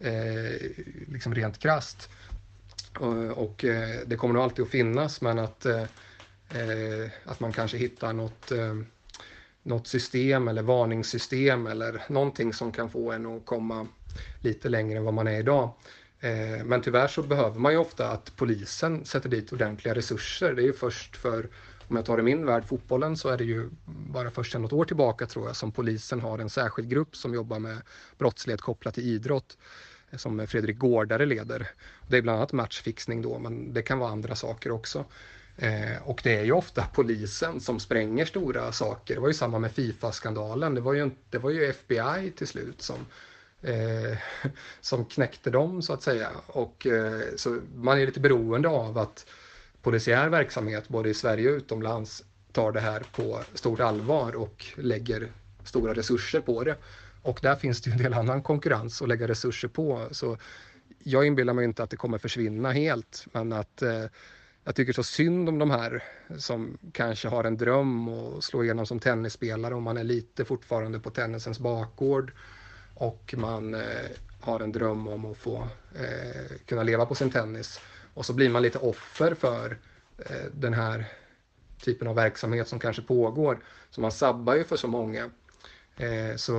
[0.00, 0.70] eh,
[1.08, 2.10] liksom rent krast.
[2.98, 7.52] Och, och eh, det kommer nog alltid att finnas men att, eh, eh att man
[7.52, 8.74] kanske hittar något eh,
[9.62, 13.86] något system eller varningssystem eller någonting som kan få en att komma
[14.40, 15.70] lite längre än vad man är idag.
[16.22, 20.54] Eh, men tyvärr så behöver man ju ofta att polisen sätter dit ordentliga resurser.
[20.54, 21.48] Det är ju först för,
[21.88, 24.72] om jag tar i min värld, fotbollen, så är det ju bara först sedan något
[24.72, 27.78] år tillbaka tror jag som polisen har en särskild grupp som jobbar med
[28.18, 29.58] brottslighet kopplat till idrott
[30.10, 31.70] eh, som Fredrik Gårdare leder.
[32.08, 35.04] Det är bland annat matchfixning då, men det kan vara andra saker också.
[35.56, 39.14] Eh, och det är ju ofta polisen som spränger stora saker.
[39.14, 40.74] Det var ju samma med Fifa-skandalen.
[40.74, 43.06] Det, var ju, det var ju FBI till slut som,
[43.62, 44.18] eh,
[44.80, 46.30] som knäckte dem så att säga.
[46.46, 49.26] Och, eh, så man är lite beroende av att
[49.82, 55.32] polisiär verksamhet både i Sverige och utomlands tar det här på stort allvar och lägger
[55.64, 56.76] stora resurser på det.
[57.22, 60.08] Och där finns det ju en del annan konkurrens att lägga resurser på.
[60.10, 60.38] Så
[60.98, 64.04] jag inbillar mig inte att det kommer försvinna helt, men att eh,
[64.64, 66.02] jag tycker så synd om de här
[66.38, 71.00] som kanske har en dröm att slå igenom som tennisspelare om man är lite fortfarande
[71.00, 72.32] på tennisens bakgård
[73.02, 77.80] och man eh, har en dröm om att få eh, kunna leva på sin tennis.
[78.14, 79.78] Och så blir man lite offer för
[80.18, 81.04] eh, den här
[81.84, 83.58] typen av verksamhet som kanske pågår.
[83.90, 85.30] Så man sabbar ju för så många.
[85.96, 86.52] Eh, så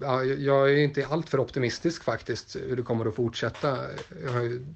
[0.00, 3.78] ja, jag är inte alltför optimistisk faktiskt hur det kommer att fortsätta.
[4.24, 4.66] Jag har ju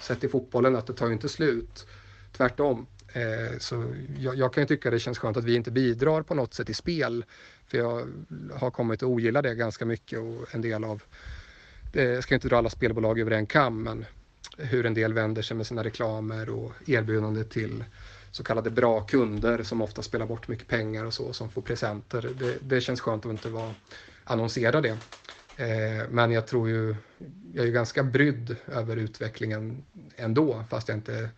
[0.00, 1.86] sett i fotbollen att det tar ju inte slut.
[2.32, 2.86] Tvärtom.
[3.12, 6.34] Eh, så jag, jag, kan ju tycka det känns skönt att vi inte bidrar på
[6.34, 7.24] något sätt i spel.
[7.68, 8.08] För jag
[8.52, 11.02] har kommit att ogilla det ganska mycket och en del av,
[11.92, 14.04] jag ska inte dra alla spelbolag över en kam, men
[14.58, 17.84] hur en del vänder sig med sina reklamer och erbjudande till
[18.30, 22.30] så kallade bra kunder som ofta spelar bort mycket pengar och så, som får presenter.
[22.38, 23.74] Det, det känns skönt att inte vara
[24.24, 24.98] annonsera det.
[25.56, 26.96] Eh, men jag tror ju,
[27.54, 29.84] jag är ju ganska brydd över utvecklingen
[30.16, 31.28] ändå, fast jag inte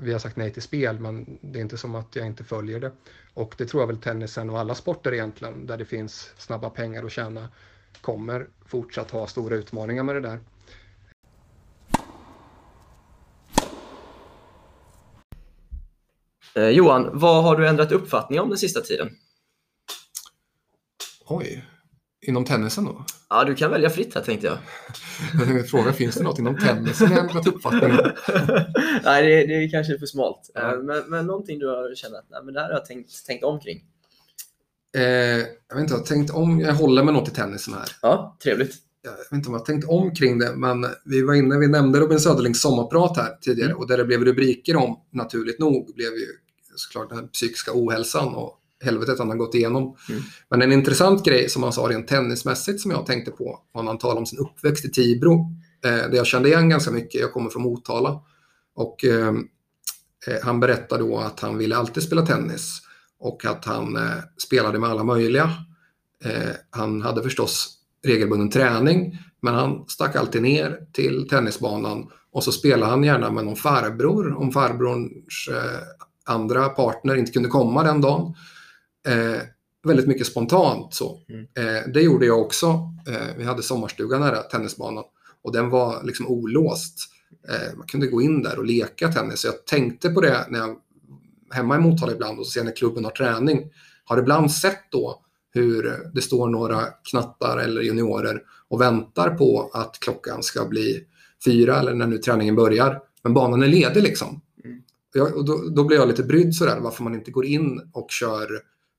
[0.00, 2.80] vi har sagt nej till spel, men det är inte som att jag inte följer
[2.80, 2.92] det.
[3.34, 7.04] Och det tror jag väl tennisen och alla sporter egentligen, där det finns snabba pengar
[7.04, 7.48] att tjäna,
[8.00, 10.40] kommer fortsatt ha stora utmaningar med det där.
[16.54, 19.16] Eh, Johan, vad har du ändrat uppfattning om den sista tiden?
[21.26, 21.64] Oj,
[22.28, 23.04] Inom tennisen då?
[23.30, 24.58] Ja, du kan välja fritt här tänkte jag.
[25.70, 27.90] Fråga, finns det något inom tennisen jag ändrat uppfattning
[29.04, 30.50] Nej, det, det är kanske för smalt.
[30.54, 30.82] Ja.
[30.82, 33.44] Men, men någonting du har känt att nej, men det här har jag tänkt, tänkt
[33.44, 33.84] omkring?
[34.96, 37.88] Eh, jag vet inte, jag har tänkt om, jag håller med något i tennisen här.
[38.02, 38.74] Ja, trevligt.
[39.02, 41.68] Jag vet inte om jag har tänkt om kring det, men vi var inne, vi
[41.68, 43.80] nämnde Robin Söderlings sommarprat här tidigare mm.
[43.80, 46.26] och där det blev rubriker om, naturligt nog, blev ju
[46.76, 49.96] såklart den psykiska ohälsan och helvetet han har gått igenom.
[50.08, 50.22] Mm.
[50.50, 53.90] Men en intressant grej som han sa rent tennismässigt som jag tänkte på var när
[53.90, 55.52] han talade om sin uppväxt i Tibro.
[55.84, 57.20] Eh, där jag kände igen ganska mycket.
[57.20, 58.20] Jag kommer från Motala.
[58.74, 59.34] Och eh,
[60.26, 62.82] eh, han berättade då att han ville alltid spela tennis
[63.18, 65.52] och att han eh, spelade med alla möjliga.
[66.24, 67.72] Eh, han hade förstås
[68.04, 73.44] regelbunden träning men han stack alltid ner till tennisbanan och så spelade han gärna med
[73.44, 75.80] någon farbror om farbrorns eh,
[76.24, 78.34] andra partner inte kunde komma den dagen
[79.06, 79.40] eh,
[79.86, 80.94] väldigt mycket spontant.
[80.94, 81.20] Så.
[81.28, 81.46] Mm.
[81.56, 82.66] Eh, det gjorde jag också.
[83.08, 85.04] Eh, vi hade sommarstuga nära tennisbanan
[85.42, 86.98] och den var liksom olåst.
[87.48, 89.40] Eh, man kunde gå in där och leka tennis.
[89.40, 90.76] Så jag tänkte på det när jag
[91.50, 93.70] hemma i Motala ibland och ser när klubben har träning.
[94.04, 96.80] Har ibland sett då hur det står några
[97.10, 101.04] knattar eller juniorer och väntar på att klockan ska bli
[101.44, 103.00] fyra eller när nu träningen börjar.
[103.22, 104.40] Men banan är ledig liksom.
[104.64, 104.82] Mm.
[105.14, 108.10] Jag, och då, då blir jag lite brydd sådär varför man inte går in och
[108.10, 108.48] kör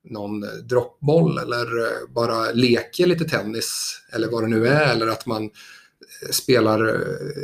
[0.09, 5.07] någon eh, droppboll eller eh, bara leker lite tennis eller vad det nu är eller
[5.07, 7.03] att man eh, spelar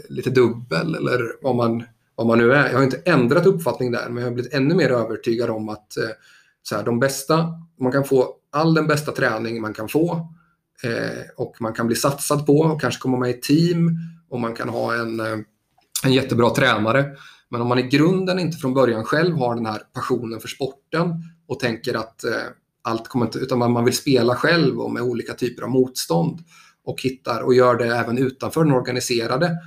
[0.10, 1.84] lite dubbel eller vad man,
[2.16, 2.70] vad man nu är.
[2.70, 5.98] Jag har inte ändrat uppfattning där men jag har blivit ännu mer övertygad om att
[6.64, 7.48] så här, de bästa,
[7.80, 10.14] man kan få all den bästa träning man kan få
[10.84, 13.92] eh, och man kan bli satsad på och kanske komma med i team
[14.30, 15.20] och man kan ha en,
[16.04, 17.06] en jättebra tränare.
[17.50, 21.24] Men om man i grunden inte från början själv har den här passionen för sporten
[21.48, 22.32] och tänker att eh,
[22.82, 26.40] allt kommer inte, utan man vill spela själv och med olika typer av motstånd
[26.86, 29.58] och hittar och gör det även utanför den organiserade.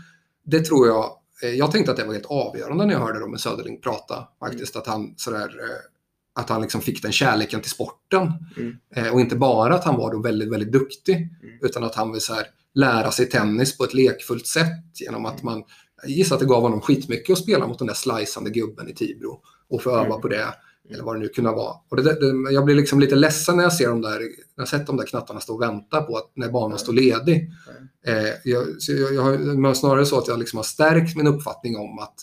[0.44, 1.10] Det tror jag
[1.42, 4.76] eh, jag tänkte att det var helt avgörande när jag hörde Robin Söderling prata faktiskt.
[4.76, 8.32] Att han sådär eh, att han liksom fick den kärleken till sporten.
[8.56, 8.76] Mm.
[8.96, 11.58] Eh, och inte bara att han var då väldigt, väldigt duktig, Mm.
[11.62, 15.42] utan att han vill så här, lära sig tennis på ett lekfullt sätt genom att
[15.42, 15.64] man,
[16.02, 18.94] jag gissar att det gav honom skitmycket att spela mot den där sliceande gubben i
[18.94, 20.20] Tibro och få öva Mm.
[20.20, 20.46] på det.
[20.90, 21.74] Eller vad det nu kunde vara.
[21.88, 24.68] Och det, det, jag blir liksom lite ledsen när jag ser de där, när jag
[24.68, 27.50] sett de där knattarna stå och vänta på att när banan står ledig.
[28.06, 28.14] Eh,
[28.44, 32.14] jag, jag, jag, har- snarare så att jag liksom har stärkt min uppfattning om att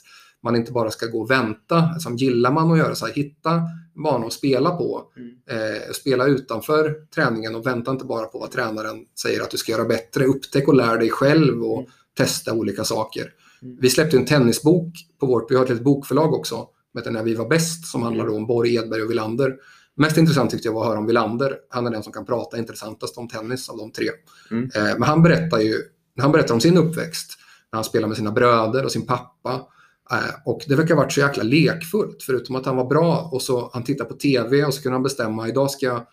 [0.43, 1.75] man inte bara ska gå och vänta.
[1.93, 3.61] Alltså, gillar man att göra så här, hitta
[4.03, 5.03] banor att spela på.
[5.49, 9.71] Eh, spela utanför träningen och vänta inte bara på vad tränaren säger att du ska
[9.71, 10.25] göra bättre.
[10.25, 11.91] Upptäck och lär dig själv och Mm.
[12.17, 13.29] testa olika saker.
[13.61, 13.77] Mm.
[13.81, 16.67] Vi släppte en tennisbok på vårt, vi har ett litet bokförlag också,
[17.01, 19.55] heter När vi var bäst, som handlar då om Borg, Edberg och Villander.
[19.95, 21.57] Mest intressant tyckte jag var att höra om Villander.
[21.69, 24.09] Han är den som kan prata intressantast om tennis av de tre.
[24.51, 24.69] Mm.
[24.75, 25.75] Eh, men han berättar ju
[26.21, 27.37] han berättar om sin uppväxt,
[27.71, 29.67] när han spelar med sina bröder och sin pappa.
[30.11, 33.41] Eh, och det verkar ha varit så jäkla lekfullt, förutom att han var bra och
[33.41, 36.05] så han tittar på TV och så kunde han bestämma, idag ska jag,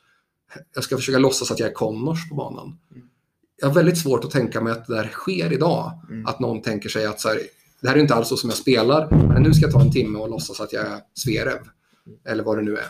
[0.74, 2.78] jag ska försöka låtsas att jag är Connors på banan.
[2.90, 3.06] Mm.
[3.56, 6.00] Jag har väldigt svårt att tänka mig att det där sker idag.
[6.10, 6.26] Mm.
[6.26, 7.38] Att någon tänker sig att så här,
[7.82, 9.92] det här är inte alls så som jag spelar, men nu ska jag ta en
[9.92, 11.58] timme och låtsas att jag är Sverev.
[12.28, 12.86] Eller vad det nu är.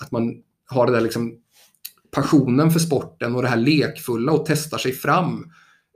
[0.00, 0.34] Att man
[0.66, 1.38] har det där liksom
[2.10, 5.50] passionen för sporten och det här lekfulla och testar sig fram.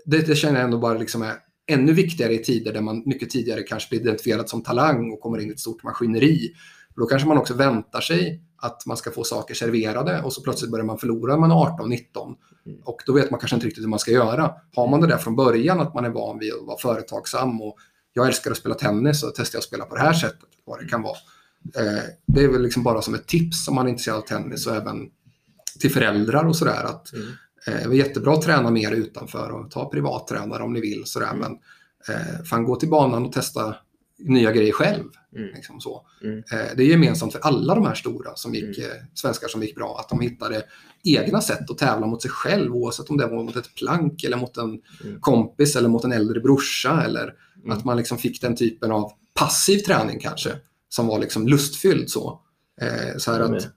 [0.04, 1.34] Det, det känner jag ändå bara liksom är
[1.66, 5.38] ännu viktigare i tider där man mycket tidigare kanske blir identifierad som talang och kommer
[5.38, 6.52] in i ett stort maskineri.
[6.96, 10.70] Då kanske man också väntar sig att man ska få saker serverade och så plötsligt
[10.70, 12.36] börjar man förlora när man är 18-19.
[12.84, 14.54] Och då vet man kanske inte riktigt hur man ska göra.
[14.76, 17.76] Har man det där från början att man är van vid att vara företagsam och
[18.18, 20.80] jag älskar att spela tennis och testar jag att spela på det här sättet, vad
[20.80, 21.16] det kan vara.
[21.76, 24.66] Eh, det är väl liksom bara som ett tips om man är intresserad av tennis
[24.66, 24.96] och även
[25.80, 26.84] till föräldrar och sådär.
[26.84, 27.26] Att, Mm.
[27.66, 31.02] eh, det är jättebra att träna mer utanför och ta privattränare om ni vill.
[31.06, 31.38] Sådär, Mm.
[31.40, 31.58] Men
[32.16, 33.76] eh, fan gå till banan och testa
[34.18, 35.04] nya grejer själv.
[35.36, 35.54] Mm.
[35.54, 36.06] Liksom så.
[36.22, 36.38] Mm.
[36.38, 38.90] Eh, det är gemensamt för alla de här stora som gick, Mm.
[38.90, 40.62] eh, svenskar som gick bra, att de hittade
[41.04, 44.36] egna sätt att tävla mot sig själv, oavsett om det var mot ett plank eller
[44.36, 45.20] mot en Mm.
[45.20, 47.02] kompis eller mot en äldre brorsa.
[47.04, 47.34] Eller
[47.64, 47.78] Mm.
[47.78, 50.50] att man liksom fick den typen av passiv träning kanske,
[50.88, 52.10] som var liksom lustfylld.
[52.10, 52.40] Så.
[52.80, 53.68] Eh, så här att,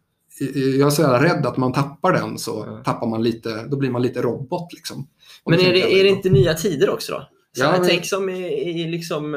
[0.56, 2.84] jag är så jävla rädd att man tappar den så Ja.
[2.86, 4.74] tappar man lite, då blir man lite robot.
[4.74, 5.08] Liksom.
[5.46, 7.28] Men är det, är det inte nya tider också då?
[7.58, 9.36] Så Ja, men- Tänk som i, i liksom,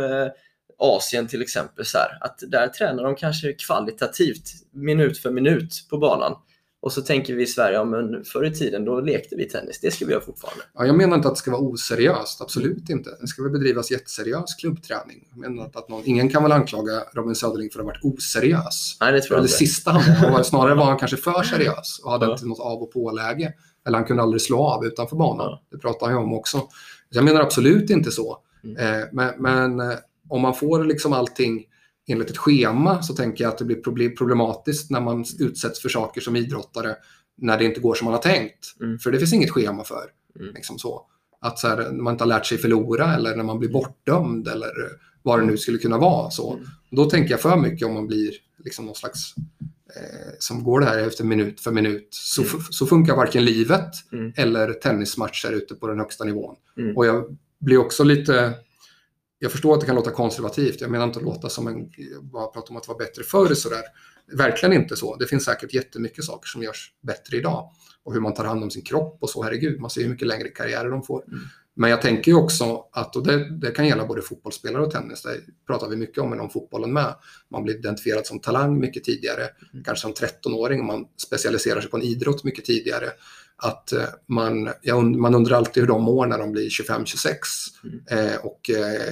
[0.79, 5.99] Asien till exempel, så här, att där tränar de kanske kvalitativt minut för minut på
[5.99, 6.37] banan.
[6.83, 9.81] Och så tänker vi i Sverige, ja, men förr i tiden då lekte vi tennis,
[9.81, 10.63] det ska vi göra fortfarande.
[10.75, 13.11] Ja, jag menar inte att det ska vara oseriöst, absolut inte.
[13.21, 15.29] Det ska väl bedrivas jätteseriös klubbträning.
[15.31, 18.97] Jag menar att någon, ingen kan väl anklaga Robin Söderling för att ha varit oseriös.
[19.01, 19.57] Nej, det tror jag det inte.
[19.59, 22.33] sista han var, snarare var han kanske för seriös och hade Ja.
[22.33, 23.53] inte något av och påläge.
[23.87, 25.47] Eller han kunde aldrig slå av utanför banan.
[25.51, 25.63] Ja.
[25.71, 26.59] Det pratar ju om också.
[26.59, 26.69] Så
[27.11, 28.39] jag menar absolut inte så.
[28.65, 28.77] Mm.
[29.01, 29.97] Eh, men men eh,
[30.29, 31.65] om man får liksom allting
[32.09, 35.89] enligt ett schema så tänker jag att det blir proble- problematiskt när man utsätts för
[35.89, 36.97] saker som idrottare
[37.37, 38.65] när det inte går som man har tänkt.
[38.81, 38.99] Mm.
[38.99, 40.05] För det finns inget schema för.
[40.41, 40.55] Mm.
[40.55, 41.07] Liksom så.
[41.41, 44.49] Att så här, när man inte har lärt sig förlora eller när man blir bortdömd
[44.49, 44.71] eller
[45.23, 46.31] vad det nu skulle kunna vara.
[46.31, 46.53] Så.
[46.53, 46.67] Mm.
[46.91, 48.33] Då tänker jag för mycket om man blir
[48.65, 49.35] liksom någon slags
[49.97, 52.09] eh, som går det här efter minut för minut.
[52.11, 52.55] Så, Mm.
[52.71, 54.33] så funkar varken livet Mm.
[54.37, 56.57] eller tennismatcher ute på den högsta nivån.
[56.79, 56.97] Mm.
[56.97, 58.55] Och jag blir också lite...
[59.45, 60.81] Jag förstår att det kan låta konservativt.
[60.81, 61.91] Jag menar inte att låta som en...
[62.23, 63.55] Bara prata om att det var bättre förr.
[63.55, 63.83] Sådär.
[64.33, 65.17] Verkligen inte så.
[65.17, 67.71] Det finns säkert jättemycket saker som görs bättre idag.
[68.05, 69.43] Och hur man tar hand om sin kropp och så.
[69.43, 71.25] Herregud, man ser hur mycket längre karriärer de får.
[71.29, 71.41] Mm.
[71.77, 75.23] Men jag tänker ju också att, och det, det kan gälla både fotbollsspelare och tennis,
[75.23, 77.15] det pratar vi mycket om inom fotbollen med.
[77.51, 79.85] Man blir identifierad som talang mycket tidigare, Mm.
[79.85, 83.11] kanske som 13-åring och man specialiserar sig på en idrott mycket tidigare.
[83.63, 87.29] Att eh, man, und- man undrar alltid hur de mår när de blir 25-26
[87.85, 88.29] Mm.
[88.29, 89.03] eh, och eh,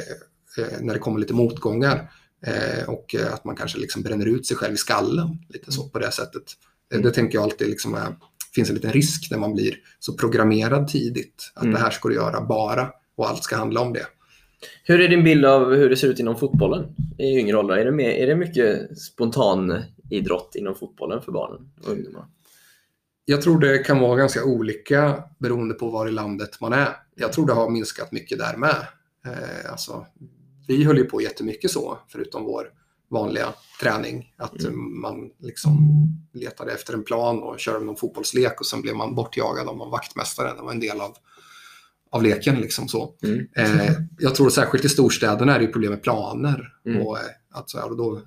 [0.58, 2.10] eh, när det kommer lite motgångar.
[2.46, 5.88] Eh, och eh, att man kanske liksom bränner ut sig själv i skallen lite så
[5.88, 6.42] på det sättet.
[6.92, 7.04] Mm.
[7.04, 8.16] Det tänker jag alltid liksom är,
[8.54, 11.52] finns en liten risk när man blir så programmerad tidigt.
[11.54, 11.74] Att Mm.
[11.74, 14.06] det här ska du göra bara och allt ska handla om det.
[14.84, 16.84] Hur är din bild av hur det ser ut inom fotbollen
[17.18, 17.76] i yngre åldrar?
[17.76, 22.24] Är det, mer, är det mycket spontan idrott inom fotbollen för barnen och ungdomar?
[23.24, 26.88] Jag tror det kan vara ganska olika beroende på var i landet man är.
[27.14, 28.86] Jag tror det har minskat mycket där med.
[29.26, 30.06] Eh, alltså,
[30.68, 32.66] vi höll ju på jättemycket så, förutom vår
[33.10, 33.48] vanliga
[33.80, 34.34] träning.
[34.36, 35.00] Att Mm.
[35.00, 35.78] man liksom
[36.34, 39.90] letade efter en plan och körde någon fotbollslek och sen blev man bortjagad av någon
[39.90, 40.54] vaktmästare.
[40.56, 41.16] Det var en del av,
[42.10, 42.56] av leken.
[42.56, 43.14] Liksom så.
[43.22, 43.46] Mm.
[43.56, 46.72] Eh, jag tror särskilt i storstäderna är det problem med planer.
[46.86, 47.02] Mm.
[47.06, 48.20] Och, eh, att, så här, och då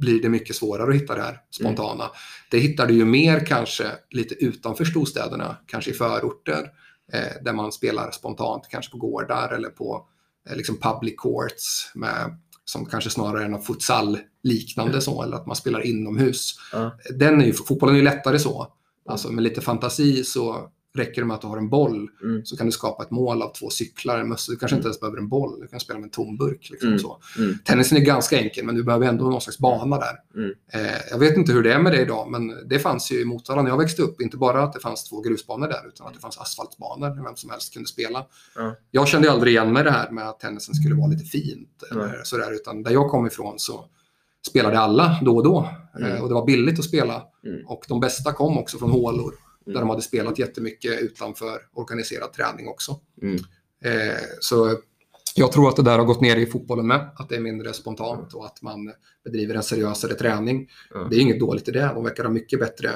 [0.00, 2.04] blir det mycket svårare att hitta det här spontana.
[2.50, 6.70] Det hittar du ju mer kanske lite utanför storstäderna, kanske i förorter.
[7.12, 10.06] Eh, där man spelar spontant, kanske på gårdar eller på
[10.50, 15.56] eh, liksom public courts med som kanske snarare är något futsal-liknande så, eller att man
[15.56, 16.54] spelar inomhus.
[16.72, 16.98] Ja.
[17.18, 18.72] Den är ju, fotbollen är ju lättare så.
[19.08, 22.44] Alltså med lite fantasi så räcker det med att du har en boll Mm.
[22.44, 24.18] så kan du skapa ett mål av två cyklar.
[24.48, 26.68] Du kanske inte ens behöver en boll, du kan spela med en tom burk.
[26.70, 26.98] Liksom, Mm.
[26.98, 27.20] så.
[27.38, 27.58] Mm.
[27.64, 30.16] Tennisen är ganska enkel, men du behöver ändå någon slags bana där.
[30.36, 30.50] Mm.
[30.72, 33.24] Eh, jag vet inte hur det är med det idag, men det fanns ju i
[33.24, 34.20] Motala när jag växte upp.
[34.20, 37.36] Inte bara att det fanns två grusbanor där, utan att det fanns asfaltbanor där vem
[37.36, 38.26] som helst kunde spela.
[38.56, 38.76] Ja.
[38.90, 41.82] Jag kände aldrig igen mig det här med att tennisen skulle vara lite fint.
[41.90, 43.84] Eller sådär, utan där jag kom ifrån så
[44.48, 45.68] spelade alla då och då.
[45.98, 46.12] Mm.
[46.12, 47.22] Eh, och det var billigt att spela.
[47.46, 47.66] Mm.
[47.66, 49.34] Och de bästa kom också från hålor,
[49.72, 49.88] där Mm.
[49.88, 53.00] de hade spelat jättemycket utanför organiserad träning också.
[53.22, 53.36] Mm.
[53.84, 54.76] Eh, så
[55.34, 57.72] jag tror att det där har gått ner i fotbollen med, att det är mindre
[57.72, 58.92] spontant och att man
[59.24, 60.68] bedriver en seriösare träning.
[61.10, 62.88] Det är inget dåligt i det, de verkar ha mycket bättre.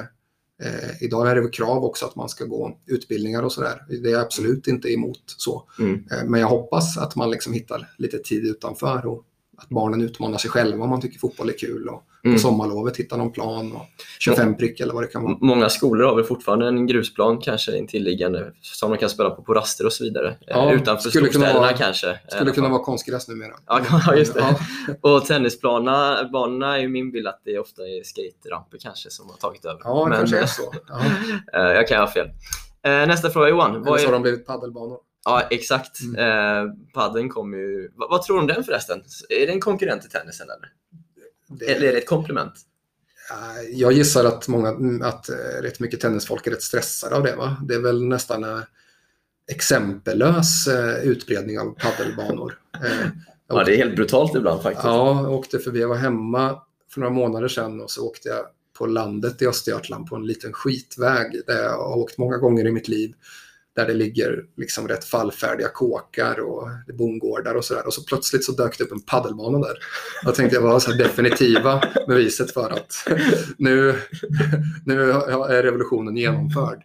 [0.63, 3.85] Eh, idag är det väl krav också att man ska gå utbildningar och sådär.
[3.89, 5.69] Det är jag absolut inte emot så.
[5.79, 5.93] Mm.
[6.11, 9.23] Eh, men jag hoppas att man liksom hittar lite tid utanför och
[9.57, 12.35] att barnen utmanar sig själva om man tycker fotboll är kul och Mm.
[12.35, 13.85] på sommarlovet hittar någon plan och
[14.19, 15.37] 25 prick eller vad det kan vara.
[15.41, 19.53] Många skolor har väl fortfarande en grusplan kanske intilliggande som de kan spela på på
[19.53, 20.37] raster och så vidare.
[20.47, 22.19] Ja, Eh, Utanför skulle storstäderna vara- kanske.
[22.27, 23.53] Skulle kunna vara konstgräs numera.
[23.67, 24.39] Ja, ja, just det.
[24.39, 24.55] Ja.
[25.01, 29.37] Och tennisplanerna banorna är ju min bild att det ofta är skateramper kanske som har
[29.37, 29.81] tagit över.
[29.83, 30.73] Ja, det Men kanske är eh, så.
[30.87, 30.99] Ja.
[31.69, 32.27] eh, jag kan ha fel.
[32.83, 33.75] Nästa fråga Johan.
[33.75, 34.11] Eller så har är...
[34.11, 34.97] de blivit paddelbanor.
[35.25, 35.99] Ja, exakt.
[36.01, 36.15] Mm.
[36.67, 37.91] Eh, padden kommer ju...
[37.95, 39.03] Vad, vad tror du om den förresten?
[39.29, 40.69] Är det en konkurrent till tennisen eller?
[41.47, 42.53] Det- Eller är det ett komplement?
[43.71, 44.69] Jag gissar att, många,
[45.05, 47.35] att eh, rätt mycket tennisfolk är rätt stressade av det.
[47.35, 47.57] Va?
[47.67, 48.59] Det är väl nästan eh,
[49.51, 52.59] exempellös eh, utbredning av paddelbanor.
[53.47, 54.85] Ja, det är helt brutalt ibland faktiskt.
[54.85, 55.79] Ja, jag åkte förbi.
[55.81, 56.61] Jag var hemma
[56.93, 58.45] för några månader sedan och så åkte jag
[58.77, 62.71] på landet i Östergötland på en liten skitväg där jag har åkt många gånger i
[62.71, 63.13] mitt liv.
[63.75, 67.87] Där det ligger liksom rätt fallfärdiga kåkar och bondgårdar och sådär.
[67.87, 69.77] Och så plötsligt så dök det upp en paddelbana där.
[70.23, 73.07] Jag tänkte jag var så definitiva beviset för att
[73.57, 73.95] nu,
[74.85, 76.83] nu är revolutionen genomförd.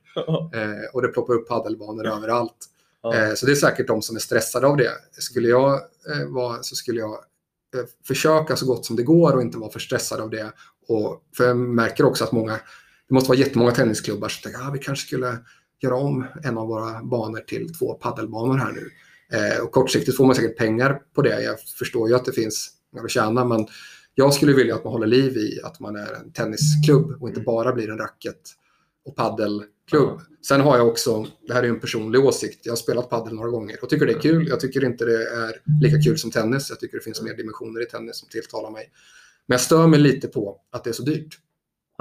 [0.55, 2.67] Eh, och det ploppar upp paddelbanor överallt.
[3.15, 4.93] Eh, så det är säkert de som är stressade av det.
[5.13, 7.15] Skulle jag eh, vara så skulle jag
[7.77, 10.53] eh, försöka så gott som det går och inte vara för stressad av det.
[10.89, 12.53] Och, för jag märker också att många,
[13.09, 15.39] det måste vara jättemånga tennisklubbar som tänker att ah, vi kanske skulle
[15.83, 18.91] göra om en av våra banor till två paddelbanor här nu.
[19.33, 21.43] Eh, och kortsiktigt får man säkert pengar på det.
[21.43, 23.67] Jag förstår ju att det finns pengar att tjäna, men
[24.15, 27.41] jag skulle vilja att man håller liv i att man är en tennisklubb och inte
[27.41, 28.41] bara blir en racket
[29.05, 30.21] och paddelklubb.
[30.47, 33.35] Sen har jag också, det här är ju en personlig åsikt, jag har spelat paddel
[33.35, 34.49] några gånger och tycker det är kul.
[34.49, 35.53] Jag tycker inte det är
[35.83, 36.71] lika kul som tennis.
[36.71, 38.91] Jag tycker det finns mer dimensioner i tennis som tilltalar mig.
[39.47, 41.39] Men jag stör mig lite på att det är så dyrt.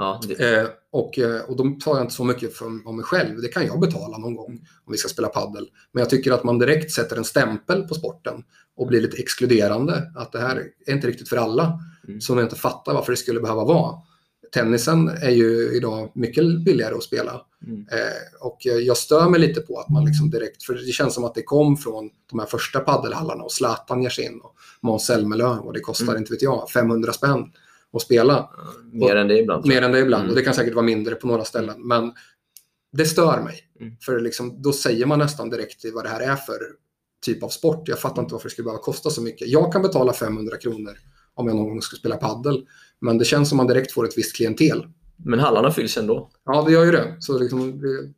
[0.00, 3.04] Ja, det, Eh, och, eh, och då tar jag inte så mycket för, om mig
[3.04, 3.40] själv.
[3.40, 5.68] Det kan jag betala någon gång om vi ska spela paddel.
[5.92, 8.42] Men jag tycker att man direkt sätter en stämpel på sporten
[8.76, 10.12] och blir lite exkluderande.
[10.16, 11.80] Att det här är inte riktigt för alla.
[12.08, 12.20] Mm.
[12.20, 13.94] Som inte fattar varför det skulle behöva vara.
[14.54, 17.40] Tennisen är ju idag mycket billigare att spela.
[17.66, 17.86] Mm.
[17.92, 21.24] Eh, och jag stör mig lite på att man liksom direkt, för det känns som
[21.24, 25.06] att det kom från de här första paddelhallarna och Zlatan ger sig in och Måns
[25.06, 26.18] Zelmerlöw och det kostar, Mm.
[26.18, 27.52] inte vet jag, 500 spänn
[27.96, 28.50] att spela.
[28.92, 29.66] mer än det ibland.
[29.66, 30.22] Mer än det ibland.
[30.22, 30.30] Mm.
[30.30, 31.88] Och det kan säkert vara mindre på några ställen.
[31.88, 32.12] Men
[32.92, 33.60] det stör mig.
[33.80, 33.96] Mm.
[34.00, 36.58] För liksom, då säger man nästan direkt vad det här är för
[37.24, 37.88] typ av sport.
[37.88, 39.48] Jag fattar inte varför det skulle behöva kosta så mycket.
[39.48, 40.98] Jag kan betala 500 kronor
[41.34, 42.66] om jag någon gång ska spela paddel.
[43.00, 44.86] Men det känns som man direkt får ett visst klientel.
[45.16, 46.30] Men hallarna fylls ändå.
[46.44, 47.16] Ja, det gör ju det.
[47.20, 48.12] Så liksom, vi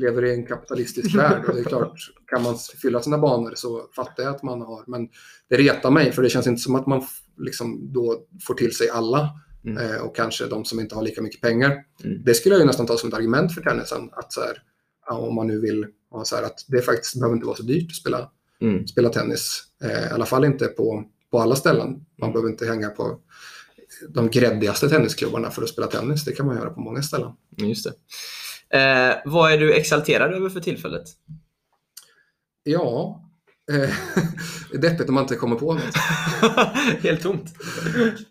[0.00, 1.44] lever i en kapitalistisk värld.
[1.48, 1.92] Och det är klart,
[2.26, 4.84] kan man fylla sina banor så fattar jag att man har.
[4.86, 5.08] Men
[5.48, 7.02] det retar mig, för det känns inte som att man
[7.38, 9.30] liksom då får till sig alla.
[9.64, 9.76] Mm.
[9.94, 11.76] Eh, och kanske de som inte har lika mycket pengar.
[12.04, 12.22] Mm.
[12.24, 14.08] Det skulle jag ju nästan ta som ett argument för tennisen.
[14.12, 14.62] Att så här,
[15.10, 17.90] om man nu vill ha så här, att det faktiskt behöver inte vara så dyrt
[17.90, 18.86] att spela, Mm.
[18.86, 19.62] spela tennis.
[19.84, 21.88] Eh, I alla fall inte på, på alla ställen.
[22.18, 22.32] Man Mm.
[22.32, 23.20] behöver inte hänga på
[24.08, 26.24] de gräddigaste tennisklubbarna för att spela tennis.
[26.24, 27.32] Det kan man göra på många ställen.
[27.56, 27.92] Just det.
[28.74, 31.04] Eh, vad är du exalterad över för tillfället?
[32.62, 33.24] Ja,
[33.72, 33.76] eh,
[34.70, 35.96] det är deppigt om man inte kommer på något.
[37.02, 37.54] Helt tomt.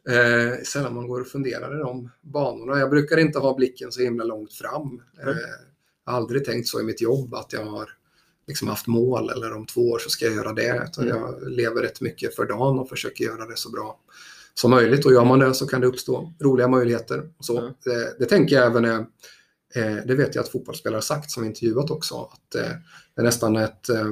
[0.10, 2.80] Eh, sällan man går och funderar i de banorna.
[2.80, 5.02] Jag brukar inte ha blicken så himla långt fram.
[5.24, 5.34] Eh,
[6.06, 7.90] jag har aldrig tänkt så i mitt jobb att jag har
[8.48, 10.84] liksom haft mål eller om två år så ska jag göra det.
[10.90, 11.22] Utan Mm.
[11.22, 14.00] Jag lever rätt mycket för dagen och försöker göra det så bra
[14.54, 15.06] som möjligt.
[15.06, 17.30] Och gör man det så kan det uppstå roliga möjligheter.
[17.40, 17.60] Så.
[17.60, 17.74] Mm.
[17.84, 19.06] Det, det tänker jag även är, eh,
[20.06, 22.72] det vet jag att fotbollsspelare sagt som intervjuat också, att eh,
[23.16, 24.06] det är nästan ett eh,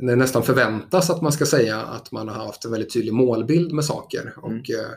[0.00, 3.72] det nästan förväntas att man ska säga att man har haft en väldigt tydlig målbild
[3.72, 4.34] med saker.
[4.36, 4.90] Och eh,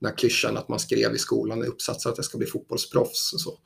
[0.00, 3.32] den här klyschan att man skrev i skolan i uppsatser att jag ska bli fotbollsproffs
[3.32, 3.58] och så.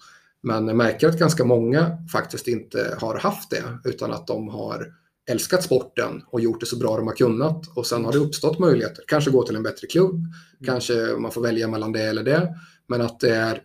[0.42, 4.94] Men jag märker att ganska många faktiskt inte har haft det, utan att de har
[5.30, 7.76] älskat sporten och gjort det så bra de har kunnat.
[7.76, 9.04] Och sen har det uppstått möjligheter.
[9.06, 10.26] Kanske gå till en bättre klubb,
[10.64, 12.54] kanske man får välja mellan det eller det.
[12.86, 13.62] Men att det är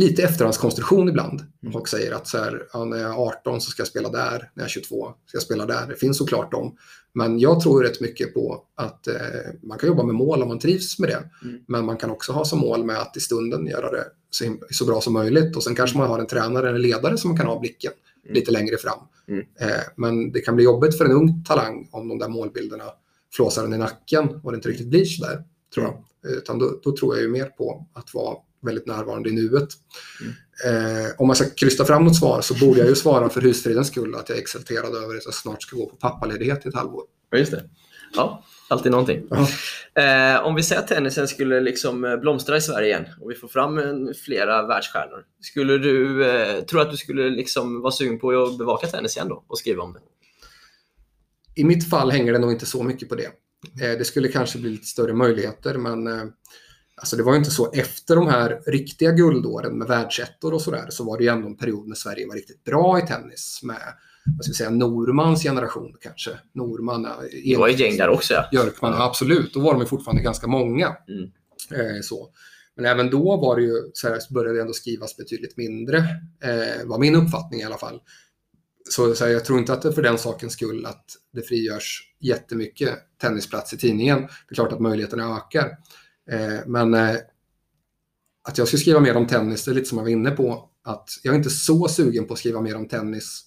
[0.00, 1.40] lite efterhandskonstruktion ibland.
[1.62, 1.72] Mm.
[1.72, 4.50] Folk säger att så här, ja, när jag är 18 så ska jag spela där,
[4.54, 5.86] när jag är 22 ska jag spela där.
[5.86, 6.76] Det finns såklart dem.
[7.12, 9.14] Men jag tror rätt mycket på att eh,
[9.62, 11.30] man kan jobba med mål om man trivs med det.
[11.42, 11.60] Mm.
[11.68, 14.84] Men man kan också ha som mål med att i stunden göra det så, så
[14.84, 15.56] bra som möjligt.
[15.56, 17.92] Och sen kanske man har en tränare eller ledare som kan ha blicken
[18.24, 18.34] mm.
[18.34, 18.98] lite längre fram.
[19.28, 19.44] Mm.
[19.60, 22.84] Eh, men det kan bli jobbigt för en ung talang om de där målbilderna
[23.32, 25.44] flåsar den i nacken och det inte riktigt blir så där,
[25.74, 25.94] tror jag.
[25.94, 26.38] Mm.
[26.38, 29.68] Utan då, då, tror jag ju mer på att vara väldigt närvarande i nuet.
[30.20, 30.32] Mm.
[30.64, 33.88] Eh, om man ska krysta fram något svar så borde jag ju svara för husfridens
[33.88, 36.74] skull att jag är exalterad över att jag snart ska gå på pappaledighet i ett
[36.74, 37.02] halvår.
[37.30, 37.62] Ja, just det.
[38.14, 39.28] Ja, alltid någonting.
[39.94, 43.34] Eh, om vi säger att tennisen skulle liksom eh, blomstra i Sverige igen och vi
[43.34, 45.24] får fram en, flera världsstjärnor.
[45.40, 49.28] Skulle du eh, tro att du skulle liksom vara sugen på att bevaka tennis igen
[49.28, 50.00] då och skriva om det?
[51.54, 53.26] I mitt fall hänger det nog inte så mycket på det.
[53.82, 56.24] Eh, det skulle kanske bli lite större möjligheter men eh,
[57.00, 60.86] Alltså det var ju inte så efter de här riktiga guldåren med världsettor och sådär
[60.90, 63.82] så var det ju ändå en period när Sverige var riktigt bra i tennis med
[64.36, 66.30] vad ska vi säga, Normans generation kanske.
[66.54, 67.08] Norman,
[67.44, 68.48] det var ett gäng där också ja.
[68.50, 69.04] Björkman, ja.
[69.04, 69.54] absolut.
[69.54, 70.96] Då var de ju fortfarande ganska många.
[71.08, 71.30] Mm.
[71.70, 72.28] Eh, så.
[72.76, 75.98] Men även då var det ju, så, här, så började det ändå skrivas betydligt mindre,
[76.42, 78.00] eh, var min uppfattning i alla fall.
[78.90, 82.02] Så, så här, jag tror inte att det för den sakens skull att det frigörs
[82.20, 84.20] jättemycket tennisplats i tidningen.
[84.20, 85.70] Det är klart att möjligheterna ökar.
[86.32, 87.16] Eh, men eh,
[88.48, 90.68] att jag skulle skriva mer om tennis, det är lite som jag var inne på,
[90.84, 93.44] att jag är inte så sugen på att skriva mer om tennis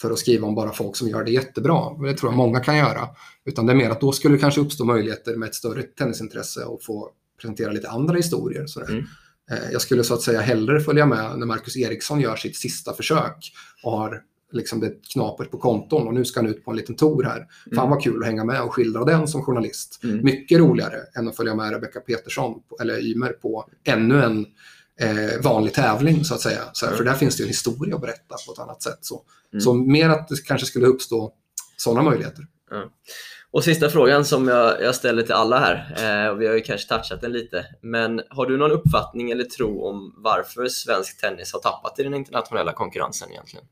[0.00, 1.94] för att skriva om bara folk som gör det jättebra.
[2.02, 3.08] Det tror jag många kan göra.
[3.44, 6.64] Utan det är mer att då skulle det kanske uppstå möjligheter med ett större tennisintresse
[6.64, 8.66] och få presentera lite andra historier.
[8.88, 9.04] Mm.
[9.50, 12.94] Eh, jag skulle så att säga hellre följa med när Marcus Eriksson gör sitt sista
[12.94, 13.52] försök
[13.82, 14.22] och har
[14.54, 17.36] liksom det knapert på konton och nu ska han ut på en liten tour här.
[17.36, 17.76] Mm.
[17.76, 20.00] Fan vad kul att hänga med och skildra den som journalist.
[20.04, 20.24] Mm.
[20.24, 24.46] Mycket roligare än att följa med Rebecca Petersson eller Ymer på ännu en
[25.00, 26.62] eh, vanlig tävling så att säga.
[26.72, 26.96] Så mm.
[26.96, 28.98] För där finns det ju en historia att berätta på ett annat sätt.
[29.00, 29.22] Så,
[29.52, 29.60] mm.
[29.60, 31.32] så mer att det kanske skulle uppstå
[31.76, 32.46] sådana möjligheter.
[33.54, 36.60] Och sista frågan som jag, jag ställer till alla här, eh, och vi har ju
[36.60, 41.52] kanske touchat den lite, men har du någon uppfattning eller tro om varför svensk tennis
[41.52, 43.66] har tappat i den internationella konkurrensen egentligen?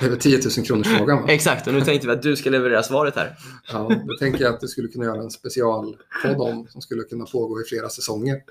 [0.00, 1.28] Är 10 000 kronors frågan?
[1.28, 3.36] Exakt, och nu tänkte vi att du ska leverera svaret här.
[3.72, 7.24] Ja, då tänker jag att du skulle kunna göra en specialpodd om som skulle kunna
[7.24, 8.42] pågå i flera säsonger.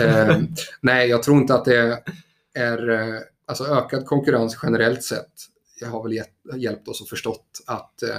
[0.00, 0.38] Eh,
[0.80, 2.02] nej, jag tror inte att det
[2.54, 5.32] är eh, alltså ökad konkurrens generellt sett.
[5.80, 6.24] Jag har väl
[6.56, 8.10] hjälpt oss att förstått att eh,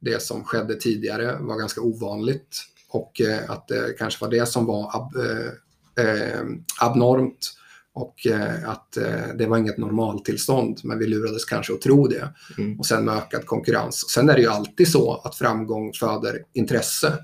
[0.00, 4.66] det som skedde tidigare var ganska ovanligt och eh, att det kanske var det som
[4.66, 6.40] var ab, eh, eh,
[6.80, 7.52] abnormt
[7.94, 12.34] och eh, att eh, det var inget normaltillstånd, men vi lurades kanske att tro det.
[12.58, 12.78] Mm.
[12.78, 14.02] Och sen med ökad konkurrens.
[14.02, 17.18] Och sen är det ju alltid så att framgång föder intresse.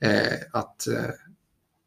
[0.00, 0.86] Eh, att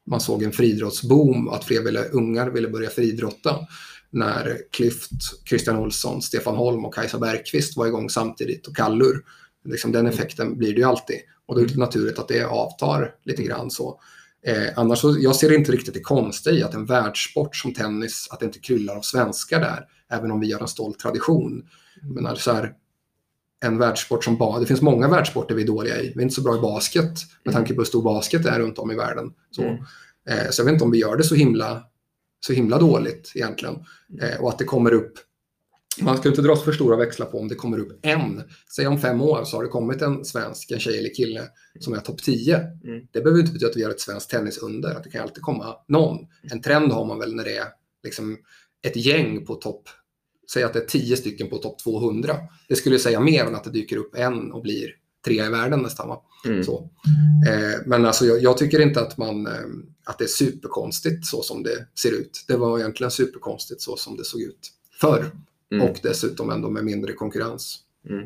[0.08, 3.68] man såg en friidrottsboom, att fler ville, ungar ville börja friidrotta.
[4.10, 5.12] När Klyft,
[5.50, 9.24] Christian Olsson, Stefan Holm och Kajsa Bergqvist var igång samtidigt och Kallur.
[9.66, 11.18] Liksom den effekten blir det ju alltid.
[11.46, 14.00] Och då är det naturligt att det avtar lite grann så.
[14.48, 18.28] Eh, annars så, jag ser inte riktigt det konstiga i att en världssport som tennis,
[18.32, 21.70] att det inte kryllar av svenskar där, även om vi har en stolt tradition.
[22.02, 22.74] Men så här,
[23.64, 26.14] en världssport som bara, det finns många världssporter vi är dåliga i.
[26.16, 27.14] Vi är inte så bra i basket
[27.44, 29.34] med tanke på hur stor basket är runt om i världen.
[29.52, 29.76] Så, mm.
[30.30, 31.84] eh, så jag vet inte om vi gör det så himla,
[32.40, 33.76] så himla dåligt egentligen.
[34.22, 35.14] Eh, och att det kommer upp
[36.02, 38.44] man ska inte dra för stora växlar på om det kommer upp en.
[38.76, 41.42] Säg om fem år så har det kommit en svensk, en tjej eller kille
[41.80, 42.56] som är topp 10.
[42.56, 43.08] Mm.
[43.12, 44.96] Det behöver inte betyda att vi har ett svenskt tennisunder.
[44.96, 46.18] Att det kan alltid komma någon.
[46.52, 47.68] En trend har man väl när det är
[48.04, 48.38] liksom
[48.88, 49.90] ett gäng på topp,
[50.54, 52.36] säg att det är tio stycken på topp 200.
[52.70, 54.90] Det skulle säga mer än att det dyker upp en och blir
[55.26, 56.18] tre i världen nästan.
[56.46, 56.64] Mm.
[56.64, 56.90] Så.
[57.50, 59.54] Eh, men alltså, jag, jag, tycker inte att, man, eh,
[60.06, 62.46] att det är superkonstigt så som det ser ut.
[62.48, 65.32] Det var egentligen superkonstigt så som det såg ut förr.
[65.76, 65.90] Mm.
[65.90, 67.80] Och dessutom ändå med mindre konkurrens.
[68.10, 68.26] Mm.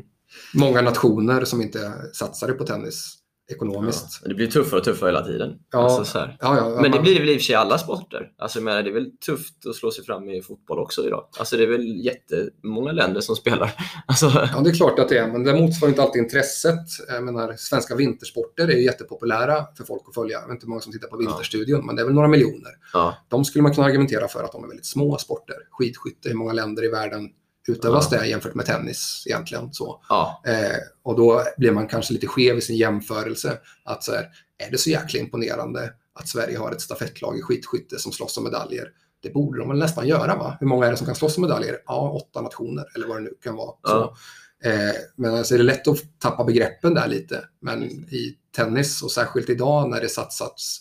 [0.54, 3.20] Många nationer som inte satsade på tennis
[3.50, 4.20] ekonomiskt.
[4.22, 5.58] Ja, det blir tuffare och tuffare hela tiden.
[5.70, 7.78] Ja, alltså ja, ja, men det blir det väl i och för sig i alla
[7.78, 8.30] sporter.
[8.38, 11.26] Alltså, men det är väl tufft att slå sig fram i fotboll också idag.
[11.38, 13.72] Alltså, det är väl jättemånga länder som spelar.
[14.06, 14.26] Alltså...
[14.26, 16.86] Ja, det är klart att det är, men det motsvarar inte alltid intresset.
[17.08, 20.40] Jag menar, svenska vintersporter är jättepopulära för folk att följa.
[20.40, 22.70] Jag vet inte hur många som tittar på Vinterstudion, men det är väl några miljoner.
[23.28, 25.56] De skulle man kunna argumentera för att de är väldigt små sporter.
[25.70, 27.28] Skidskytte i många länder i världen
[27.70, 28.18] utövas ja.
[28.18, 29.72] det jämfört med tennis egentligen.
[29.72, 30.00] Så.
[30.08, 30.42] Ja.
[30.46, 33.58] Eh, och då blir man kanske lite skev i sin jämförelse.
[33.84, 34.28] Att så här,
[34.66, 38.44] är det så jäkla imponerande att Sverige har ett stafettlag i skidskytte som slåss om
[38.44, 38.88] medaljer?
[39.22, 40.56] det borde de väl nästan göra va?
[40.60, 41.78] Hur många är det som kan slåss om medaljer?
[41.86, 43.74] Ja, åtta nationer eller vad det nu kan vara.
[43.82, 44.14] Ja.
[44.62, 47.44] Så, eh, men alltså är det lätt att tappa begreppen där lite.
[47.60, 50.80] Men i tennis och särskilt idag när det satsats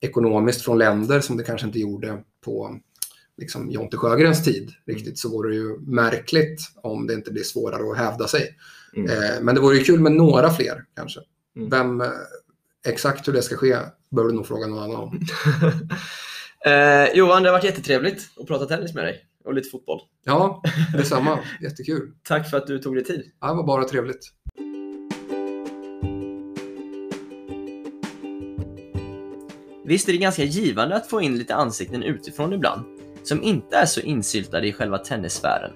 [0.00, 2.78] ekonomiskt från länder som det kanske inte gjorde på
[3.36, 7.90] liksom Jonte Sjögrens tid riktigt så vore det ju märkligt om det inte blir svårare
[7.90, 8.56] att hävda sig.
[8.96, 9.10] Mm.
[9.10, 11.20] Eh, men det vore ju kul med några fler kanske.
[11.56, 11.70] Mm.
[11.70, 12.08] Vem, eh,
[12.86, 13.76] exakt hur det ska ske
[14.10, 15.20] bör du nog fråga någon annan om.
[16.66, 20.00] Eh, Johan, det har varit jättetrevligt att prata tennis med dig och lite fotboll.
[20.24, 20.62] Ja,
[20.92, 21.38] detsamma.
[21.62, 22.12] Jättekul.
[22.22, 23.30] Tack för att du tog dig tid.
[23.40, 24.32] Ja, det var bara trevligt.
[29.86, 32.84] Visst är det ganska givande att få in lite ansikten utifrån ibland,
[33.24, 35.70] som inte är så insyltade i själva tennissfären.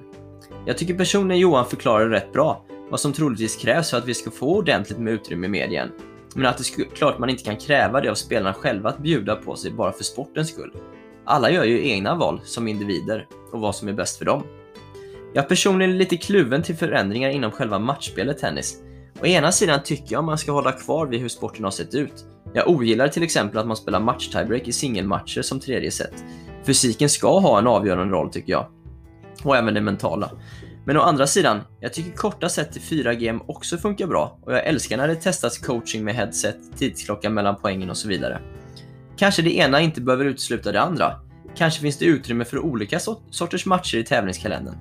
[0.66, 4.30] Jag tycker personen Johan förklarar rätt bra vad som troligtvis krävs för att vi ska
[4.30, 5.88] få ordentligt med utrymme i medien.
[6.34, 9.36] Men att det är klart man inte kan kräva det av spelarna själva att bjuda
[9.36, 10.72] på sig bara för sportens skull.
[11.24, 14.42] Alla gör ju egna val som individer och vad som är bäst för dem.
[15.34, 18.78] Jag personligen är lite kluven till förändringar inom själva matchspelet tennis.
[19.22, 22.24] Å ena sidan tycker jag man ska hålla kvar vid hur sporten har sett ut.
[22.54, 26.24] Jag ogillar till exempel att man spelar match-tiebreak i singelmatcher som tredje set.
[26.68, 28.66] Fysiken ska ha en avgörande roll tycker jag.
[29.44, 30.30] Och även det mentala.
[30.84, 34.52] Men å andra sidan, jag tycker korta set till 4 game också funkar bra och
[34.52, 38.40] jag älskar när det testas coaching med headset, tidsklocka mellan poängen och så vidare.
[39.16, 41.20] Kanske det ena inte behöver utesluta det andra.
[41.56, 44.74] Kanske finns det utrymme för olika sort- sorters matcher i tävlingskalendern.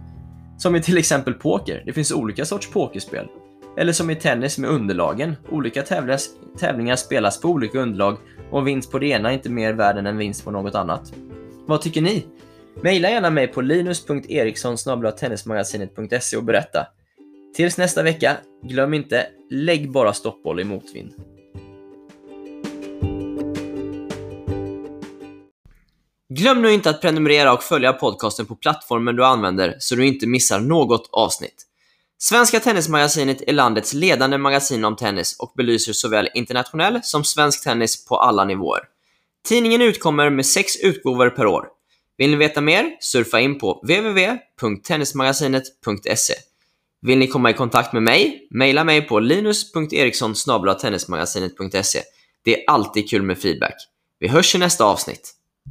[0.58, 3.28] Som i till exempel poker, det finns olika sorts pokerspel.
[3.78, 8.18] Eller som i tennis med underlagen, olika tävlas, tävlingar spelas på olika underlag
[8.52, 10.76] och en vinst på det ena är inte mer värd än en vinst på något
[10.76, 11.14] annat.
[11.68, 12.26] Vad tycker ni?
[12.84, 14.78] Maila gärna mig på linus.eriksson
[15.20, 16.88] tennismagasinet.se och berätta.
[17.56, 21.14] Tills nästa vecka, glöm inte, lägg bara stoppboll i motvind.
[26.30, 30.28] Glöm nu inte att prenumerera och följa podcasten på plattformen du använder så du inte
[30.28, 31.64] missar något avsnitt.
[32.18, 38.06] Svenska Tennismagasinet är landets ledande magasin om tennis och belyser såväl internationell som svensk tennis
[38.06, 38.82] på alla nivåer.
[39.48, 41.68] Tidningen utkommer med sex utgåvor per år.
[42.18, 42.98] Vill ni veta mer?
[43.00, 46.34] Surfa in på www.tennismagasinet.se.
[47.02, 48.48] Vill ni komma i kontakt med mig?
[48.52, 50.36] Maila mig på linus.eriksson
[50.82, 52.02] tennismagasinet.se.
[52.46, 53.76] Det är alltid kul med feedback.
[54.20, 55.37] Vi hörs i nästa avsnitt.